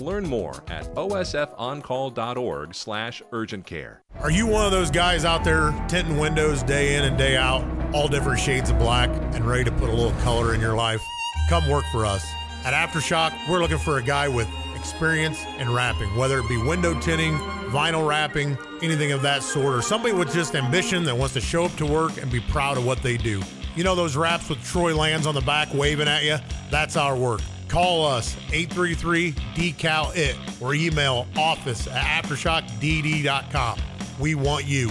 Learn 0.00 0.24
more 0.24 0.62
at 0.68 0.84
osfoncall.org 0.94 2.74
slash 2.74 3.20
urgent 3.32 3.66
care. 3.66 4.02
Are 4.20 4.30
you 4.30 4.46
one 4.46 4.64
of 4.64 4.70
those 4.70 4.90
guys 4.90 5.24
out 5.24 5.42
there 5.42 5.72
tinting 5.88 6.16
windows 6.16 6.62
day 6.62 6.94
in 6.94 7.04
and 7.04 7.18
day 7.18 7.36
out, 7.36 7.64
all 7.92 8.06
different 8.06 8.38
shades 8.38 8.70
of 8.70 8.78
black, 8.78 9.10
and 9.34 9.44
ready 9.44 9.64
to 9.64 9.72
put 9.72 9.88
a 9.88 9.92
little 9.92 10.18
color 10.20 10.54
in 10.54 10.60
your 10.60 10.76
life? 10.76 11.02
Come 11.48 11.68
work 11.68 11.84
for 11.90 12.06
us. 12.06 12.24
At 12.64 12.72
Aftershock, 12.72 13.32
we're 13.50 13.58
looking 13.60 13.78
for 13.78 13.98
a 13.98 14.02
guy 14.02 14.28
with 14.28 14.48
experience 14.76 15.44
in 15.58 15.74
wrapping, 15.74 16.14
whether 16.16 16.38
it 16.38 16.48
be 16.48 16.56
window 16.56 16.98
tinting, 17.00 17.34
vinyl 17.70 18.06
wrapping, 18.06 18.56
anything 18.80 19.10
of 19.10 19.22
that 19.22 19.42
sort, 19.42 19.74
or 19.74 19.82
somebody 19.82 20.14
with 20.14 20.32
just 20.32 20.54
ambition 20.54 21.02
that 21.04 21.16
wants 21.16 21.34
to 21.34 21.40
show 21.40 21.64
up 21.64 21.74
to 21.76 21.84
work 21.84 22.16
and 22.22 22.30
be 22.30 22.38
proud 22.38 22.78
of 22.78 22.86
what 22.86 23.02
they 23.02 23.16
do. 23.16 23.42
You 23.80 23.84
know 23.84 23.94
those 23.94 24.14
wraps 24.14 24.50
with 24.50 24.62
Troy 24.62 24.94
Lands 24.94 25.26
on 25.26 25.34
the 25.34 25.40
back 25.40 25.72
waving 25.72 26.06
at 26.06 26.22
you? 26.22 26.36
That's 26.70 26.96
our 26.96 27.16
work. 27.16 27.40
Call 27.66 28.04
us 28.04 28.36
833 28.52 29.32
decal 29.54 30.14
it 30.14 30.36
or 30.60 30.74
email 30.74 31.26
office 31.34 31.86
at 31.86 32.22
aftershockdd.com. 32.22 33.80
We 34.20 34.34
want 34.34 34.66
you. 34.66 34.90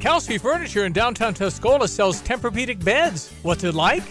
Kelsey 0.00 0.38
Furniture 0.38 0.86
in 0.86 0.94
downtown 0.94 1.34
Tuscola 1.34 1.86
sells 1.86 2.22
Tempur-Pedic 2.22 2.82
beds. 2.82 3.34
What's 3.42 3.64
it 3.64 3.74
like? 3.74 4.02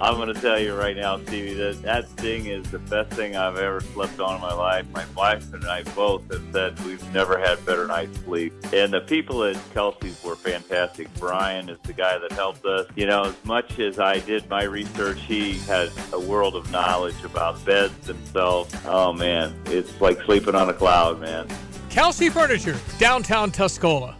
I'm 0.00 0.16
going 0.16 0.34
to 0.34 0.38
tell 0.40 0.58
you 0.58 0.74
right 0.74 0.96
now, 0.96 1.18
Stevie, 1.18 1.54
that 1.54 1.80
that 1.82 2.08
thing 2.08 2.46
is 2.46 2.68
the 2.72 2.80
best 2.80 3.12
thing 3.12 3.36
I've 3.36 3.56
ever 3.56 3.80
slept 3.80 4.18
on 4.18 4.34
in 4.34 4.40
my 4.40 4.52
life. 4.52 4.84
My 4.92 5.04
wife 5.16 5.54
and 5.54 5.64
I 5.64 5.84
both 5.94 6.28
have 6.32 6.42
said 6.52 6.78
we've 6.80 7.14
never 7.14 7.38
had 7.38 7.64
better 7.64 7.86
night's 7.86 8.18
sleep. 8.24 8.52
And 8.72 8.92
the 8.92 9.02
people 9.02 9.44
at 9.44 9.56
Kelsey's 9.72 10.20
were 10.24 10.34
fantastic. 10.34 11.08
Brian 11.14 11.68
is 11.68 11.78
the 11.84 11.92
guy 11.92 12.18
that 12.18 12.32
helped 12.32 12.64
us. 12.66 12.88
You 12.96 13.06
know, 13.06 13.26
as 13.26 13.44
much 13.44 13.78
as 13.78 14.00
I 14.00 14.18
did 14.18 14.50
my 14.50 14.64
research, 14.64 15.20
he 15.20 15.58
has 15.60 15.96
a 16.12 16.18
world 16.18 16.56
of 16.56 16.68
knowledge 16.72 17.22
about 17.22 17.64
beds 17.64 17.94
themselves. 18.04 18.74
Oh, 18.84 19.12
man, 19.12 19.54
it's 19.66 20.00
like 20.00 20.20
sleeping 20.22 20.56
on 20.56 20.68
a 20.68 20.74
cloud, 20.74 21.20
man. 21.20 21.46
Kelsey 21.88 22.30
Furniture, 22.30 22.76
downtown 22.98 23.52
Tuscola. 23.52 24.16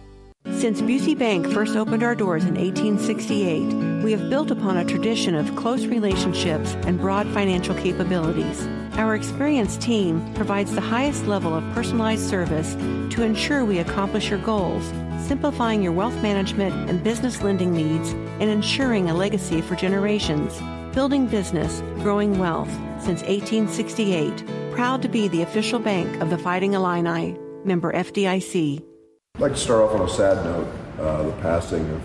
Since 0.52 0.80
Busey 0.80 1.18
Bank 1.18 1.52
first 1.52 1.76
opened 1.76 2.02
our 2.02 2.14
doors 2.14 2.44
in 2.44 2.54
1868, 2.54 4.02
we 4.02 4.12
have 4.12 4.30
built 4.30 4.50
upon 4.50 4.76
a 4.76 4.84
tradition 4.84 5.34
of 5.34 5.54
close 5.56 5.86
relationships 5.86 6.74
and 6.86 6.98
broad 6.98 7.26
financial 7.28 7.74
capabilities. 7.74 8.66
Our 8.92 9.16
experienced 9.16 9.82
team 9.82 10.32
provides 10.34 10.72
the 10.72 10.80
highest 10.80 11.26
level 11.26 11.52
of 11.52 11.64
personalized 11.74 12.26
service 12.26 12.74
to 13.14 13.22
ensure 13.22 13.64
we 13.64 13.80
accomplish 13.80 14.30
your 14.30 14.38
goals, 14.38 14.84
simplifying 15.26 15.82
your 15.82 15.92
wealth 15.92 16.16
management 16.22 16.88
and 16.88 17.04
business 17.04 17.42
lending 17.42 17.74
needs 17.74 18.12
and 18.40 18.48
ensuring 18.48 19.10
a 19.10 19.14
legacy 19.14 19.60
for 19.60 19.74
generations. 19.74 20.58
Building 20.94 21.26
business, 21.26 21.82
growing 22.02 22.38
wealth 22.38 22.70
since 23.00 23.20
1868. 23.22 24.44
Proud 24.72 25.02
to 25.02 25.08
be 25.08 25.28
the 25.28 25.42
official 25.42 25.80
bank 25.80 26.22
of 26.22 26.30
the 26.30 26.38
Fighting 26.38 26.72
Illini. 26.72 27.36
Member 27.64 27.92
FDIC. 27.92 28.95
I'd 29.36 29.42
like 29.42 29.52
to 29.52 29.58
start 29.58 29.82
off 29.82 29.94
on 29.94 30.00
a 30.00 30.08
sad 30.08 30.42
note 30.46 30.66
uh, 30.98 31.22
the 31.24 31.32
passing 31.42 31.86
of 31.90 32.00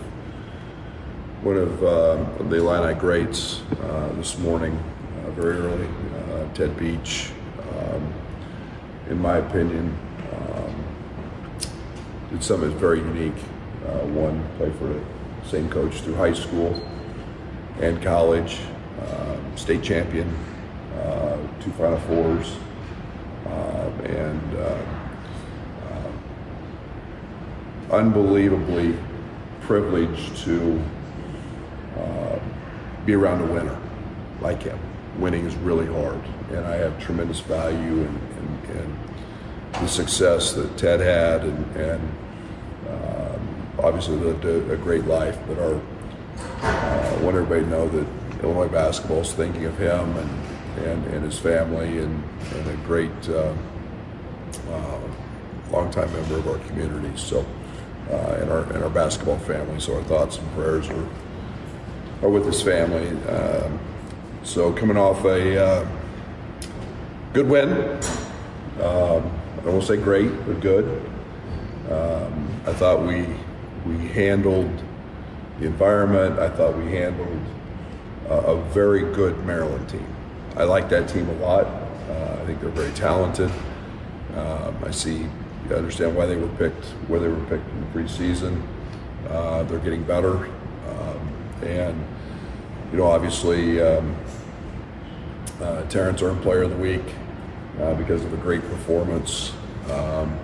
one 1.42 1.56
of 1.56 1.82
uh, 1.82 2.42
the 2.50 2.56
Illini 2.56 2.92
greats 2.92 3.62
uh, 3.80 4.12
this 4.16 4.36
morning, 4.36 4.78
uh, 5.24 5.30
very 5.30 5.56
early, 5.56 5.88
uh, 5.88 6.52
Ted 6.52 6.76
Beach. 6.76 7.30
Um, 7.74 8.12
in 9.08 9.18
my 9.18 9.38
opinion, 9.38 9.96
um, 10.30 10.84
did 12.30 12.44
something 12.44 12.70
very 12.78 12.98
unique. 12.98 13.42
Uh, 13.86 14.00
one, 14.08 14.46
played 14.58 14.74
for 14.74 14.88
the 14.88 15.00
same 15.48 15.70
coach 15.70 16.02
through 16.02 16.16
high 16.16 16.34
school 16.34 16.78
and 17.80 18.02
college, 18.02 18.58
um, 19.08 19.56
state 19.56 19.82
champion, 19.82 20.30
two 21.62 21.70
Final 21.72 21.98
Fours, 22.00 22.56
uh, 23.46 23.90
and 24.04 24.56
uh, 24.56 24.78
uh, 25.88 26.12
unbelievably 27.92 28.96
privileged 29.60 30.36
to 30.38 30.82
uh, 31.98 32.38
be 33.06 33.14
around 33.14 33.42
a 33.42 33.52
winner 33.52 33.78
like 34.40 34.62
him. 34.62 34.78
Winning 35.18 35.44
is 35.44 35.54
really 35.56 35.86
hard, 35.86 36.20
and 36.50 36.66
I 36.66 36.76
have 36.76 36.98
tremendous 36.98 37.40
value 37.40 37.78
in, 37.78 38.20
in, 38.38 38.76
in 38.76 38.98
the 39.74 39.86
success 39.86 40.52
that 40.54 40.76
Ted 40.78 41.00
had, 41.00 41.42
and, 41.42 41.76
and 41.76 42.00
um, 42.88 43.72
obviously 43.78 44.16
lived 44.16 44.44
a, 44.44 44.72
a 44.72 44.76
great 44.76 45.04
life. 45.04 45.38
But 45.46 45.58
our, 45.58 45.74
uh, 45.74 47.16
I 47.18 47.22
want 47.22 47.36
everybody 47.36 47.62
to 47.62 47.68
know 47.68 47.88
that 47.88 48.06
Illinois 48.42 48.68
basketball 48.68 49.20
is 49.20 49.32
thinking 49.32 49.66
of 49.66 49.76
him 49.78 50.16
and, 50.16 50.30
and, 50.86 51.06
and 51.14 51.24
his 51.24 51.38
family, 51.38 51.98
and, 51.98 52.24
and 52.54 52.68
a 52.70 52.76
great 52.86 53.28
uh, 53.28 53.54
uh, 54.70 55.00
longtime 55.70 56.12
member 56.12 56.38
of 56.38 56.48
our 56.48 56.58
community. 56.68 57.12
So, 57.16 57.44
uh, 58.10 58.46
our 58.50 58.72
and 58.72 58.82
our 58.82 58.90
basketball 58.90 59.38
family. 59.38 59.80
So 59.80 59.96
our 59.96 60.04
thoughts 60.04 60.38
and 60.38 60.50
prayers 60.52 60.88
are 60.88 61.08
are 62.22 62.28
with 62.28 62.46
his 62.46 62.62
family. 62.62 63.08
Um, 63.28 63.78
so 64.44 64.72
coming 64.72 64.96
off 64.96 65.24
a 65.24 65.64
uh, 65.64 65.88
good 67.32 67.48
win. 67.48 67.72
Um, 68.80 69.30
I 69.64 69.66
won't 69.66 69.84
say 69.84 69.96
great, 69.96 70.30
but 70.46 70.60
good. 70.60 70.84
Um, 71.90 72.60
I 72.66 72.72
thought 72.72 73.02
we 73.02 73.26
we 73.86 74.08
handled 74.08 74.70
the 75.58 75.66
environment. 75.66 76.38
I 76.38 76.48
thought 76.48 76.76
we 76.76 76.90
handled 76.90 77.40
a, 78.28 78.34
a 78.34 78.62
very 78.70 79.00
good 79.14 79.44
Maryland 79.44 79.88
team. 79.88 80.06
I 80.56 80.64
like 80.64 80.88
that 80.90 81.08
team 81.08 81.28
a 81.28 81.34
lot. 81.34 81.66
Uh, 81.66 82.38
I 82.40 82.46
think 82.46 82.60
they're 82.60 82.70
very 82.70 82.92
talented. 82.92 83.50
Um, 84.36 84.76
I 84.84 84.90
see, 84.90 85.26
I 85.72 85.76
understand 85.76 86.14
why 86.14 86.26
they 86.26 86.36
were 86.36 86.48
picked, 86.56 86.84
where 87.08 87.18
they 87.18 87.28
were 87.28 87.44
picked 87.46 87.68
in 87.70 87.80
the 87.80 87.86
preseason. 87.98 88.62
Uh, 89.28 89.62
they're 89.62 89.78
getting 89.78 90.02
better, 90.02 90.46
um, 90.88 91.34
and 91.62 92.06
you 92.90 92.98
know, 92.98 93.06
obviously, 93.06 93.80
um, 93.80 94.14
uh, 95.62 95.82
Terrence 95.84 96.20
earned 96.20 96.42
Player 96.42 96.62
of 96.62 96.70
the 96.70 96.76
Week 96.76 97.02
uh, 97.80 97.94
because 97.94 98.22
of 98.22 98.32
a 98.34 98.36
great 98.36 98.60
performance. 98.62 99.52
Um, 99.90 100.38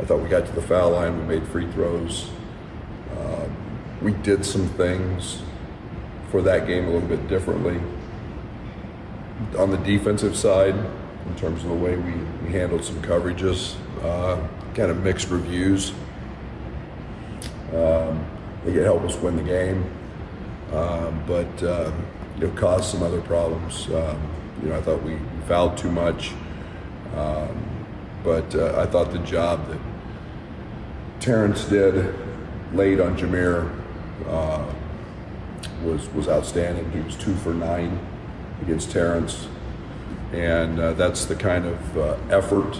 I 0.00 0.04
thought 0.04 0.20
we 0.20 0.28
got 0.28 0.46
to 0.46 0.52
the 0.52 0.62
foul 0.62 0.92
line, 0.92 1.18
we 1.18 1.38
made 1.38 1.46
free 1.48 1.70
throws. 1.72 2.30
Um, 3.18 3.56
we 4.00 4.12
did 4.12 4.44
some 4.46 4.68
things 4.70 5.42
for 6.30 6.40
that 6.42 6.66
game 6.66 6.84
a 6.84 6.90
little 6.90 7.08
bit 7.08 7.28
differently. 7.28 7.80
On 9.58 9.70
the 9.70 9.76
defensive 9.78 10.36
side, 10.36 10.74
in 11.26 11.36
terms 11.36 11.62
of 11.62 11.70
the 11.70 11.76
way 11.76 11.96
we, 11.96 12.12
we 12.44 12.52
handled 12.52 12.84
some 12.84 13.00
coverages, 13.02 13.76
uh, 14.02 14.36
kind 14.74 14.90
of 14.90 15.02
mixed 15.02 15.30
reviews. 15.30 15.92
Um, 17.72 18.24
think 18.64 18.76
it 18.76 18.84
helped 18.84 19.04
us 19.04 19.16
win 19.16 19.36
the 19.36 19.42
game, 19.42 19.84
um, 20.72 21.22
but 21.26 21.62
um, 21.62 22.06
know, 22.46 22.52
caused 22.54 22.90
some 22.90 23.02
other 23.02 23.20
problems. 23.20 23.86
Um, 23.88 24.20
you 24.62 24.68
know, 24.68 24.76
I 24.76 24.80
thought 24.80 25.02
we 25.02 25.18
fouled 25.46 25.76
too 25.76 25.90
much, 25.90 26.32
but 28.22 28.54
uh, 28.54 28.80
I 28.80 28.86
thought 28.86 29.12
the 29.12 29.18
job 29.18 29.68
that 29.68 29.78
Terrence 31.20 31.64
did 31.66 32.14
late 32.72 33.00
on 33.00 33.16
Jahmir 33.16 33.70
uh, 34.28 34.64
was 35.82 36.08
was 36.14 36.28
outstanding. 36.28 36.90
He 36.92 37.00
was 37.00 37.16
two 37.16 37.34
for 37.36 37.52
nine 37.52 37.98
against 38.62 38.90
Terrence, 38.90 39.48
and 40.34 40.80
uh, 40.80 40.92
that's 40.94 41.26
the 41.26 41.36
kind 41.36 41.64
of 41.64 41.96
uh, 41.96 42.16
effort, 42.28 42.76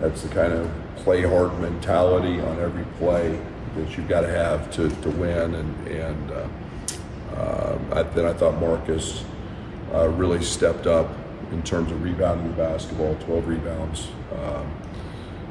that's 0.00 0.22
the 0.22 0.28
kind 0.28 0.52
of 0.52 0.70
play 0.96 1.22
hard 1.22 1.58
mentality 1.60 2.40
on 2.40 2.60
every 2.60 2.84
play 2.98 3.38
that 3.76 3.96
you've 3.96 4.08
got 4.08 4.20
to 4.20 4.28
have 4.28 4.70
to, 4.72 4.88
to 5.02 5.10
win. 5.10 5.54
And, 5.54 5.88
and 5.88 6.30
uh, 6.30 6.48
uh, 7.36 7.78
I, 7.92 8.02
then 8.02 8.26
I 8.26 8.32
thought 8.32 8.60
Marcus 8.60 9.24
uh, 9.92 10.08
really 10.10 10.42
stepped 10.42 10.86
up 10.86 11.10
in 11.52 11.62
terms 11.62 11.90
of 11.90 12.02
rebounding 12.02 12.48
the 12.48 12.56
basketball, 12.56 13.14
12 13.16 13.48
rebounds. 13.48 14.08
Um, 14.36 14.70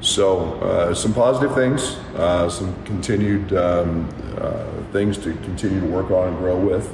so 0.01 0.59
uh, 0.59 0.93
some 0.93 1.13
positive 1.13 1.55
things, 1.55 1.95
uh, 2.15 2.49
some 2.49 2.75
continued 2.83 3.53
um, 3.53 4.09
uh, 4.37 4.65
things 4.91 5.17
to 5.19 5.33
continue 5.33 5.79
to 5.79 5.87
work 5.87 6.11
on 6.11 6.27
and 6.27 6.37
grow 6.37 6.57
with. 6.57 6.93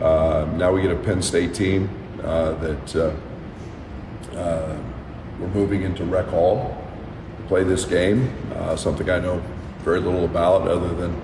Now 0.00 0.72
we 0.72 0.82
get 0.82 0.90
a 0.90 0.96
Penn 0.96 1.22
State 1.22 1.54
team 1.54 1.88
that 2.18 3.16
uh, 4.36 4.76
we're 5.38 5.48
moving 5.48 5.82
into 5.82 6.04
Rec 6.04 6.26
Hall 6.26 6.76
to 7.36 7.42
play 7.48 7.64
this 7.64 7.84
game. 7.84 8.32
Uh, 8.54 8.76
something 8.76 9.08
I 9.08 9.18
know 9.18 9.42
very 9.78 10.00
little 10.00 10.24
about, 10.24 10.68
other 10.68 10.94
than 10.94 11.22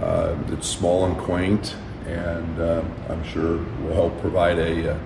uh, 0.00 0.36
it's 0.48 0.68
small 0.68 1.06
and 1.06 1.16
quaint, 1.16 1.74
and 2.06 2.60
uh, 2.60 2.82
I'm 3.08 3.24
sure 3.24 3.58
will 3.82 3.94
help 3.94 4.20
provide 4.20 4.58
a 4.58 4.94
uh, 4.94 4.98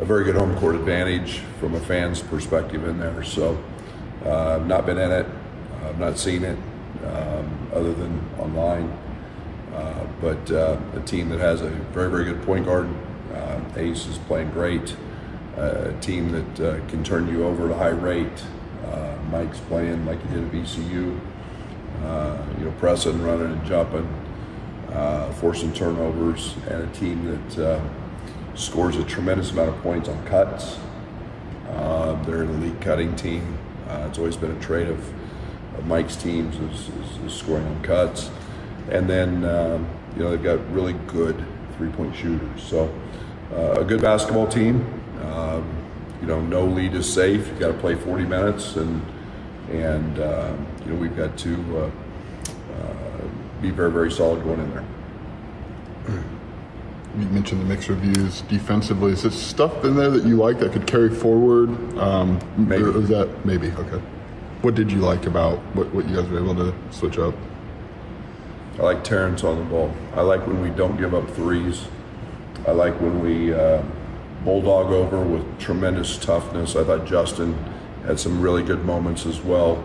a 0.00 0.04
very 0.04 0.24
good 0.24 0.36
home 0.36 0.56
court 0.56 0.74
advantage 0.74 1.40
from 1.60 1.74
a 1.74 1.80
fan's 1.80 2.22
perspective 2.22 2.88
in 2.88 2.98
there. 2.98 3.22
So 3.22 3.62
I've 4.24 4.66
not 4.66 4.86
been 4.86 4.96
in 4.96 5.10
it, 5.10 5.26
I've 5.84 5.98
not 5.98 6.18
seen 6.18 6.42
it 6.42 6.58
um, 7.04 7.68
other 7.74 7.92
than 7.92 8.18
online. 8.38 8.90
Uh, 9.74 10.06
but 10.20 10.50
uh, 10.50 10.76
a 10.94 11.00
team 11.00 11.28
that 11.28 11.38
has 11.38 11.62
a 11.62 11.68
very, 11.68 12.10
very 12.10 12.24
good 12.24 12.42
point 12.42 12.64
guard. 12.66 12.88
Uh, 13.32 13.60
Ace 13.76 14.06
is 14.06 14.18
playing 14.18 14.50
great. 14.50 14.96
A 15.60 15.92
team 16.00 16.32
that 16.32 16.60
uh, 16.60 16.86
can 16.88 17.04
turn 17.04 17.28
you 17.28 17.44
over 17.44 17.66
at 17.66 17.72
a 17.72 17.76
high 17.76 17.88
rate. 17.88 18.44
Uh, 18.86 19.14
Mike's 19.30 19.60
playing 19.60 20.06
like 20.06 20.18
he 20.22 20.34
did 20.34 20.44
at 20.44 20.52
VCU. 20.52 21.20
Uh, 22.02 22.38
you 22.58 22.64
know, 22.64 22.70
pressing, 22.78 23.22
running, 23.22 23.52
and 23.52 23.66
jumping, 23.66 24.08
uh, 24.90 25.30
forcing 25.32 25.70
turnovers, 25.74 26.54
and 26.70 26.82
a 26.82 26.86
team 26.94 27.26
that 27.26 27.74
uh, 27.76 27.80
scores 28.54 28.96
a 28.96 29.04
tremendous 29.04 29.50
amount 29.50 29.68
of 29.68 29.82
points 29.82 30.08
on 30.08 30.24
cuts. 30.24 30.78
Uh, 31.68 32.14
they're 32.22 32.42
an 32.42 32.62
elite 32.62 32.80
cutting 32.80 33.14
team. 33.16 33.58
It's 34.06 34.18
always 34.18 34.36
been 34.36 34.52
a 34.52 34.60
trait 34.60 34.88
of, 34.88 34.98
of 35.76 35.86
Mike's 35.86 36.16
teams 36.16 36.56
is, 36.56 36.88
is, 36.88 37.18
is 37.26 37.34
scoring 37.34 37.66
on 37.66 37.82
cuts. 37.82 38.30
And 38.90 39.08
then, 39.08 39.44
um, 39.44 39.86
you 40.16 40.22
know, 40.22 40.30
they've 40.30 40.42
got 40.42 40.58
really 40.72 40.94
good 41.06 41.44
three-point 41.76 42.16
shooters. 42.16 42.62
So 42.62 42.92
a 43.52 43.84
good 43.84 44.00
basketball 44.00 44.48
team. 44.48 44.99
Um, 45.22 45.80
you 46.20 46.26
know, 46.26 46.40
no 46.40 46.64
lead 46.64 46.94
is 46.94 47.10
safe. 47.10 47.46
You've 47.46 47.60
got 47.60 47.68
to 47.68 47.74
play 47.74 47.94
40 47.94 48.24
minutes, 48.24 48.76
and 48.76 49.02
and 49.70 50.18
uh, 50.18 50.52
you 50.84 50.92
know 50.92 51.00
we've 51.00 51.16
got 51.16 51.36
to 51.38 51.78
uh, 51.78 51.90
uh, 52.74 53.28
be 53.62 53.70
very 53.70 53.90
very 53.90 54.10
solid 54.10 54.42
going 54.44 54.60
in 54.60 54.70
there. 54.70 54.84
You 57.18 57.26
mentioned 57.26 57.60
the 57.60 57.64
mixed 57.64 57.88
reviews 57.88 58.42
defensively. 58.42 59.10
Is 59.10 59.22
there 59.22 59.32
stuff 59.32 59.84
in 59.84 59.96
there 59.96 60.10
that 60.10 60.24
you 60.24 60.36
like 60.36 60.60
that 60.60 60.72
could 60.72 60.86
carry 60.86 61.10
forward? 61.12 61.70
Um, 61.98 62.38
maybe. 62.56 62.84
Or 62.84 62.96
is 62.98 63.08
that 63.08 63.44
maybe 63.44 63.72
okay? 63.72 64.00
What 64.62 64.76
did 64.76 64.92
you 64.92 64.98
like 64.98 65.26
about 65.26 65.58
what, 65.74 65.92
what 65.92 66.08
you 66.08 66.14
guys 66.14 66.28
were 66.28 66.38
able 66.38 66.54
to 66.54 66.72
switch 66.92 67.18
up? 67.18 67.34
I 68.78 68.82
like 68.82 69.02
Terrence 69.02 69.42
on 69.42 69.58
the 69.58 69.64
ball. 69.64 69.92
I 70.14 70.20
like 70.20 70.46
when 70.46 70.62
we 70.62 70.70
don't 70.70 70.96
give 70.96 71.12
up 71.12 71.28
threes. 71.30 71.84
I 72.68 72.70
like 72.70 72.98
when 73.00 73.20
we 73.20 73.52
uh, 73.52 73.82
bulldog 74.44 74.92
over 74.92 75.20
with 75.20 75.58
tremendous 75.58 76.18
toughness. 76.18 76.76
I 76.76 76.84
thought 76.84 77.06
Justin 77.06 77.54
had 78.06 78.18
some 78.18 78.40
really 78.40 78.62
good 78.62 78.84
moments 78.84 79.26
as 79.26 79.40
well. 79.40 79.84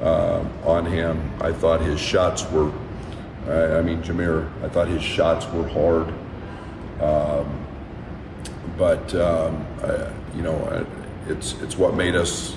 um, 0.00 0.50
on 0.64 0.86
him. 0.86 1.32
I 1.40 1.52
thought 1.52 1.80
his 1.80 2.00
shots 2.00 2.48
were, 2.50 2.70
I, 3.46 3.78
I 3.78 3.82
mean, 3.82 4.02
Jahmir, 4.02 4.50
I 4.62 4.68
thought 4.68 4.88
his 4.88 5.02
shots 5.02 5.46
were 5.52 5.66
hard. 5.68 6.12
Um, 7.00 7.66
but 8.76 9.14
um, 9.14 9.66
I, 9.82 10.10
you 10.36 10.42
know, 10.42 10.86
it's 11.28 11.54
it's 11.62 11.76
what 11.78 11.94
made 11.94 12.14
us 12.14 12.56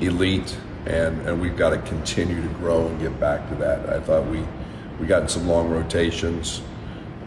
elite, 0.00 0.56
and 0.86 1.20
and 1.26 1.40
we've 1.40 1.56
got 1.56 1.70
to 1.70 1.78
continue 1.78 2.40
to 2.40 2.48
grow 2.54 2.86
and 2.86 3.00
get 3.00 3.18
back 3.18 3.48
to 3.48 3.54
that. 3.56 3.88
I 3.90 4.00
thought 4.00 4.26
we 4.28 4.44
we 5.00 5.06
got 5.06 5.30
some 5.30 5.48
long 5.48 5.70
rotations, 5.70 6.62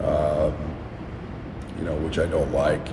um, 0.01 0.53
you 1.77 1.85
know, 1.85 1.95
which 1.97 2.19
I 2.19 2.25
don't 2.27 2.51
like. 2.53 2.87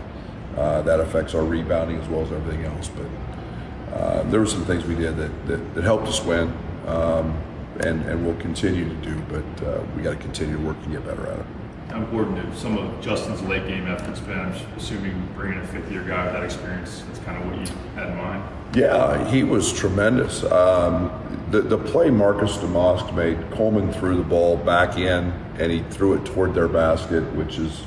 Uh, 0.60 0.82
that 0.82 1.00
affects 1.00 1.34
our 1.34 1.42
rebounding 1.42 1.96
as 1.96 2.06
well 2.08 2.20
as 2.20 2.30
everything 2.30 2.66
else. 2.66 2.90
But 2.90 3.94
uh, 3.94 4.22
there 4.24 4.40
were 4.40 4.46
some 4.46 4.66
things 4.66 4.84
we 4.84 4.94
did 4.94 5.16
that 5.16 5.46
that, 5.46 5.74
that 5.74 5.84
helped 5.84 6.06
us 6.06 6.22
win, 6.22 6.52
um, 6.86 7.34
and 7.80 8.02
and 8.02 8.26
we'll 8.26 8.36
continue 8.36 8.86
to 8.86 8.94
do. 8.96 9.18
But 9.30 9.66
uh, 9.66 9.82
we 9.96 10.02
got 10.02 10.10
to 10.10 10.16
continue 10.16 10.58
to 10.58 10.62
work 10.62 10.76
and 10.82 10.92
get 10.92 11.06
better 11.06 11.26
at 11.28 11.38
it. 11.38 11.46
How 11.88 11.96
important 11.96 12.36
did 12.36 12.58
some 12.58 12.76
of 12.76 13.00
Justin's 13.00 13.40
late 13.40 13.66
game 13.66 13.86
efforts 13.86 14.20
been? 14.20 14.38
I'm 14.38 14.52
assuming 14.76 15.26
bringing 15.34 15.60
a 15.60 15.66
fifth 15.66 15.90
year 15.90 16.02
guy 16.02 16.24
with 16.24 16.34
that 16.34 16.44
experience, 16.44 17.04
that's 17.06 17.20
kind 17.20 17.42
of 17.42 17.50
what 17.50 17.58
you 17.58 17.74
had 17.94 18.10
in 18.10 18.16
mind. 18.18 18.44
Yeah, 18.76 19.30
he 19.30 19.44
was 19.44 19.72
tremendous. 19.72 20.44
Um, 20.44 21.10
the, 21.50 21.62
the 21.62 21.78
play 21.78 22.10
Marcus 22.10 22.58
Domask 22.58 23.14
made, 23.14 23.50
Coleman 23.50 23.92
threw 23.94 24.14
the 24.14 24.22
ball 24.22 24.58
back 24.58 24.98
in 24.98 25.32
and 25.58 25.72
he 25.72 25.82
threw 25.90 26.12
it 26.14 26.24
toward 26.26 26.54
their 26.54 26.68
basket, 26.68 27.22
which 27.34 27.58
is 27.58 27.82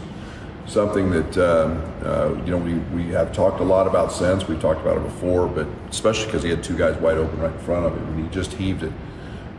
something 0.66 1.12
that 1.12 1.38
um, 1.38 1.84
uh, 2.04 2.34
you 2.46 2.52
know 2.52 2.58
we, 2.58 2.76
we 2.96 3.12
have 3.12 3.34
talked 3.34 3.60
a 3.60 3.64
lot 3.64 3.88
about 3.88 4.12
since. 4.12 4.48
We 4.48 4.58
talked 4.58 4.82
about 4.82 4.98
it 4.98 5.04
before, 5.04 5.48
but 5.48 5.68
especially 5.90 6.26
because 6.26 6.44
he 6.44 6.50
had 6.50 6.64
two 6.64 6.78
guys 6.78 6.98
wide 6.98 7.18
open 7.18 7.40
right 7.40 7.52
in 7.52 7.60
front 7.60 7.86
of 7.86 7.98
him 7.98 8.08
and 8.10 8.24
he 8.24 8.30
just 8.30 8.54
heaved 8.54 8.84
it. 8.84 8.92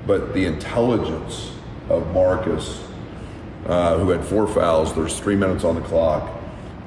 But 0.06 0.34
the 0.34 0.44
intelligence 0.44 1.52
of 1.88 2.12
Marcus, 2.12 2.86
uh, 3.66 3.98
who 3.98 4.10
had 4.10 4.24
four 4.24 4.46
fouls, 4.46 4.94
there's 4.94 5.18
three 5.18 5.36
minutes 5.36 5.64
on 5.64 5.74
the 5.74 5.80
clock, 5.82 6.30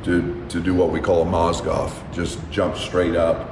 to, 0.03 0.45
to 0.49 0.59
do 0.59 0.73
what 0.73 0.91
we 0.91 0.99
call 0.99 1.23
a 1.23 1.25
Mozgov, 1.25 1.91
just 2.13 2.39
jump 2.51 2.77
straight 2.77 3.15
up 3.15 3.49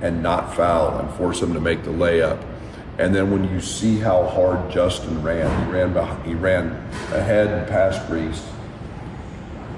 and 0.00 0.22
not 0.22 0.54
foul 0.54 0.98
and 0.98 1.10
force 1.14 1.40
him 1.40 1.52
to 1.54 1.60
make 1.60 1.84
the 1.84 1.90
layup. 1.90 2.42
And 2.98 3.14
then 3.14 3.30
when 3.30 3.48
you 3.48 3.60
see 3.60 3.98
how 3.98 4.26
hard 4.26 4.70
Justin 4.70 5.22
ran, 5.22 5.66
he 5.66 5.72
ran 5.72 5.92
behind, 5.92 6.24
he 6.24 6.34
ran 6.34 6.70
ahead 7.12 7.48
and 7.48 7.66
past 7.68 8.08
Reese, 8.10 8.46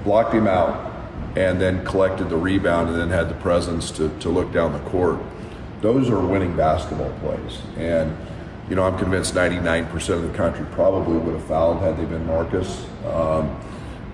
blocked 0.05 0.33
him 0.33 0.47
out, 0.47 0.95
and 1.35 1.59
then 1.59 1.83
collected 1.83 2.29
the 2.29 2.37
rebound 2.37 2.89
and 2.89 2.97
then 2.97 3.09
had 3.09 3.29
the 3.29 3.35
presence 3.35 3.91
to, 3.91 4.09
to 4.19 4.29
look 4.29 4.53
down 4.53 4.71
the 4.71 4.89
court. 4.89 5.19
Those 5.81 6.09
are 6.09 6.19
winning 6.25 6.55
basketball 6.55 7.11
plays. 7.19 7.59
And, 7.77 8.15
you 8.69 8.75
know, 8.75 8.83
I'm 8.83 8.97
convinced 8.97 9.33
99% 9.33 10.09
of 10.09 10.23
the 10.23 10.37
country 10.37 10.65
probably 10.71 11.17
would 11.17 11.33
have 11.33 11.43
fouled 11.45 11.81
had 11.81 11.97
they 11.97 12.05
been 12.05 12.25
Marcus. 12.25 12.85
Um, 13.05 13.59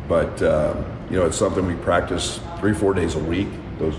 but, 0.08 0.42
um, 0.42 0.84
you 1.10 1.18
know, 1.18 1.26
it's 1.26 1.38
something 1.38 1.66
we 1.66 1.76
practice 1.76 2.40
three, 2.60 2.74
four 2.74 2.94
days 2.94 3.16
a 3.16 3.20
week, 3.20 3.48
those, 3.78 3.96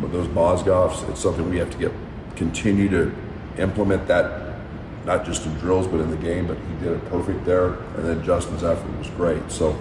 those 0.00 0.26
Mozgovs. 0.28 1.08
It's 1.10 1.20
something 1.20 1.48
we 1.50 1.58
have 1.58 1.70
to 1.70 1.78
get, 1.78 1.92
continue 2.34 2.88
to 2.88 3.14
implement 3.58 4.08
that, 4.08 4.56
not 5.04 5.26
just 5.26 5.44
in 5.44 5.54
drills, 5.58 5.86
but 5.86 6.00
in 6.00 6.10
the 6.10 6.16
game. 6.16 6.46
But 6.46 6.56
he 6.56 6.84
did 6.84 6.92
it 6.92 7.04
perfect 7.10 7.44
there. 7.44 7.74
And 7.96 8.06
then 8.06 8.24
Justin's 8.24 8.64
effort 8.64 8.90
was 8.98 9.08
great. 9.10 9.50
So, 9.52 9.78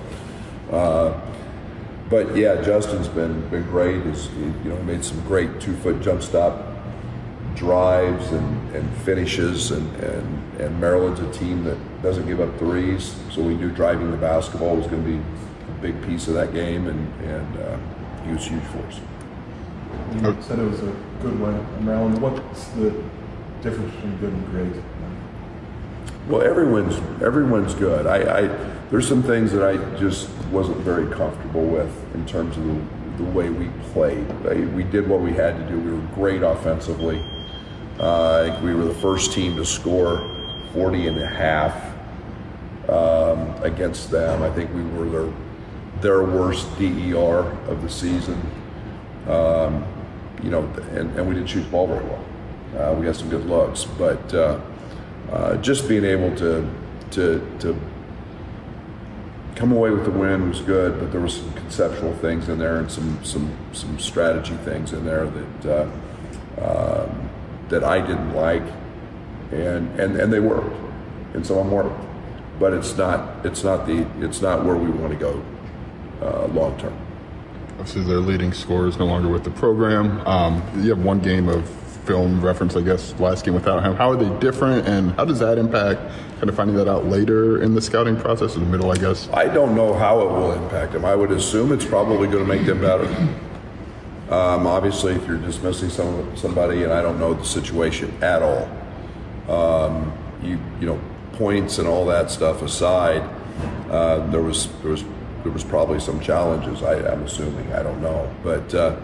uh, 0.69 1.19
but 2.09 2.35
yeah, 2.35 2.61
Justin's 2.61 3.07
been 3.07 3.47
been 3.49 3.63
great. 3.63 4.03
He's 4.05 4.27
he, 4.27 4.43
you 4.43 4.69
know 4.69 4.81
made 4.83 5.03
some 5.03 5.19
great 5.21 5.59
two 5.59 5.75
foot 5.77 6.01
jump 6.01 6.21
stop 6.21 6.73
drives 7.55 8.31
and, 8.31 8.75
and 8.75 8.97
finishes, 9.03 9.71
and, 9.71 9.95
and 9.97 10.61
and 10.61 10.79
Maryland's 10.79 11.19
a 11.19 11.31
team 11.31 11.63
that 11.63 11.77
doesn't 12.01 12.25
give 12.27 12.39
up 12.39 12.57
threes, 12.59 13.15
so 13.31 13.41
we 13.41 13.55
knew 13.55 13.71
driving 13.71 14.11
the 14.11 14.17
basketball 14.17 14.75
was 14.75 14.87
going 14.87 15.03
to 15.03 15.09
be 15.09 15.17
a 15.17 15.81
big 15.81 16.01
piece 16.05 16.27
of 16.27 16.33
that 16.33 16.53
game, 16.53 16.87
and 16.87 17.23
and 17.23 17.57
uh, 17.57 17.77
he 18.25 18.33
was 18.33 18.45
huge 18.45 18.63
for 18.63 18.79
us. 18.79 18.99
You 20.15 20.37
said 20.41 20.59
it 20.59 20.63
was 20.63 20.81
a 20.81 20.95
good 21.21 21.39
win 21.39 21.85
Maryland. 21.85 22.21
What's 22.21 22.65
the 22.69 22.91
difference 23.61 23.93
between 23.95 24.17
good 24.17 24.33
and 24.33 24.51
great? 24.51 24.83
Well, 26.27 26.41
everyone's 26.41 26.95
everyone's 27.21 27.73
good. 27.73 28.07
I, 28.07 28.43
I 28.43 28.47
there's 28.93 29.07
some 29.07 29.23
things 29.23 29.51
that 29.51 29.63
I 29.63 29.77
just 29.97 30.29
wasn't 30.51 30.77
very 30.81 31.11
comfortable 31.15 31.65
with 31.65 32.13
in 32.13 32.27
terms 32.27 32.55
of 32.57 32.63
the, 32.63 33.23
the 33.23 33.31
way 33.31 33.49
we 33.49 33.69
played. 33.91 34.23
We 34.75 34.83
did 34.83 35.07
what 35.07 35.19
we 35.19 35.31
had 35.31 35.57
to 35.57 35.67
do. 35.67 35.79
We 35.79 35.93
were 35.93 36.07
great 36.13 36.43
offensively. 36.43 37.19
Uh, 37.99 38.43
I 38.43 38.49
think 38.51 38.63
we 38.63 38.75
were 38.75 38.83
the 38.83 38.93
first 38.93 39.33
team 39.33 39.55
to 39.55 39.65
score 39.65 40.19
40 40.73 41.07
and 41.07 41.17
a 41.23 41.25
half 41.25 41.75
um, 42.87 43.63
against 43.63 44.11
them. 44.11 44.43
I 44.43 44.51
think 44.51 44.71
we 44.75 44.83
were 44.83 45.09
their 45.09 45.33
their 46.01 46.23
worst 46.23 46.67
DER 46.77 47.49
of 47.69 47.81
the 47.81 47.89
season. 47.89 48.39
Um, 49.27 49.83
you 50.43 50.51
know, 50.51 50.71
and, 50.91 51.09
and 51.17 51.27
we 51.27 51.33
didn't 51.33 51.47
shoot 51.49 51.63
the 51.63 51.69
ball 51.71 51.87
very 51.87 52.05
well. 52.05 52.25
Uh, 52.77 52.93
we 52.93 53.07
had 53.07 53.15
some 53.15 53.29
good 53.31 53.47
looks, 53.47 53.85
but 53.85 54.31
uh, 54.35 54.61
uh, 55.31 55.57
just 55.57 55.89
being 55.89 56.05
able 56.05 56.35
to 56.35 56.69
to 57.09 57.57
to 57.57 57.75
come 59.55 59.71
away 59.71 59.91
with 59.91 60.05
the 60.05 60.11
win 60.11 60.49
was 60.49 60.61
good. 60.61 60.99
But 60.99 61.11
there 61.11 61.21
were 61.21 61.29
some 61.29 61.51
conceptual 61.53 62.13
things 62.15 62.49
in 62.49 62.59
there 62.59 62.77
and 62.77 62.91
some 62.91 63.23
some 63.23 63.55
some 63.71 63.99
strategy 63.99 64.55
things 64.57 64.93
in 64.93 65.05
there 65.05 65.27
that 65.27 65.65
uh, 65.65 65.91
um, 66.61 67.29
that 67.69 67.83
I 67.83 67.99
didn't 68.01 68.33
like, 68.33 68.63
and 69.51 69.99
and 69.99 70.17
and 70.17 70.31
they 70.31 70.39
worked, 70.39 70.75
and 71.33 71.43
of 71.43 71.47
them 71.47 71.71
worked. 71.71 71.99
But 72.59 72.73
it's 72.73 72.95
not 72.97 73.45
it's 73.45 73.63
not 73.63 73.87
the 73.87 74.07
it's 74.19 74.41
not 74.41 74.63
where 74.63 74.75
we 74.75 74.89
want 74.89 75.13
to 75.13 75.19
go 75.19 75.43
uh, 76.21 76.47
long 76.47 76.77
term. 76.77 76.97
Obviously, 77.79 78.03
their 78.03 78.19
leading 78.19 78.53
scorer 78.53 78.87
is 78.87 78.97
no 78.97 79.05
longer 79.05 79.29
with 79.29 79.43
the 79.43 79.49
program. 79.51 80.25
Um, 80.27 80.63
you 80.81 80.89
have 80.89 81.03
one 81.03 81.19
game 81.19 81.49
of 81.49 81.67
film 82.05 82.43
reference, 82.43 82.75
I 82.75 82.81
guess, 82.81 83.17
last 83.19 83.45
game 83.45 83.53
without 83.53 83.83
him. 83.83 83.95
How 83.95 84.11
are 84.11 84.15
they 84.15 84.29
different, 84.39 84.87
and 84.87 85.11
how 85.13 85.25
does 85.25 85.39
that 85.39 85.57
impact 85.57 86.01
kind 86.35 86.49
of 86.49 86.55
finding 86.55 86.75
that 86.75 86.87
out 86.87 87.05
later 87.05 87.61
in 87.61 87.73
the 87.73 87.81
scouting 87.81 88.17
process, 88.17 88.55
in 88.55 88.63
the 88.63 88.69
middle, 88.69 88.91
I 88.91 88.95
guess? 88.95 89.29
I 89.33 89.45
don't 89.45 89.75
know 89.75 89.93
how 89.93 90.21
it 90.21 90.25
will 90.25 90.51
impact 90.51 90.93
them. 90.93 91.05
I 91.05 91.15
would 91.15 91.31
assume 91.31 91.71
it's 91.71 91.85
probably 91.85 92.27
going 92.27 92.45
to 92.45 92.45
make 92.45 92.65
them 92.65 92.81
better. 92.81 93.05
Um, 94.29 94.67
obviously, 94.67 95.13
if 95.13 95.25
you're 95.27 95.37
dismissing 95.37 95.89
some, 95.89 96.35
somebody, 96.35 96.83
and 96.83 96.91
I 96.91 97.01
don't 97.01 97.19
know 97.19 97.33
the 97.33 97.45
situation 97.45 98.13
at 98.23 98.41
all, 98.41 98.69
um, 99.49 100.13
you 100.41 100.59
you 100.79 100.87
know 100.87 100.99
points 101.33 101.77
and 101.77 101.87
all 101.87 102.05
that 102.07 102.31
stuff 102.31 102.61
aside, 102.61 103.21
uh, 103.89 104.25
there 104.27 104.41
was 104.41 104.67
there 104.81 104.91
was 104.91 105.03
there 105.43 105.51
was 105.51 105.63
probably 105.63 105.99
some 105.99 106.19
challenges. 106.19 106.81
I, 106.81 106.95
I'm 107.11 107.23
assuming. 107.23 107.71
I 107.73 107.83
don't 107.83 108.01
know, 108.01 108.33
but. 108.43 108.73
Uh, 108.73 108.95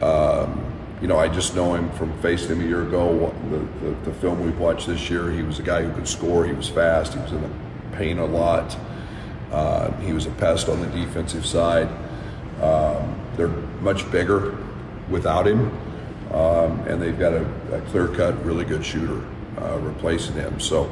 um, 0.00 0.71
you 1.02 1.08
know, 1.08 1.18
I 1.18 1.26
just 1.26 1.56
know 1.56 1.74
him 1.74 1.90
from 1.90 2.16
facing 2.22 2.52
him 2.52 2.60
a 2.60 2.64
year 2.64 2.82
ago. 2.82 3.34
The, 3.50 3.58
the, 3.84 3.94
the 4.04 4.14
film 4.14 4.44
we've 4.44 4.58
watched 4.58 4.86
this 4.86 5.10
year, 5.10 5.32
he 5.32 5.42
was 5.42 5.58
a 5.58 5.62
guy 5.62 5.82
who 5.82 5.92
could 5.92 6.06
score. 6.06 6.46
He 6.46 6.52
was 6.52 6.68
fast. 6.68 7.14
He 7.14 7.18
was 7.18 7.32
in 7.32 7.42
the 7.42 7.50
paint 7.96 8.20
a 8.20 8.24
lot. 8.24 8.76
Uh, 9.50 9.90
he 9.96 10.12
was 10.12 10.26
a 10.26 10.30
pest 10.30 10.68
on 10.68 10.80
the 10.80 10.86
defensive 10.86 11.44
side. 11.44 11.88
Um, 12.62 13.18
they're 13.36 13.48
much 13.48 14.08
bigger 14.12 14.56
without 15.10 15.48
him, 15.48 15.76
um, 16.32 16.78
and 16.86 17.02
they've 17.02 17.18
got 17.18 17.32
a, 17.32 17.44
a 17.74 17.80
clear-cut, 17.90 18.44
really 18.44 18.64
good 18.64 18.86
shooter 18.86 19.26
uh, 19.60 19.78
replacing 19.80 20.34
him. 20.34 20.60
So, 20.60 20.88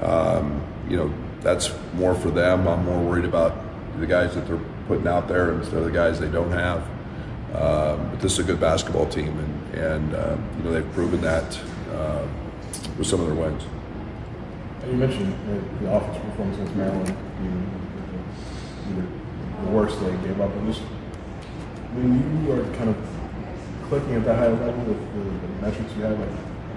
um, 0.00 0.62
you 0.88 0.96
know, 0.96 1.12
that's 1.42 1.70
more 1.92 2.14
for 2.14 2.30
them. 2.30 2.66
I'm 2.66 2.86
more 2.86 3.00
worried 3.04 3.26
about 3.26 3.54
the 4.00 4.06
guys 4.06 4.34
that 4.34 4.46
they're 4.46 4.60
putting 4.88 5.06
out 5.06 5.28
there 5.28 5.52
instead 5.52 5.74
of 5.74 5.84
the 5.84 5.90
guys 5.90 6.18
they 6.18 6.30
don't 6.30 6.52
have. 6.52 6.88
Um, 7.54 8.10
but 8.10 8.20
this 8.20 8.32
is 8.32 8.38
a 8.38 8.44
good 8.44 8.60
basketball 8.60 9.06
team, 9.06 9.38
and, 9.38 9.74
and 9.74 10.14
uh, 10.14 10.36
you 10.56 10.64
know 10.64 10.72
they've 10.72 10.92
proven 10.92 11.20
that 11.20 11.60
uh, 11.92 12.26
with 12.96 13.06
some 13.06 13.20
of 13.20 13.26
their 13.26 13.34
wins. 13.34 13.62
You 14.86 14.94
mentioned 14.94 15.32
the, 15.46 15.84
the 15.84 15.94
offensive 15.94 16.22
performance 16.22 16.56
against 16.56 16.74
Maryland. 16.76 17.16
The 19.64 19.70
worst 19.70 20.00
they 20.00 20.10
gave 20.26 20.40
up. 20.40 20.50
And 20.54 20.66
just 20.72 20.82
when 21.94 22.44
you 22.44 22.52
are 22.52 22.64
kind 22.76 22.90
of 22.90 22.96
clicking 23.88 24.14
at 24.14 24.24
that 24.24 24.38
high 24.38 24.48
level 24.48 24.84
with 24.84 24.98
the, 25.14 25.46
the 25.46 25.62
metrics 25.62 25.94
you 25.96 26.02
have, 26.02 26.18
like 26.18 26.28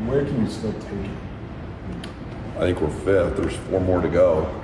where 0.08 0.24
can 0.26 0.46
you 0.46 0.52
still 0.52 0.74
take 0.74 0.92
it? 0.92 1.10
I 2.58 2.60
think 2.60 2.82
we're 2.82 2.90
fifth. 2.90 3.38
There's 3.38 3.56
four 3.56 3.80
more 3.80 4.02
to 4.02 4.08
go. 4.10 4.62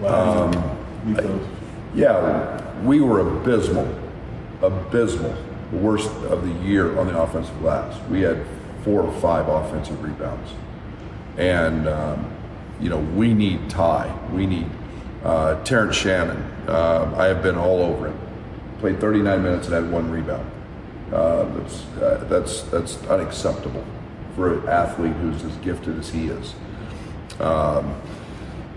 Wow. 0.00 0.50
Um, 0.50 1.14
those. 1.14 1.46
yeah, 1.94 2.82
we 2.82 3.00
were 3.00 3.20
abysmal, 3.20 3.86
abysmal. 4.66 5.34
The 5.70 5.78
worst 5.78 6.10
of 6.26 6.46
the 6.46 6.66
year 6.66 6.98
on 6.98 7.06
the 7.08 7.20
offensive 7.20 7.58
glass. 7.60 7.98
We 8.08 8.20
had 8.20 8.44
four 8.84 9.02
or 9.02 9.20
five 9.20 9.48
offensive 9.48 10.02
rebounds, 10.02 10.52
and 11.36 11.88
um, 11.88 12.30
you 12.80 12.90
know 12.90 12.98
we 12.98 13.34
need 13.34 13.68
Ty. 13.70 14.14
We 14.32 14.46
need 14.46 14.70
uh, 15.24 15.62
Terrence 15.64 15.96
Shannon. 15.96 16.42
Uh, 16.68 17.12
I 17.16 17.26
have 17.26 17.42
been 17.42 17.56
all 17.56 17.80
over 17.80 18.08
him. 18.08 18.18
Played 18.80 19.00
39 19.00 19.42
minutes 19.42 19.66
and 19.66 19.74
had 19.74 19.90
one 19.90 20.10
rebound. 20.10 20.50
Uh, 21.12 21.44
that's 21.44 21.84
uh, 21.96 22.26
that's 22.28 22.62
that's 22.62 23.02
unacceptable 23.06 23.84
for 24.34 24.58
an 24.58 24.68
athlete 24.68 25.12
who's 25.14 25.42
as 25.44 25.56
gifted 25.58 25.98
as 25.98 26.10
he 26.10 26.26
is. 26.26 26.54
Um, 27.40 28.00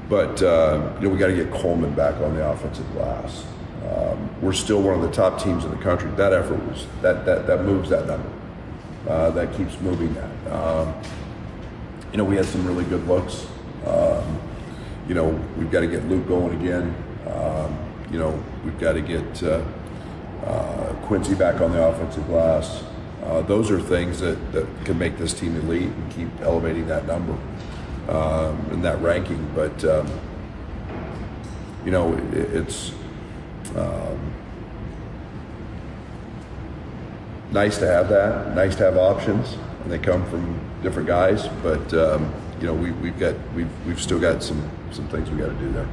but 0.09 0.41
uh, 0.41 0.93
you 0.99 1.07
know 1.07 1.13
we 1.13 1.19
got 1.19 1.27
to 1.27 1.35
get 1.35 1.51
Coleman 1.51 1.93
back 1.93 2.15
on 2.21 2.35
the 2.35 2.49
offensive 2.49 2.89
glass. 2.93 3.45
Um, 3.87 4.29
we're 4.41 4.53
still 4.53 4.81
one 4.81 4.95
of 4.95 5.01
the 5.01 5.11
top 5.11 5.41
teams 5.41 5.63
in 5.63 5.71
the 5.71 5.77
country. 5.77 6.09
That 6.11 6.33
effort 6.33 6.61
was 6.67 6.85
that 7.01 7.25
that, 7.25 7.47
that 7.47 7.63
moves 7.63 7.89
that 7.89 8.07
number. 8.07 8.29
Uh, 9.07 9.31
that 9.31 9.55
keeps 9.55 9.79
moving 9.79 10.13
that. 10.15 10.51
Um, 10.51 10.93
you 12.11 12.17
know 12.17 12.23
we 12.23 12.35
had 12.35 12.45
some 12.45 12.65
really 12.65 12.83
good 12.85 13.07
looks. 13.07 13.47
Um, 13.85 14.39
you 15.07 15.13
know 15.13 15.27
we've 15.57 15.71
got 15.71 15.81
to 15.81 15.87
get 15.87 16.05
Luke 16.07 16.27
going 16.27 16.59
again. 16.59 16.95
Um, 17.27 17.77
you 18.11 18.19
know 18.19 18.43
we've 18.65 18.79
got 18.79 18.93
to 18.93 19.01
get 19.01 19.43
uh, 19.43 19.63
uh, 20.43 20.93
Quincy 21.03 21.35
back 21.35 21.61
on 21.61 21.71
the 21.71 21.87
offensive 21.87 22.25
glass. 22.27 22.83
Uh, 23.23 23.41
those 23.41 23.69
are 23.71 23.79
things 23.79 24.19
that, 24.19 24.37
that 24.53 24.67
can 24.85 24.97
make 24.97 25.17
this 25.17 25.33
team 25.33 25.55
elite 25.57 25.83
and 25.83 26.11
keep 26.11 26.29
elevating 26.41 26.87
that 26.87 27.05
number 27.05 27.37
um, 28.09 28.59
in 28.71 28.81
that 28.81 29.01
ranking. 29.01 29.49
But 29.53 29.83
um, 29.85 30.07
you 31.83 31.91
know, 31.91 32.13
it, 32.13 32.33
it's 32.33 32.91
um, 33.75 34.33
nice 37.51 37.77
to 37.79 37.87
have 37.87 38.09
that. 38.09 38.55
Nice 38.55 38.75
to 38.75 38.83
have 38.83 38.97
options, 38.97 39.57
and 39.83 39.91
they 39.91 39.99
come 39.99 40.25
from 40.29 40.59
different 40.83 41.07
guys. 41.07 41.47
But 41.61 41.93
um, 41.93 42.33
you 42.59 42.67
know, 42.67 42.73
we, 42.73 42.91
we've 42.91 43.19
got 43.19 43.35
we've 43.55 43.69
we've 43.85 44.01
still 44.01 44.19
got 44.19 44.43
some 44.43 44.69
some 44.91 45.07
things 45.09 45.29
we 45.29 45.37
got 45.37 45.47
to 45.47 45.55
do 45.55 45.71
there. 45.71 45.87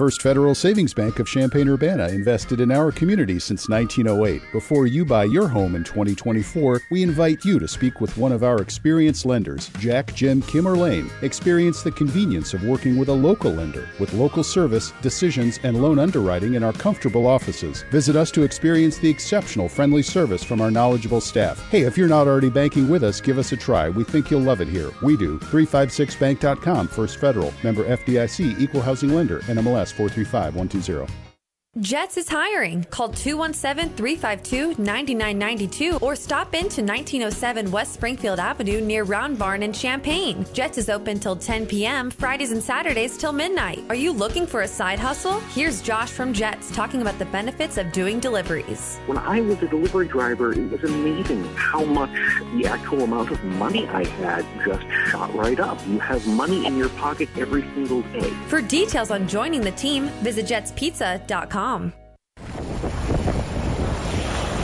First 0.00 0.22
Federal 0.22 0.54
Savings 0.54 0.94
Bank 0.94 1.18
of 1.18 1.26
Champaign 1.26 1.68
Urbana 1.68 2.08
invested 2.08 2.62
in 2.62 2.72
our 2.72 2.90
community 2.90 3.38
since 3.38 3.68
1908. 3.68 4.40
Before 4.50 4.86
you 4.86 5.04
buy 5.04 5.24
your 5.24 5.46
home 5.46 5.74
in 5.74 5.84
2024, 5.84 6.80
we 6.90 7.02
invite 7.02 7.44
you 7.44 7.58
to 7.58 7.68
speak 7.68 8.00
with 8.00 8.16
one 8.16 8.32
of 8.32 8.42
our 8.42 8.62
experienced 8.62 9.26
lenders, 9.26 9.68
Jack, 9.78 10.14
Jim, 10.14 10.40
Kim, 10.40 10.66
or 10.66 10.74
Lane. 10.74 11.10
Experience 11.20 11.82
the 11.82 11.90
convenience 11.90 12.54
of 12.54 12.64
working 12.64 12.96
with 12.96 13.10
a 13.10 13.12
local 13.12 13.50
lender 13.50 13.90
with 13.98 14.14
local 14.14 14.42
service, 14.42 14.94
decisions, 15.02 15.60
and 15.64 15.82
loan 15.82 15.98
underwriting 15.98 16.54
in 16.54 16.64
our 16.64 16.72
comfortable 16.72 17.26
offices. 17.26 17.84
Visit 17.90 18.16
us 18.16 18.30
to 18.30 18.42
experience 18.42 18.96
the 18.96 19.10
exceptional 19.10 19.68
friendly 19.68 20.02
service 20.02 20.42
from 20.42 20.62
our 20.62 20.70
knowledgeable 20.70 21.20
staff. 21.20 21.60
Hey, 21.68 21.82
if 21.82 21.98
you're 21.98 22.08
not 22.08 22.26
already 22.26 22.48
banking 22.48 22.88
with 22.88 23.04
us, 23.04 23.20
give 23.20 23.36
us 23.36 23.52
a 23.52 23.56
try. 23.58 23.90
We 23.90 24.04
think 24.04 24.30
you'll 24.30 24.40
love 24.40 24.62
it 24.62 24.68
here. 24.68 24.92
We 25.02 25.18
do. 25.18 25.38
356bank.com, 25.38 26.88
First 26.88 27.18
Federal, 27.18 27.52
member 27.62 27.84
FDIC, 27.84 28.58
equal 28.58 28.80
housing 28.80 29.14
lender, 29.14 29.40
NMLS 29.40 29.89
435120. 29.92 31.29
Jets 31.78 32.16
is 32.16 32.28
hiring. 32.28 32.82
Call 32.90 33.10
217 33.10 33.94
352 33.94 34.82
9992 34.82 35.98
or 35.98 36.16
stop 36.16 36.52
into 36.52 36.82
1907 36.82 37.70
West 37.70 37.92
Springfield 37.92 38.40
Avenue 38.40 38.80
near 38.80 39.04
Round 39.04 39.38
Barn 39.38 39.62
in 39.62 39.72
Champaign. 39.72 40.44
Jets 40.52 40.78
is 40.78 40.90
open 40.90 41.20
till 41.20 41.36
10 41.36 41.66
p.m., 41.66 42.10
Fridays 42.10 42.50
and 42.50 42.60
Saturdays 42.60 43.16
till 43.16 43.30
midnight. 43.30 43.84
Are 43.88 43.94
you 43.94 44.10
looking 44.10 44.48
for 44.48 44.62
a 44.62 44.66
side 44.66 44.98
hustle? 44.98 45.38
Here's 45.54 45.80
Josh 45.80 46.10
from 46.10 46.32
Jets 46.32 46.74
talking 46.74 47.02
about 47.02 47.20
the 47.20 47.26
benefits 47.26 47.78
of 47.78 47.92
doing 47.92 48.18
deliveries. 48.18 48.98
When 49.06 49.18
I 49.18 49.40
was 49.40 49.62
a 49.62 49.68
delivery 49.68 50.08
driver, 50.08 50.52
it 50.52 50.72
was 50.72 50.82
amazing 50.82 51.44
how 51.54 51.84
much 51.84 52.10
the 52.56 52.66
actual 52.66 53.04
amount 53.04 53.30
of 53.30 53.44
money 53.44 53.86
I 53.86 54.04
had 54.04 54.44
just 54.64 54.84
shot 55.08 55.32
right 55.36 55.60
up. 55.60 55.78
You 55.86 56.00
have 56.00 56.26
money 56.26 56.66
in 56.66 56.76
your 56.76 56.88
pocket 56.88 57.28
every 57.36 57.62
single 57.74 58.02
day. 58.10 58.30
For 58.48 58.60
details 58.60 59.12
on 59.12 59.28
joining 59.28 59.60
the 59.60 59.70
team, 59.70 60.08
visit 60.24 60.46
jetspizza.com. 60.46 61.59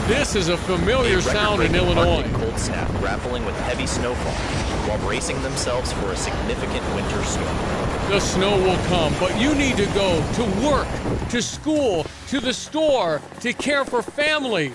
This 0.09 0.35
is 0.35 0.49
a 0.49 0.57
familiar 0.57 1.21
sound 1.21 1.63
in 1.63 1.75
Illinois. 1.75 2.25
cold 2.33 2.59
snap 2.59 2.89
grappling 3.01 3.45
with 3.45 3.55
heavy 3.61 3.87
snowfall 3.87 4.33
while 4.89 4.99
bracing 5.07 5.43
themselves 5.43 5.93
for 5.93 6.13
a 6.13 6.17
significant 6.17 6.83
winter 6.95 7.23
storm. 7.25 7.57
The 8.09 8.19
snow 8.19 8.57
will 8.57 8.83
come, 8.87 9.15
but 9.21 9.39
you 9.39 9.55
need 9.55 9.77
to 9.77 9.85
go 9.87 10.25
to 10.37 10.67
work, 10.67 10.89
to 11.29 11.43
school, 11.43 12.07
to 12.29 12.41
the 12.41 12.55
store, 12.55 13.21
to 13.41 13.53
care 13.53 13.85
for 13.85 14.01
family. 14.01 14.69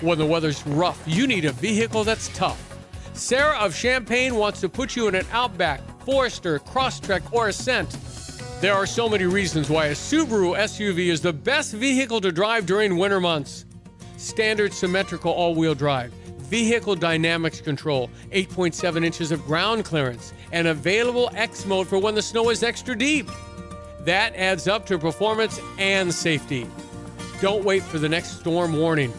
When 0.00 0.18
the 0.18 0.26
weather's 0.26 0.66
rough, 0.66 1.00
you 1.06 1.28
need 1.28 1.44
a 1.44 1.52
vehicle 1.52 2.02
that's 2.02 2.30
tough. 2.36 2.76
Sarah 3.12 3.58
of 3.58 3.76
Champaign 3.76 4.34
wants 4.34 4.60
to 4.62 4.68
put 4.68 4.96
you 4.96 5.06
in 5.06 5.14
an 5.14 5.26
Outback, 5.30 5.80
Forester, 6.00 6.58
Crosstrek, 6.58 7.32
or 7.32 7.46
Ascent. 7.46 7.96
There 8.60 8.72
are 8.72 8.86
so 8.86 9.08
many 9.08 9.24
reasons 9.24 9.68
why 9.68 9.86
a 9.86 9.92
Subaru 9.92 10.56
SUV 10.56 11.08
is 11.08 11.20
the 11.20 11.32
best 11.32 11.74
vehicle 11.74 12.20
to 12.22 12.32
drive 12.32 12.64
during 12.64 12.96
winter 12.96 13.20
months. 13.20 13.66
Standard 14.16 14.72
symmetrical 14.72 15.32
all 15.32 15.54
wheel 15.54 15.74
drive, 15.74 16.12
vehicle 16.38 16.94
dynamics 16.94 17.60
control, 17.60 18.08
8.7 18.30 19.04
inches 19.04 19.32
of 19.32 19.44
ground 19.44 19.84
clearance, 19.84 20.32
and 20.52 20.68
available 20.68 21.30
X 21.34 21.66
mode 21.66 21.88
for 21.88 21.98
when 21.98 22.14
the 22.14 22.22
snow 22.22 22.48
is 22.48 22.62
extra 22.62 22.96
deep. 22.96 23.28
That 24.00 24.34
adds 24.34 24.66
up 24.66 24.86
to 24.86 24.98
performance 24.98 25.60
and 25.78 26.12
safety. 26.12 26.66
Don't 27.42 27.64
wait 27.64 27.82
for 27.82 27.98
the 27.98 28.08
next 28.08 28.40
storm 28.40 28.78
warning. 28.78 29.12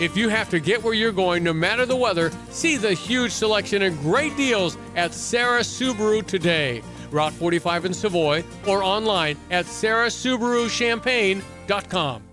If 0.00 0.16
you 0.16 0.28
have 0.28 0.48
to 0.50 0.60
get 0.60 0.82
where 0.82 0.94
you're 0.94 1.12
going, 1.12 1.42
no 1.42 1.52
matter 1.52 1.84
the 1.84 1.96
weather, 1.96 2.30
see 2.50 2.76
the 2.76 2.92
huge 2.94 3.32
selection 3.32 3.82
and 3.82 3.98
great 3.98 4.36
deals 4.36 4.78
at 4.94 5.12
Sarah 5.12 5.60
Subaru 5.60 6.24
today. 6.26 6.82
Route 7.12 7.32
45 7.32 7.86
in 7.86 7.94
Savoy 7.94 8.44
or 8.66 8.82
online 8.82 9.36
at 9.50 9.66
sarahsubaruchampaign.com. 9.66 12.25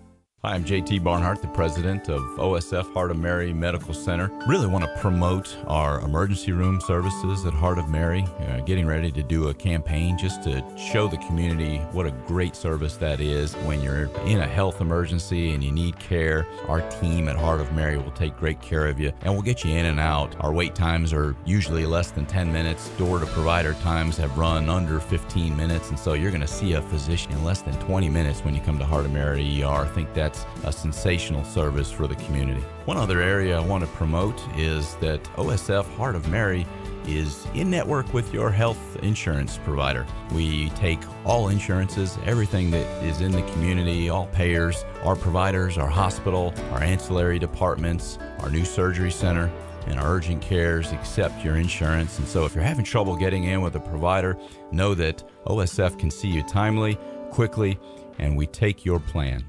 Hi, 0.46 0.56
I'm 0.56 0.66
JT 0.66 1.06
Barnhart, 1.06 1.42
the 1.42 1.48
president 1.48 2.10
of 2.10 2.22
OSF 2.38 2.94
Heart 2.94 3.12
of 3.12 3.18
Mary 3.18 3.54
Medical 3.54 3.94
Center. 3.94 4.30
Really 4.46 4.68
want 4.68 4.84
to 4.84 4.94
promote 5.00 5.56
our 5.68 6.02
emergency 6.02 6.52
room 6.52 6.82
services 6.82 7.46
at 7.46 7.54
Heart 7.54 7.78
of 7.78 7.88
Mary. 7.88 8.26
Uh, 8.42 8.60
getting 8.60 8.86
ready 8.86 9.10
to 9.10 9.24
do 9.24 9.48
a 9.48 9.54
campaign 9.54 10.18
just 10.18 10.44
to 10.44 10.62
show 10.78 11.08
the 11.08 11.16
community 11.16 11.78
what 11.94 12.06
a 12.06 12.12
great 12.28 12.58
service 12.58 12.98
that 12.98 13.22
is. 13.22 13.54
When 13.54 13.82
you're 13.82 14.08
in 14.26 14.42
a 14.42 14.46
health 14.46 14.82
emergency 14.82 15.54
and 15.54 15.64
you 15.64 15.72
need 15.72 15.98
care, 15.98 16.46
our 16.68 16.82
team 17.00 17.30
at 17.30 17.38
Heart 17.38 17.62
of 17.62 17.72
Mary 17.72 17.96
will 17.96 18.12
take 18.12 18.36
great 18.36 18.60
care 18.60 18.88
of 18.88 19.00
you 19.00 19.14
and 19.22 19.32
we'll 19.32 19.44
get 19.44 19.64
you 19.64 19.72
in 19.72 19.86
and 19.86 19.98
out. 19.98 20.36
Our 20.42 20.52
wait 20.52 20.76
times 20.76 21.14
are 21.14 21.38
usually 21.46 21.86
less 21.86 22.12
than 22.12 22.26
10 22.26 22.52
minutes. 22.52 22.90
Door 22.98 23.20
to 23.20 23.28
provider 23.28 23.76
times 23.76 24.18
have 24.18 24.38
run 24.38 24.68
under 24.68 25.00
15 25.00 25.56
minutes, 25.56 25.88
and 25.88 25.98
so 25.98 26.16
you're 26.16 26.32
going 26.32 26.42
to 26.42 26.48
see 26.48 26.74
a 26.74 26.82
physician 26.82 27.32
in 27.32 27.46
less 27.46 27.62
than 27.62 27.80
20 27.80 28.10
minutes 28.10 28.42
when 28.42 28.54
you 28.54 28.60
come 28.60 28.78
to 28.78 28.86
Heart 28.86 29.06
of 29.06 29.14
Mary 29.14 29.64
ER. 29.64 29.68
I 29.68 29.88
think 29.88 30.14
that's 30.34 30.78
a 30.78 30.80
sensational 30.80 31.44
service 31.44 31.92
for 31.92 32.08
the 32.08 32.16
community. 32.16 32.62
One 32.86 32.98
other 32.98 33.22
area 33.22 33.58
I 33.58 33.66
want 33.66 33.84
to 33.84 33.90
promote 33.92 34.42
is 34.58 34.96
that 34.96 35.24
OSF 35.36 35.86
Heart 35.96 36.16
of 36.16 36.28
Mary 36.30 36.66
is 37.06 37.46
in 37.54 37.70
network 37.70 38.14
with 38.14 38.34
your 38.34 38.50
health 38.50 38.98
insurance 39.04 39.60
provider. 39.64 40.06
We 40.32 40.70
take 40.72 41.00
all 41.26 41.50
insurances, 41.50 42.18
everything 42.26 42.72
that 42.72 42.86
is 43.04 43.22
in 43.22 43.32
the 43.32 43.42
community, 43.54 44.10
all 44.10 44.28
payers, 44.28 44.86
our 45.04 45.16
providers, 45.16 45.78
our 45.78 45.88
hospital, 45.88 46.54
our 46.72 46.82
ancillary 46.82 47.40
departments, 47.40 48.18
our 48.40 48.50
new 48.50 48.64
surgery 48.64 49.12
center, 49.12 49.52
and 49.88 50.00
our 50.00 50.16
urgent 50.16 50.42
cares 50.42 50.94
accept 50.94 51.44
your 51.44 51.58
insurance. 51.58 52.20
And 52.20 52.28
so 52.28 52.46
if 52.46 52.56
you're 52.56 52.64
having 52.64 52.86
trouble 52.86 53.18
getting 53.18 53.44
in 53.44 53.62
with 53.62 53.76
a 53.76 53.82
provider, 53.82 54.38
know 54.72 54.94
that 54.94 55.24
OSF 55.46 56.00
can 56.00 56.10
see 56.10 56.30
you 56.30 56.42
timely, 56.44 56.98
quickly, 57.32 57.78
and 58.18 58.38
we 58.38 58.48
take 58.48 58.86
your 58.86 59.00
plan. 59.00 59.44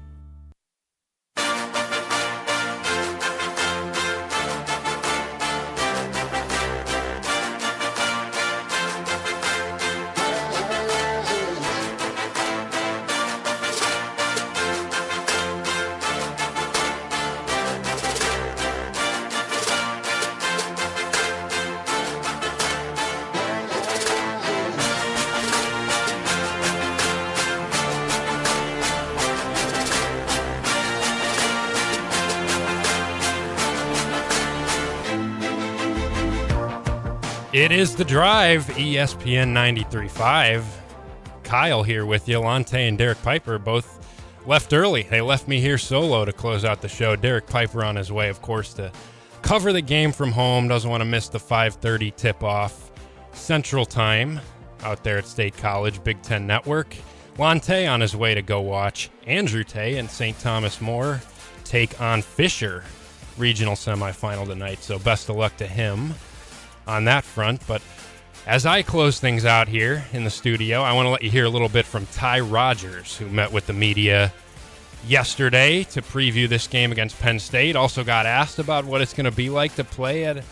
Is 37.85 37.95
the 37.95 38.03
drive, 38.03 38.65
ESPN 38.65 39.53
93.5. 39.53 40.63
Kyle 41.43 41.83
here 41.83 42.03
with 42.07 42.27
you. 42.27 42.39
Lante 42.39 42.79
and 42.79 42.97
Derek 42.97 43.21
Piper 43.21 43.59
both 43.59 43.99
left 44.47 44.73
early. 44.73 45.03
They 45.03 45.21
left 45.21 45.47
me 45.47 45.61
here 45.61 45.77
solo 45.77 46.25
to 46.25 46.33
close 46.33 46.65
out 46.65 46.81
the 46.81 46.87
show. 46.87 47.15
Derek 47.15 47.45
Piper 47.45 47.85
on 47.85 47.95
his 47.95 48.11
way, 48.11 48.29
of 48.29 48.41
course, 48.41 48.73
to 48.73 48.91
cover 49.43 49.71
the 49.71 49.83
game 49.83 50.11
from 50.11 50.31
home. 50.31 50.67
Doesn't 50.67 50.89
want 50.89 51.01
to 51.01 51.05
miss 51.05 51.29
the 51.29 51.37
5:30 51.37 52.09
tip-off 52.15 52.89
Central 53.33 53.85
Time 53.85 54.39
out 54.81 55.03
there 55.03 55.19
at 55.19 55.27
State 55.27 55.55
College, 55.55 56.03
Big 56.03 56.19
Ten 56.23 56.47
Network. 56.47 56.95
Lante 57.37 57.85
on 57.85 58.01
his 58.01 58.15
way 58.15 58.33
to 58.33 58.41
go 58.41 58.61
watch 58.61 59.11
Andrew 59.27 59.63
Tay 59.63 59.99
and 59.99 60.09
St. 60.09 60.39
Thomas 60.39 60.81
More 60.81 61.21
take 61.63 62.01
on 62.01 62.23
Fisher 62.23 62.83
regional 63.37 63.75
semifinal 63.75 64.47
tonight. 64.47 64.81
So 64.81 64.97
best 64.97 65.29
of 65.29 65.35
luck 65.35 65.55
to 65.57 65.67
him 65.67 66.15
on 66.87 67.05
that 67.05 67.23
front. 67.23 67.65
But 67.67 67.81
as 68.47 68.65
I 68.65 68.83
close 68.83 69.19
things 69.19 69.45
out 69.45 69.67
here 69.67 70.05
in 70.13 70.23
the 70.23 70.29
studio, 70.29 70.81
I 70.81 70.93
want 70.93 71.07
to 71.07 71.09
let 71.09 71.23
you 71.23 71.31
hear 71.31 71.45
a 71.45 71.49
little 71.49 71.69
bit 71.69 71.85
from 71.85 72.05
Ty 72.07 72.41
Rodgers, 72.41 73.17
who 73.17 73.27
met 73.27 73.51
with 73.51 73.65
the 73.65 73.73
media 73.73 74.31
yesterday 75.07 75.83
to 75.83 76.01
preview 76.01 76.47
this 76.47 76.67
game 76.67 76.91
against 76.91 77.19
Penn 77.19 77.39
State. 77.39 77.75
Also 77.75 78.03
got 78.03 78.25
asked 78.25 78.59
about 78.59 78.85
what 78.85 79.01
it's 79.01 79.13
going 79.13 79.25
to 79.25 79.31
be 79.31 79.49
like 79.49 79.75
to 79.75 79.83
play 79.83 80.25
at 80.25 80.37
a 80.37 80.43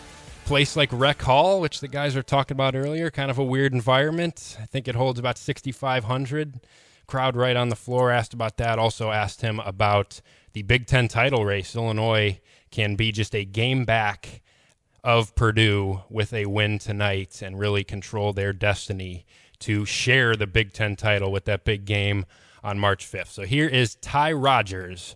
place 0.44 0.76
like 0.76 0.90
Rec 0.92 1.22
Hall, 1.22 1.60
which 1.60 1.80
the 1.80 1.88
guys 1.88 2.14
were 2.14 2.22
talking 2.22 2.54
about 2.54 2.74
earlier. 2.74 3.10
Kind 3.10 3.30
of 3.30 3.38
a 3.38 3.44
weird 3.44 3.72
environment. 3.72 4.56
I 4.60 4.66
think 4.66 4.88
it 4.88 4.94
holds 4.94 5.18
about 5.18 5.38
6,500. 5.38 6.60
Crowd 7.06 7.36
right 7.36 7.56
on 7.56 7.68
the 7.68 7.76
floor 7.76 8.10
asked 8.10 8.34
about 8.34 8.56
that. 8.56 8.78
Also 8.78 9.10
asked 9.10 9.42
him 9.42 9.60
about 9.60 10.20
the 10.52 10.62
Big 10.62 10.86
Ten 10.86 11.08
title 11.08 11.44
race. 11.44 11.76
Illinois 11.76 12.40
can 12.70 12.96
be 12.96 13.12
just 13.12 13.34
a 13.34 13.44
game 13.44 13.84
back 13.84 14.40
of 15.04 15.34
Purdue 15.34 16.00
with 16.08 16.32
a 16.32 16.46
win 16.46 16.78
tonight 16.78 17.42
and 17.42 17.58
really 17.58 17.84
control 17.84 18.32
their 18.32 18.54
destiny 18.54 19.26
to 19.60 19.84
share 19.84 20.34
the 20.34 20.46
Big 20.46 20.72
Ten 20.72 20.96
title 20.96 21.30
with 21.30 21.44
that 21.44 21.64
big 21.64 21.84
game 21.84 22.24
on 22.64 22.78
March 22.78 23.06
5th. 23.06 23.28
So 23.28 23.42
here 23.42 23.68
is 23.68 23.96
Ty 23.96 24.32
Rodgers, 24.32 25.14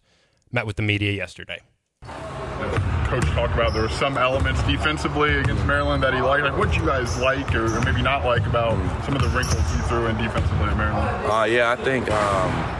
met 0.52 0.66
with 0.66 0.76
the 0.76 0.82
media 0.82 1.12
yesterday. 1.12 1.60
Coach 2.02 3.24
talked 3.30 3.54
about 3.54 3.72
there 3.72 3.82
were 3.82 3.88
some 3.88 4.18
elements 4.18 4.62
defensively 4.64 5.38
against 5.38 5.64
Maryland 5.64 6.02
that 6.02 6.12
he 6.12 6.20
liked. 6.20 6.44
Like, 6.44 6.58
what 6.58 6.70
did 6.70 6.78
you 6.78 6.84
guys 6.84 7.18
like 7.18 7.54
or 7.54 7.80
maybe 7.80 8.02
not 8.02 8.22
like 8.26 8.44
about 8.44 8.76
some 9.06 9.16
of 9.16 9.22
the 9.22 9.28
wrinkles 9.28 9.64
he 9.72 9.80
threw 9.88 10.06
in 10.06 10.18
defensively 10.18 10.68
at 10.68 10.76
Maryland? 10.76 11.26
Uh, 11.26 11.44
yeah, 11.44 11.70
I 11.70 11.76
think 11.76 12.10
um, 12.10 12.77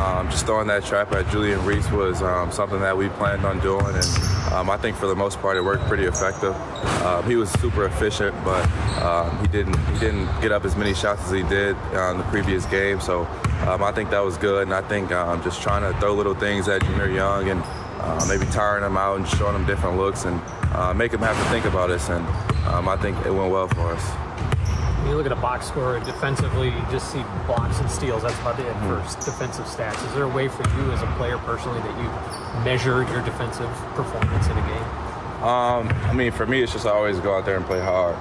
um, 0.00 0.30
just 0.30 0.46
throwing 0.46 0.66
that 0.68 0.82
trap 0.84 1.12
at 1.12 1.28
Julian 1.30 1.62
Reese 1.64 1.90
was 1.90 2.22
um, 2.22 2.50
something 2.50 2.80
that 2.80 2.96
we 2.96 3.10
planned 3.10 3.44
on 3.44 3.60
doing, 3.60 3.84
and 3.84 4.52
um, 4.52 4.70
I 4.70 4.78
think 4.78 4.96
for 4.96 5.06
the 5.06 5.14
most 5.14 5.38
part 5.40 5.58
it 5.58 5.62
worked 5.62 5.84
pretty 5.84 6.04
effective. 6.04 6.54
Um, 7.02 7.24
he 7.26 7.36
was 7.36 7.50
super 7.60 7.84
efficient, 7.84 8.34
but 8.42 8.66
um, 9.02 9.38
he 9.40 9.48
didn't 9.48 9.76
he 9.92 9.98
didn't 9.98 10.26
get 10.40 10.52
up 10.52 10.64
as 10.64 10.74
many 10.74 10.94
shots 10.94 11.22
as 11.24 11.30
he 11.32 11.42
did 11.42 11.76
uh, 11.92 12.14
the 12.14 12.22
previous 12.24 12.64
game. 12.66 12.98
So 12.98 13.28
I 13.60 13.92
think 13.92 14.08
that 14.10 14.20
was 14.20 14.38
good, 14.38 14.62
and 14.62 14.74
I 14.74 14.80
think 14.80 15.10
just 15.44 15.60
trying 15.60 15.82
to 15.82 15.98
throw 16.00 16.14
little 16.14 16.34
things 16.34 16.66
at 16.68 16.80
Jahmir 16.80 17.14
Young 17.14 17.50
and 17.50 17.62
uh, 18.00 18.24
maybe 18.26 18.50
tiring 18.50 18.84
him 18.84 18.96
out 18.96 19.18
and 19.18 19.28
showing 19.28 19.54
him 19.54 19.66
different 19.66 19.98
looks 19.98 20.24
and 20.24 20.40
uh, 20.74 20.94
make 20.94 21.12
him 21.12 21.20
have 21.20 21.36
to 21.36 21.50
think 21.50 21.66
about 21.66 21.90
us. 21.90 22.08
And 22.08 22.26
I 22.64 22.96
think 22.96 23.18
it 23.26 23.30
went 23.30 23.52
well 23.52 23.68
for 23.68 23.92
us. 23.92 24.59
When 25.00 25.08
you 25.08 25.16
look 25.16 25.26
at 25.26 25.32
a 25.32 25.36
box 25.36 25.66
score 25.66 25.98
defensively, 26.00 26.68
you 26.68 26.80
just 26.90 27.10
see 27.10 27.22
blocks 27.46 27.80
and 27.80 27.90
steals. 27.90 28.22
That's 28.22 28.38
about 28.40 28.60
it 28.60 28.70
for 28.84 28.96
defensive 29.24 29.64
stats. 29.64 30.06
Is 30.06 30.14
there 30.14 30.24
a 30.24 30.28
way 30.28 30.48
for 30.48 30.62
you 30.76 30.92
as 30.92 31.02
a 31.02 31.06
player 31.16 31.38
personally 31.38 31.80
that 31.80 31.96
you 31.98 32.64
measure 32.64 33.02
your 33.10 33.22
defensive 33.22 33.70
performance 33.94 34.46
in 34.46 34.58
a 34.58 34.66
game? 34.68 35.10
Um, 35.42 35.88
I 36.04 36.12
mean, 36.12 36.32
for 36.32 36.44
me, 36.44 36.62
it's 36.62 36.74
just 36.74 36.84
always 36.84 37.18
go 37.20 37.34
out 37.34 37.46
there 37.46 37.56
and 37.56 37.64
play 37.64 37.80
hard 37.80 38.14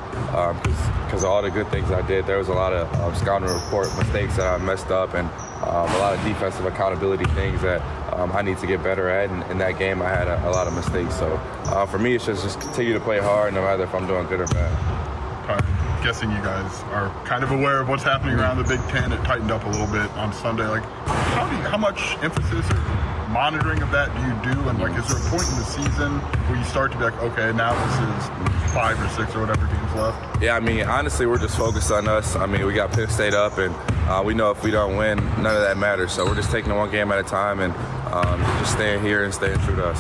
because 1.06 1.26
all 1.26 1.42
the 1.42 1.52
good 1.52 1.68
things 1.68 1.92
I 1.92 2.02
did. 2.08 2.26
There 2.26 2.38
was 2.38 2.48
a 2.48 2.54
lot 2.54 2.72
of 2.72 2.92
um, 3.02 3.14
scouting 3.14 3.50
report 3.50 3.90
mistakes 3.98 4.38
that 4.38 4.48
I 4.48 4.64
messed 4.64 4.90
up 4.90 5.16
and 5.16 5.28
um, 5.68 5.90
a 5.96 5.98
lot 5.98 6.18
of 6.18 6.24
defensive 6.24 6.66
accountability 6.66 7.26
things 7.34 7.62
that 7.62 7.82
um, 8.14 8.32
I 8.32 8.42
need 8.42 8.58
to 8.60 8.68
get 8.68 8.82
better 8.82 9.10
at. 9.10 9.30
And 9.30 9.44
in 9.52 9.58
that 9.58 9.78
game, 9.78 10.02
I 10.02 10.08
had 10.08 10.30
a, 10.30 10.48
a 10.48 10.52
lot 10.52 10.66
of 10.66 10.74
mistakes. 10.74 11.20
So 11.20 11.36
uh, 11.66 11.86
for 11.86 12.00
me, 12.00 12.16
it's 12.16 12.26
just 12.26 12.42
just 12.42 12.62
continue 12.62 12.94
to 12.94 13.02
play 13.02 13.20
hard, 13.20 13.54
no 13.54 13.64
matter 13.64 13.84
if 13.84 13.94
I'm 13.94 14.08
doing 14.08 14.26
good 14.28 14.40
or 14.40 14.48
bad. 14.48 15.79
I'm 16.00 16.06
guessing 16.06 16.32
you 16.32 16.38
guys 16.38 16.82
are 16.94 17.10
kind 17.26 17.44
of 17.44 17.52
aware 17.52 17.82
of 17.82 17.90
what's 17.90 18.04
happening 18.04 18.40
around 18.40 18.58
the 18.58 18.64
Big 18.64 18.80
Ten. 18.88 19.12
It 19.12 19.22
tightened 19.26 19.52
up 19.52 19.66
a 19.66 19.68
little 19.68 19.86
bit 19.86 20.10
on 20.12 20.32
Sunday. 20.32 20.66
Like, 20.66 20.84
how 21.06 21.50
do 21.50 21.58
you, 21.58 21.62
how 21.64 21.76
much 21.76 22.16
emphasis 22.24 22.66
or 22.72 22.80
monitoring 23.28 23.82
of 23.82 23.92
that 23.92 24.08
do 24.16 24.22
you 24.24 24.54
do? 24.56 24.70
And 24.70 24.80
like, 24.80 24.98
is 24.98 25.06
there 25.10 25.18
a 25.18 25.30
point 25.30 25.44
in 25.50 25.56
the 25.60 25.66
season 25.66 26.20
where 26.48 26.58
you 26.58 26.64
start 26.64 26.94
to 26.94 26.98
be 26.98 27.04
like, 27.04 27.22
okay, 27.22 27.52
now 27.52 27.76
this 27.76 27.96
is 28.24 28.72
five 28.72 28.98
or 28.98 29.10
six 29.10 29.36
or 29.36 29.42
whatever 29.42 29.68
games 29.68 29.94
left? 29.96 30.42
Yeah, 30.42 30.56
I 30.56 30.62
mean, 30.62 30.86
honestly, 30.86 31.26
we're 31.26 31.38
just 31.38 31.58
focused 31.58 31.92
on 31.92 32.08
us. 32.08 32.38
I 32.38 32.46
mean, 32.46 32.66
we 32.66 32.74
got 32.74 32.94
Penn 32.94 33.10
State 33.10 33.34
up, 33.34 33.58
and 33.58 33.76
uh, 34.08 34.24
we 34.24 34.34
know 34.34 34.52
if 34.52 34.64
we 34.64 34.72
don't 34.72 34.96
win, 34.96 35.18
none 35.18 35.48
of 35.48 35.64
that 35.64 35.76
matters. 35.76 36.14
So 36.14 36.26
we're 36.26 36.36
just 36.36 36.50
taking 36.50 36.72
it 36.72 36.76
one 36.76 36.92
game 36.92 37.12
at 37.12 37.20
a 37.20 37.24
time 37.24 37.60
and 37.60 37.74
um, 38.14 38.40
just 38.62 38.72
staying 38.72 39.02
here 39.02 39.26
and 39.26 39.34
staying 39.34 39.60
true 39.60 39.76
to 39.76 39.88
us. 39.88 40.00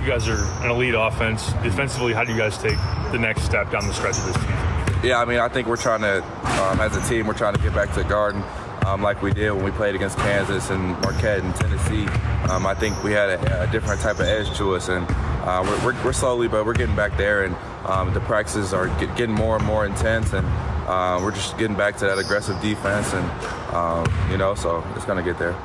You 0.00 0.08
guys 0.08 0.26
are 0.26 0.42
an 0.64 0.70
elite 0.72 0.96
offense. 0.96 1.52
Defensively, 1.62 2.12
how 2.12 2.24
do 2.24 2.32
you 2.32 2.38
guys 2.38 2.58
take 2.58 2.76
the 3.12 3.18
next 3.20 3.42
step 3.42 3.70
down 3.70 3.86
the 3.86 3.94
stretch 3.94 4.18
of 4.18 4.24
this 4.24 4.34
season? 4.34 4.61
Yeah, 5.02 5.20
I 5.20 5.24
mean, 5.24 5.40
I 5.40 5.48
think 5.48 5.66
we're 5.66 5.76
trying 5.76 6.02
to, 6.02 6.22
um, 6.62 6.80
as 6.80 6.96
a 6.96 7.08
team, 7.08 7.26
we're 7.26 7.34
trying 7.34 7.54
to 7.54 7.60
get 7.60 7.74
back 7.74 7.92
to 7.94 8.02
the 8.02 8.08
Garden 8.08 8.42
um, 8.86 9.02
like 9.02 9.22
we 9.22 9.32
did 9.32 9.50
when 9.52 9.64
we 9.64 9.70
played 9.72 9.94
against 9.94 10.16
Kansas 10.18 10.70
and 10.70 10.90
Marquette 11.00 11.40
and 11.40 11.54
Tennessee. 11.56 12.06
Um, 12.48 12.66
I 12.66 12.74
think 12.74 13.02
we 13.02 13.12
had 13.12 13.30
a, 13.30 13.62
a, 13.62 13.72
different 13.72 14.00
type 14.00 14.20
of 14.20 14.26
edge 14.26 14.56
to 14.58 14.74
us, 14.74 14.88
and 14.88 15.06
uh, 15.08 15.62
we're, 15.64 15.86
we're, 15.86 16.04
we're, 16.04 16.12
slowly, 16.12 16.48
but 16.48 16.64
we're 16.64 16.74
getting 16.74 16.96
back 16.96 17.16
there, 17.16 17.44
and 17.44 17.56
um, 17.86 18.12
the 18.14 18.20
practices 18.20 18.72
are 18.72 18.88
get, 19.00 19.16
getting 19.16 19.34
more 19.34 19.56
and 19.56 19.64
more 19.64 19.86
intense, 19.86 20.32
and 20.32 20.46
uh, 20.86 21.18
we're 21.22 21.32
just 21.32 21.56
getting 21.58 21.76
back 21.76 21.96
to 21.96 22.06
that 22.06 22.18
aggressive 22.18 22.60
defense, 22.60 23.12
and 23.12 23.74
um, 23.74 24.06
you 24.30 24.36
know, 24.36 24.54
so 24.54 24.84
it's 24.94 25.04
gonna 25.04 25.22
get 25.22 25.38
there. 25.38 25.56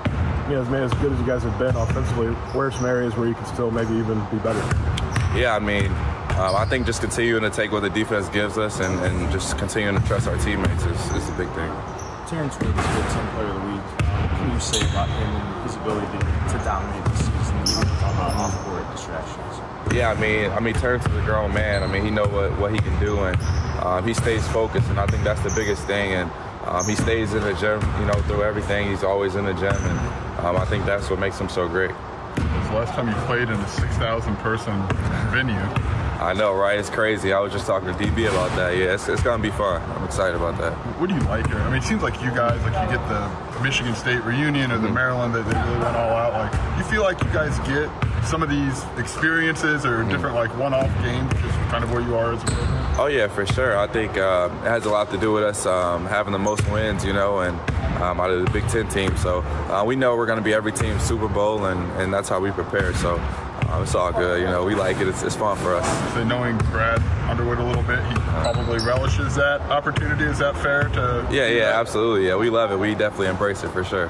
You 0.47 0.55
know, 0.55 0.61
as, 0.61 0.91
as 0.91 0.99
good 0.99 1.11
as 1.11 1.19
you 1.19 1.25
guys 1.25 1.43
have 1.43 1.57
been 1.59 1.75
offensively, 1.75 2.27
where 2.27 2.67
are 2.67 2.71
some 2.71 2.85
areas 2.85 3.15
where 3.15 3.27
you 3.27 3.35
can 3.35 3.45
still 3.45 3.71
maybe 3.71 3.93
even 3.95 4.19
be 4.31 4.38
better? 4.38 4.59
Yeah, 5.35 5.55
I 5.55 5.59
mean, 5.59 5.91
um, 6.38 6.55
I 6.55 6.65
think 6.65 6.85
just 6.85 7.01
continuing 7.01 7.41
to 7.43 7.49
take 7.49 7.71
what 7.71 7.81
the 7.81 7.89
defense 7.89 8.29
gives 8.29 8.57
us 8.59 8.79
and, 8.79 8.99
and 9.01 9.31
just 9.31 9.57
continuing 9.57 9.99
to 9.99 10.07
trust 10.07 10.27
our 10.27 10.38
teammates 10.38 10.85
is, 10.85 11.11
is 11.11 11.25
the 11.25 11.35
big 11.35 11.49
thing. 11.53 11.71
Terrence 12.27 12.59
Woods 12.59 12.77
is 12.77 12.85
good 12.85 13.09
team 13.09 13.27
player 13.33 13.47
of 13.47 13.55
the 13.55 13.67
week. 13.71 13.81
What 13.81 14.29
can 14.38 14.53
you 14.53 14.59
say 14.59 14.89
about 14.91 15.09
him 15.09 15.29
and 15.33 15.63
his 15.63 15.75
ability 15.77 16.05
to, 16.05 16.19
to 16.19 16.63
dominate 16.63 17.05
this 17.05 17.19
season, 17.25 17.55
even 17.65 17.89
without 17.89 18.35
off-court 18.38 18.85
distractions? 18.91 19.95
Yeah, 19.95 20.11
I 20.11 20.19
mean, 20.19 20.51
I 20.51 20.59
mean, 20.59 20.75
Terrence 20.75 21.05
is 21.07 21.15
a 21.15 21.21
grown 21.21 21.53
man. 21.53 21.81
I 21.81 21.88
mean, 21.88 22.03
he 22.03 22.11
know 22.11 22.27
what, 22.27 22.55
what 22.59 22.71
he 22.71 22.77
can 22.77 22.99
do, 22.99 23.17
and 23.23 23.35
um, 23.81 24.05
he 24.05 24.13
stays 24.13 24.47
focused, 24.49 24.89
and 24.89 24.99
I 24.99 25.07
think 25.07 25.23
that's 25.23 25.41
the 25.41 25.53
biggest 25.55 25.88
thing. 25.88 26.13
And 26.13 26.29
um, 26.65 26.85
he 26.85 26.95
stays 26.95 27.33
in 27.33 27.41
the 27.41 27.53
gym, 27.53 27.81
you 27.99 28.05
know, 28.05 28.21
through 28.27 28.43
everything. 28.43 28.89
He's 28.89 29.03
always 29.03 29.35
in 29.35 29.45
the 29.45 29.53
gym, 29.53 29.73
and 29.73 29.99
um, 30.45 30.57
I 30.57 30.65
think 30.65 30.85
that's 30.85 31.09
what 31.09 31.17
makes 31.17 31.39
him 31.39 31.49
so 31.49 31.67
great. 31.67 31.91
When's 31.91 32.67
the 32.69 32.75
last 32.75 32.93
time 32.93 33.07
you 33.07 33.15
played 33.25 33.49
in 33.49 33.59
a 33.59 33.67
6,000 33.67 34.35
person 34.38 34.88
venue? 35.31 35.97
I 36.20 36.34
know, 36.34 36.55
right? 36.55 36.80
It's 36.80 36.89
crazy. 36.89 37.32
I 37.32 37.39
was 37.39 37.51
just 37.53 37.68
talking 37.68 37.89
to 37.89 37.93
DB 37.93 38.28
about 38.28 38.49
that. 38.55 38.76
Yeah, 38.76 38.95
it's, 38.95 39.07
it's 39.07 39.22
gonna 39.22 39.41
be 39.41 39.51
fun. 39.51 39.82
I'm 39.91 40.03
excited 40.03 40.36
about 40.36 40.57
that. 40.57 40.74
What 40.99 41.09
do 41.09 41.15
you 41.15 41.22
like 41.22 41.47
here? 41.47 41.59
I 41.59 41.65
mean, 41.70 41.82
it 41.82 41.84
seems 41.84 42.01
like 42.01 42.22
you 42.24 42.32
guys, 42.32 42.59
like 42.63 42.89
you 42.89 42.97
get 42.97 43.07
the 43.07 43.61
Michigan 43.61 43.93
State 43.93 44.24
reunion 44.24 44.72
or 44.72 44.80
the 44.80 44.89
Maryland, 44.89 45.36
that 45.36 45.45
they 45.45 45.53
really 45.53 45.84
went 45.84 45.95
all 45.95 46.09
out. 46.09 46.34
Like, 46.34 46.78
you 46.78 46.84
feel 46.86 47.03
like 47.03 47.24
you 47.24 47.30
guys 47.30 47.57
get 47.68 47.89
some 48.26 48.41
of 48.41 48.49
these 48.49 48.84
experiences 48.97 49.86
or 49.86 50.03
different 50.05 50.36
like 50.36 50.55
one-off 50.57 50.91
games, 51.03 51.32
just 51.34 51.57
kind 51.70 51.84
of 51.84 51.91
where 51.91 52.01
you 52.01 52.15
are 52.15 52.34
as? 52.34 52.41
Oh 52.99 53.07
yeah, 53.11 53.28
for 53.28 53.45
sure. 53.45 53.78
I 53.78 53.86
think 53.86 54.18
uh, 54.18 54.49
it 54.63 54.68
has 54.68 54.86
a 54.86 54.89
lot 54.89 55.11
to 55.11 55.18
do 55.18 55.32
with 55.32 55.43
us 55.43 55.68
um, 55.68 56.07
having 56.07 56.34
the 56.34 56.39
most 56.39 56.68
wins, 56.72 57.05
you 57.05 57.13
know, 57.13 57.39
and 57.41 57.57
um, 58.01 58.20
out 58.20 58.32
of 58.32 58.43
the 58.43 58.51
Big 58.51 58.68
Ten 58.70 58.88
team. 58.89 59.15
So 59.18 59.41
uh, 59.70 59.84
we 59.86 59.95
know 59.95 60.15
we're 60.15 60.26
going 60.26 60.39
to 60.39 60.43
be 60.43 60.53
every 60.53 60.72
team's 60.72 61.03
Super 61.03 61.28
Bowl, 61.28 61.65
and, 61.65 61.80
and 62.01 62.11
that's 62.11 62.28
how 62.28 62.39
we 62.39 62.49
prepare. 62.51 62.93
So 62.95 63.18
um, 63.70 63.84
it's 63.84 63.95
all 63.95 64.11
good. 64.11 64.41
You 64.41 64.47
know, 64.47 64.63
we 64.63 64.76
like 64.76 64.97
it. 64.97 65.07
It's, 65.07 65.24
it's 65.24 65.36
fun 65.36 65.57
for 65.57 65.76
us. 65.76 66.13
So 66.13 66.24
knowing 66.24 66.57
Brad 66.72 67.01
Underwood 67.30 67.59
a 67.59 67.63
little 67.63 67.84
bit, 67.84 67.99
he 68.05 68.13
probably 68.15 68.78
relishes 68.80 69.36
that 69.36 69.61
opportunity. 69.61 70.24
Is 70.24 70.39
that 70.39 70.55
fair 70.57 70.84
to? 70.89 71.28
Yeah, 71.32 71.47
yeah, 71.47 71.80
absolutely. 71.80 72.28
Yeah, 72.28 72.36
we 72.36 72.49
love 72.49 72.72
it. 72.72 72.80
We 72.80 72.95
definitely 72.95 73.28
embrace 73.28 73.63
it 73.63 73.70
for 73.70 73.84
sure. 73.84 74.09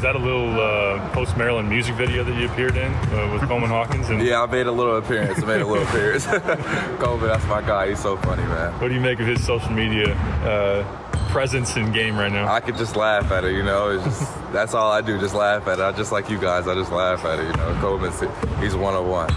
Was 0.00 0.04
that 0.04 0.16
a 0.16 0.18
little 0.18 0.58
uh, 0.58 1.10
post 1.10 1.36
Maryland 1.36 1.68
music 1.68 1.94
video 1.94 2.24
that 2.24 2.34
you 2.34 2.50
appeared 2.50 2.74
in 2.74 2.90
uh, 2.90 3.30
with 3.34 3.46
Coleman 3.46 3.68
Hawkins? 3.68 4.08
And 4.08 4.22
yeah, 4.22 4.42
I 4.42 4.46
made 4.46 4.66
a 4.66 4.72
little 4.72 4.96
appearance. 4.96 5.42
I 5.42 5.44
made 5.44 5.60
a 5.60 5.66
little 5.66 5.86
appearance. 5.88 6.24
Coleman, 6.98 7.28
that's 7.28 7.44
my 7.48 7.60
guy. 7.60 7.90
He's 7.90 8.00
so 8.00 8.16
funny, 8.16 8.42
man. 8.44 8.72
What 8.80 8.88
do 8.88 8.94
you 8.94 9.00
make 9.02 9.20
of 9.20 9.26
his 9.26 9.44
social 9.44 9.70
media 9.72 10.14
uh, 10.14 10.84
presence 11.28 11.76
in 11.76 11.92
game 11.92 12.16
right 12.16 12.32
now? 12.32 12.50
I 12.50 12.60
could 12.60 12.78
just 12.78 12.96
laugh 12.96 13.30
at 13.30 13.44
it, 13.44 13.52
you 13.52 13.62
know. 13.62 13.90
It's 13.90 14.04
just 14.04 14.34
that's 14.54 14.72
all 14.72 14.90
I 14.90 15.02
do, 15.02 15.20
just 15.20 15.34
laugh 15.34 15.68
at 15.68 15.78
it. 15.78 15.82
I 15.82 15.92
just 15.92 16.12
like 16.12 16.30
you 16.30 16.38
guys. 16.38 16.66
I 16.66 16.74
just 16.74 16.92
laugh 16.92 17.22
at 17.26 17.38
it, 17.38 17.48
you 17.48 17.52
know. 17.52 17.78
Coleman, 17.82 18.10
he's 18.58 18.74
one 18.74 18.94
on 18.94 19.06
one. 19.06 19.28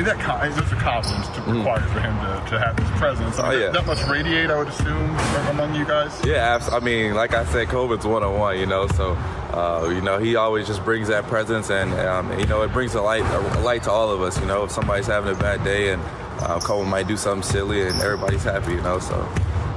Mean, 0.00 0.16
that 0.16 0.54
that's 0.54 0.72
a 0.72 0.76
confidence 0.76 1.28
to 1.28 1.42
require 1.42 1.82
for 1.82 2.00
him 2.00 2.16
to, 2.20 2.50
to 2.50 2.58
have 2.58 2.78
his 2.78 2.88
presence. 2.98 3.38
I 3.38 3.50
mean, 3.50 3.50
Mm. 3.50 3.62
Oh, 3.62 3.64
yeah. 3.66 3.70
that, 3.72 3.86
must 3.86 4.08
radiate, 4.08 4.50
I 4.50 4.56
would 4.56 4.68
assume, 4.68 5.10
among 5.50 5.74
you 5.74 5.84
guys. 5.84 6.18
Yeah, 6.24 6.58
I 6.72 6.80
mean, 6.80 7.14
like 7.14 7.34
I 7.34 7.44
said, 7.44 7.68
COVID's 7.68 8.06
one 8.06 8.22
on 8.22 8.38
one, 8.38 8.58
you 8.58 8.64
know. 8.64 8.86
So, 8.88 9.12
uh, 9.52 9.90
you 9.92 10.00
know, 10.00 10.16
he 10.18 10.36
always 10.36 10.66
just 10.66 10.82
brings 10.84 11.08
that 11.08 11.24
presence, 11.26 11.70
and 11.70 11.92
um, 11.92 12.38
you 12.38 12.46
know, 12.46 12.62
it 12.62 12.72
brings 12.72 12.94
a 12.94 13.02
light, 13.02 13.24
a 13.56 13.60
light 13.60 13.82
to 13.82 13.90
all 13.90 14.10
of 14.10 14.22
us. 14.22 14.40
You 14.40 14.46
know, 14.46 14.64
if 14.64 14.70
somebody's 14.70 15.06
having 15.06 15.34
a 15.34 15.38
bad 15.38 15.62
day, 15.64 15.92
and 15.92 16.02
uh, 16.40 16.60
Coleman 16.60 16.88
might 16.88 17.06
do 17.06 17.18
something 17.18 17.42
silly, 17.42 17.82
and 17.82 18.00
everybody's 18.00 18.44
happy, 18.44 18.72
you 18.72 18.80
know. 18.80 18.98
So, 19.00 19.16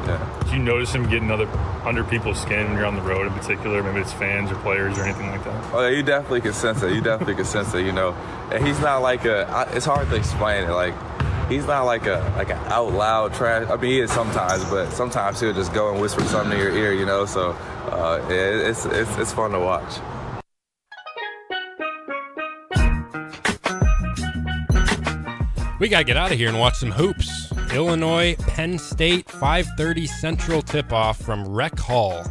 yeah. 0.06 0.43
Do 0.45 0.51
you 0.58 0.60
notice 0.64 0.93
him 0.93 1.10
getting 1.10 1.32
other 1.32 1.47
under 1.86 2.04
people's 2.04 2.39
skin 2.41 2.68
when 2.68 2.78
you're 2.78 2.86
on 2.86 2.95
the 2.95 3.01
road 3.01 3.28
in 3.28 3.34
particular? 3.34 3.82
Maybe 3.84 4.01
it's 4.01 4.14
fans 4.14 4.51
or 4.51 4.56
players 4.56 4.97
or 4.97 5.04
anything 5.04 5.28
like 5.30 5.43
that. 5.43 5.74
Oh, 5.74 5.82
yeah, 5.88 5.95
you 5.95 6.04
definitely 6.04 6.41
can 6.41 6.54
sense 6.54 6.82
it. 6.84 6.93
You 6.93 7.01
definitely 7.01 7.36
can 7.36 7.45
sense 7.45 7.74
it. 7.74 7.86
You 7.86 7.91
know, 7.91 8.14
and 8.51 8.66
he's 8.66 8.80
not 8.80 8.99
like 9.01 9.26
a. 9.26 9.47
I- 9.49 9.72
It's 9.76 9.86
hard 9.86 10.10
to 10.10 10.16
explain 10.16 10.66
it. 10.66 10.72
Like, 10.72 10.93
he's 11.49 11.66
not 11.66 11.84
like 11.84 12.06
a 12.06 12.34
like 12.38 12.49
an 12.49 12.58
out 12.72 12.91
loud 12.93 13.34
trash. 13.34 13.68
I 13.70 13.76
mean, 13.78 13.91
he 13.91 13.99
is 14.01 14.12
sometimes, 14.12 14.64
but 14.66 14.91
sometimes 14.91 15.39
he'll 15.39 15.54
just 15.54 15.74
go 15.74 15.91
and 15.91 16.01
whisper 16.01 16.22
something 16.24 16.51
in 16.54 16.60
your 16.60 16.76
ear. 16.76 16.93
You 16.93 17.06
know, 17.06 17.26
so 17.26 17.51
uh, 17.91 18.20
yeah, 18.30 18.70
it's 18.70 18.86
it's 18.86 19.18
it's 19.18 19.34
fun 19.34 19.51
to 19.51 19.60
watch. 19.60 19.99
We 25.80 25.89
got 25.89 25.97
to 25.99 26.04
get 26.06 26.16
out 26.18 26.32
of 26.32 26.38
here 26.38 26.47
and 26.47 26.58
watch 26.60 26.76
some 26.78 26.91
hoops. 26.91 27.43
Illinois, 27.74 28.36
Penn 28.47 28.78
State, 28.78 29.28
5:30 29.28 30.07
Central 30.07 30.61
tip-off 30.61 31.19
from 31.19 31.47
Rec 31.47 31.78
Hall 31.80 32.24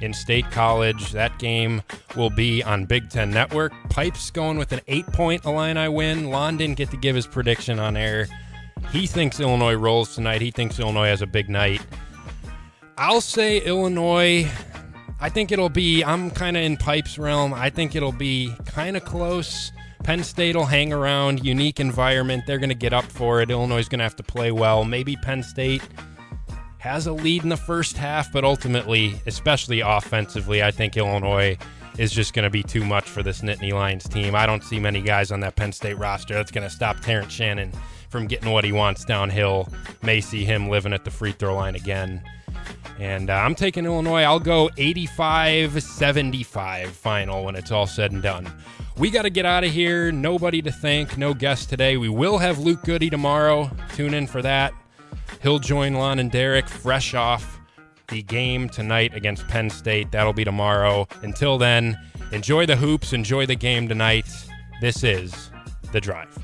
in 0.00 0.14
State 0.14 0.48
College. 0.50 1.10
That 1.10 1.36
game 1.38 1.82
will 2.16 2.30
be 2.30 2.62
on 2.62 2.84
Big 2.84 3.10
Ten 3.10 3.30
Network. 3.30 3.72
Pipes 3.90 4.30
going 4.30 4.56
with 4.56 4.72
an 4.72 4.80
eight-point 4.86 5.44
Illini 5.44 5.88
win. 5.88 6.30
Lon 6.30 6.56
didn't 6.56 6.76
get 6.76 6.90
to 6.90 6.96
give 6.96 7.16
his 7.16 7.26
prediction 7.26 7.78
on 7.80 7.96
air. 7.96 8.28
He 8.92 9.06
thinks 9.06 9.40
Illinois 9.40 9.74
rolls 9.74 10.14
tonight. 10.14 10.40
He 10.40 10.50
thinks 10.50 10.78
Illinois 10.78 11.08
has 11.08 11.22
a 11.22 11.26
big 11.26 11.48
night. 11.48 11.80
I'll 12.96 13.20
say 13.20 13.58
Illinois. 13.58 14.48
I 15.20 15.28
think 15.28 15.50
it'll 15.50 15.68
be. 15.68 16.04
I'm 16.04 16.30
kind 16.30 16.56
of 16.56 16.62
in 16.62 16.76
Pipes 16.76 17.18
realm. 17.18 17.52
I 17.52 17.70
think 17.70 17.96
it'll 17.96 18.12
be 18.12 18.54
kind 18.66 18.96
of 18.96 19.04
close. 19.04 19.72
Penn 20.04 20.22
State 20.22 20.54
will 20.54 20.66
hang 20.66 20.92
around, 20.92 21.42
unique 21.42 21.80
environment. 21.80 22.44
They're 22.46 22.58
going 22.58 22.68
to 22.68 22.74
get 22.74 22.92
up 22.92 23.06
for 23.06 23.40
it. 23.40 23.50
Illinois 23.50 23.78
is 23.78 23.88
going 23.88 24.00
to 24.00 24.04
have 24.04 24.16
to 24.16 24.22
play 24.22 24.52
well. 24.52 24.84
Maybe 24.84 25.16
Penn 25.16 25.42
State 25.42 25.80
has 26.76 27.06
a 27.06 27.12
lead 27.12 27.42
in 27.42 27.48
the 27.48 27.56
first 27.56 27.96
half, 27.96 28.30
but 28.30 28.44
ultimately, 28.44 29.18
especially 29.24 29.80
offensively, 29.80 30.62
I 30.62 30.70
think 30.70 30.98
Illinois 30.98 31.56
is 31.96 32.12
just 32.12 32.34
going 32.34 32.42
to 32.42 32.50
be 32.50 32.62
too 32.62 32.84
much 32.84 33.08
for 33.08 33.22
this 33.22 33.40
Nittany 33.40 33.72
Lions 33.72 34.06
team. 34.06 34.34
I 34.34 34.44
don't 34.44 34.62
see 34.62 34.78
many 34.78 35.00
guys 35.00 35.32
on 35.32 35.40
that 35.40 35.56
Penn 35.56 35.72
State 35.72 35.96
roster 35.96 36.34
that's 36.34 36.50
going 36.50 36.68
to 36.68 36.74
stop 36.74 37.00
Terrence 37.00 37.32
Shannon 37.32 37.72
from 38.10 38.26
getting 38.26 38.50
what 38.50 38.64
he 38.64 38.72
wants 38.72 39.06
downhill. 39.06 39.68
May 40.02 40.20
see 40.20 40.44
him 40.44 40.68
living 40.68 40.92
at 40.92 41.06
the 41.06 41.10
free 41.10 41.32
throw 41.32 41.54
line 41.54 41.76
again. 41.76 42.22
And 42.98 43.30
uh, 43.30 43.34
I'm 43.36 43.54
taking 43.54 43.86
Illinois. 43.86 44.22
I'll 44.22 44.38
go 44.38 44.68
85 44.76 45.82
75 45.82 46.90
final 46.90 47.44
when 47.44 47.56
it's 47.56 47.70
all 47.70 47.86
said 47.86 48.12
and 48.12 48.22
done. 48.22 48.52
We 48.96 49.10
got 49.10 49.22
to 49.22 49.30
get 49.30 49.44
out 49.44 49.64
of 49.64 49.72
here. 49.72 50.12
Nobody 50.12 50.62
to 50.62 50.70
thank. 50.70 51.18
No 51.18 51.34
guest 51.34 51.68
today. 51.68 51.96
We 51.96 52.08
will 52.08 52.38
have 52.38 52.60
Luke 52.60 52.84
Goody 52.84 53.10
tomorrow. 53.10 53.70
Tune 53.94 54.14
in 54.14 54.26
for 54.28 54.40
that. 54.42 54.72
He'll 55.42 55.58
join 55.58 55.94
Lon 55.94 56.20
and 56.20 56.30
Derek 56.30 56.68
fresh 56.68 57.12
off 57.12 57.60
the 58.08 58.22
game 58.22 58.68
tonight 58.68 59.12
against 59.14 59.48
Penn 59.48 59.68
State. 59.68 60.12
That'll 60.12 60.32
be 60.32 60.44
tomorrow. 60.44 61.08
Until 61.22 61.58
then, 61.58 61.98
enjoy 62.30 62.66
the 62.66 62.76
hoops, 62.76 63.12
enjoy 63.12 63.46
the 63.46 63.56
game 63.56 63.88
tonight. 63.88 64.26
This 64.80 65.02
is 65.02 65.50
The 65.92 66.00
Drive. 66.00 66.38